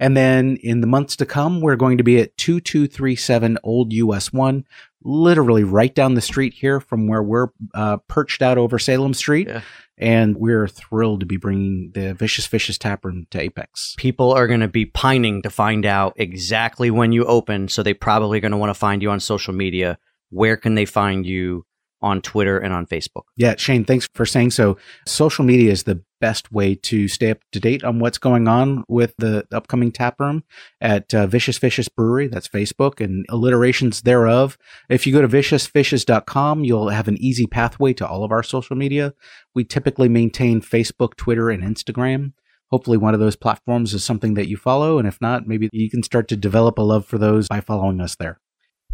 and 0.00 0.16
then 0.16 0.56
in 0.62 0.80
the 0.80 0.86
months 0.86 1.16
to 1.16 1.26
come, 1.26 1.60
we're 1.60 1.76
going 1.76 1.98
to 1.98 2.04
be 2.04 2.18
at 2.20 2.36
2237 2.36 3.58
Old 3.62 3.92
US 3.92 4.32
1 4.32 4.64
literally 5.04 5.64
right 5.64 5.94
down 5.94 6.14
the 6.14 6.20
street 6.20 6.54
here 6.54 6.80
from 6.80 7.06
where 7.06 7.22
we're 7.22 7.48
uh, 7.74 7.98
perched 8.08 8.42
out 8.42 8.58
over 8.58 8.78
Salem 8.78 9.14
Street. 9.14 9.48
Yeah. 9.48 9.60
And 9.96 10.36
we're 10.36 10.66
thrilled 10.66 11.20
to 11.20 11.26
be 11.26 11.36
bringing 11.36 11.92
the 11.94 12.14
Vicious 12.14 12.46
Fishes 12.46 12.78
Tap 12.78 13.04
Room 13.04 13.28
to 13.30 13.40
Apex. 13.40 13.94
People 13.96 14.32
are 14.32 14.48
going 14.48 14.60
to 14.60 14.68
be 14.68 14.86
pining 14.86 15.40
to 15.42 15.50
find 15.50 15.86
out 15.86 16.14
exactly 16.16 16.90
when 16.90 17.12
you 17.12 17.24
open. 17.26 17.68
So 17.68 17.84
they 17.84 17.94
probably 17.94 18.40
going 18.40 18.50
to 18.50 18.58
want 18.58 18.70
to 18.70 18.74
find 18.74 19.02
you 19.02 19.10
on 19.10 19.20
social 19.20 19.54
media. 19.54 19.98
Where 20.30 20.56
can 20.56 20.74
they 20.74 20.84
find 20.84 21.24
you? 21.24 21.64
on 22.02 22.20
Twitter 22.20 22.58
and 22.58 22.74
on 22.74 22.84
Facebook. 22.84 23.22
Yeah, 23.34 23.54
Shane, 23.56 23.82
thanks 23.86 24.06
for 24.14 24.26
saying 24.26 24.50
so. 24.50 24.76
Social 25.06 25.42
media 25.42 25.72
is 25.72 25.84
the 25.84 26.02
best 26.24 26.50
way 26.50 26.74
to 26.74 27.06
stay 27.06 27.32
up 27.32 27.38
to 27.52 27.60
date 27.60 27.84
on 27.84 27.98
what's 27.98 28.16
going 28.16 28.48
on 28.48 28.82
with 28.88 29.12
the 29.18 29.46
upcoming 29.52 29.92
tap 29.92 30.18
room 30.18 30.42
at 30.80 31.12
uh, 31.12 31.26
Vicious 31.26 31.58
Fishes 31.58 31.86
Brewery. 31.86 32.28
That's 32.28 32.48
Facebook 32.48 32.98
and 32.98 33.26
alliterations 33.28 34.00
thereof. 34.00 34.56
If 34.88 35.06
you 35.06 35.12
go 35.12 35.20
to 35.20 35.28
viciousfishes.com, 35.28 36.64
you'll 36.64 36.88
have 36.88 37.08
an 37.08 37.18
easy 37.18 37.46
pathway 37.46 37.92
to 37.92 38.08
all 38.08 38.24
of 38.24 38.32
our 38.32 38.42
social 38.42 38.74
media. 38.74 39.12
We 39.54 39.64
typically 39.64 40.08
maintain 40.08 40.62
Facebook, 40.62 41.14
Twitter, 41.16 41.50
and 41.50 41.62
Instagram. 41.62 42.32
Hopefully, 42.70 42.96
one 42.96 43.12
of 43.12 43.20
those 43.20 43.36
platforms 43.36 43.92
is 43.92 44.02
something 44.02 44.32
that 44.32 44.48
you 44.48 44.56
follow. 44.56 44.98
And 44.98 45.06
if 45.06 45.20
not, 45.20 45.46
maybe 45.46 45.68
you 45.74 45.90
can 45.90 46.02
start 46.02 46.26
to 46.28 46.36
develop 46.36 46.78
a 46.78 46.82
love 46.82 47.04
for 47.04 47.18
those 47.18 47.48
by 47.48 47.60
following 47.60 48.00
us 48.00 48.16
there. 48.16 48.40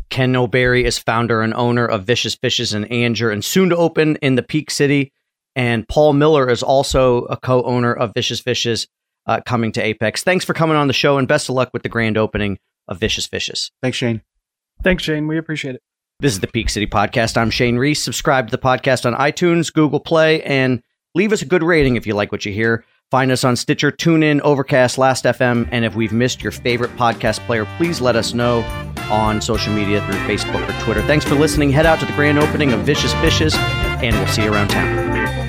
Ken 0.08 0.34
O'Barry 0.34 0.84
is 0.84 0.98
founder 0.98 1.42
and 1.42 1.54
owner 1.54 1.86
of 1.86 2.02
Vicious 2.02 2.34
Fishes 2.34 2.74
in 2.74 2.86
Angier 2.86 3.30
and 3.30 3.44
soon 3.44 3.68
to 3.68 3.76
open 3.76 4.16
in 4.16 4.34
the 4.34 4.42
Peak 4.42 4.68
City. 4.72 5.12
And 5.56 5.86
Paul 5.88 6.12
Miller 6.12 6.48
is 6.48 6.62
also 6.62 7.22
a 7.24 7.36
co 7.36 7.62
owner 7.62 7.92
of 7.92 8.12
Vicious 8.14 8.40
Fishes 8.40 8.86
uh, 9.26 9.40
coming 9.44 9.72
to 9.72 9.82
Apex. 9.82 10.22
Thanks 10.22 10.44
for 10.44 10.54
coming 10.54 10.76
on 10.76 10.86
the 10.86 10.92
show 10.92 11.18
and 11.18 11.28
best 11.28 11.48
of 11.48 11.54
luck 11.54 11.70
with 11.72 11.82
the 11.82 11.88
grand 11.88 12.16
opening 12.16 12.58
of 12.88 12.98
Vicious 12.98 13.26
Fishes. 13.26 13.70
Thanks, 13.82 13.98
Shane. 13.98 14.22
Thanks, 14.82 15.02
Shane. 15.02 15.26
We 15.26 15.38
appreciate 15.38 15.74
it. 15.74 15.82
This 16.20 16.32
is 16.32 16.40
the 16.40 16.46
Peak 16.46 16.68
City 16.68 16.86
Podcast. 16.86 17.36
I'm 17.36 17.50
Shane 17.50 17.76
Reese. 17.76 18.02
Subscribe 18.02 18.48
to 18.48 18.50
the 18.50 18.62
podcast 18.62 19.06
on 19.06 19.14
iTunes, 19.14 19.72
Google 19.72 20.00
Play, 20.00 20.42
and 20.42 20.82
leave 21.14 21.32
us 21.32 21.42
a 21.42 21.46
good 21.46 21.62
rating 21.62 21.96
if 21.96 22.06
you 22.06 22.14
like 22.14 22.30
what 22.30 22.44
you 22.44 22.52
hear. 22.52 22.84
Find 23.10 23.32
us 23.32 23.42
on 23.42 23.56
Stitcher, 23.56 23.90
TuneIn, 23.90 24.40
Overcast, 24.42 24.98
Last 24.98 25.24
FM, 25.24 25.68
and 25.72 25.84
if 25.84 25.96
we've 25.96 26.12
missed 26.12 26.42
your 26.42 26.52
favorite 26.52 26.94
podcast 26.96 27.44
player, 27.46 27.66
please 27.76 28.00
let 28.00 28.16
us 28.16 28.34
know 28.34 28.60
on 29.10 29.40
social 29.40 29.72
media 29.72 30.04
through 30.06 30.20
Facebook 30.26 30.68
or 30.68 30.84
Twitter. 30.84 31.02
Thanks 31.02 31.24
for 31.24 31.34
listening. 31.34 31.70
Head 31.70 31.86
out 31.86 31.98
to 32.00 32.06
the 32.06 32.12
grand 32.12 32.38
opening 32.38 32.72
of 32.72 32.80
Vicious 32.80 33.14
Fishes, 33.14 33.54
and 33.56 34.14
we'll 34.14 34.28
see 34.28 34.44
you 34.44 34.52
around 34.52 34.68
town. 34.68 35.39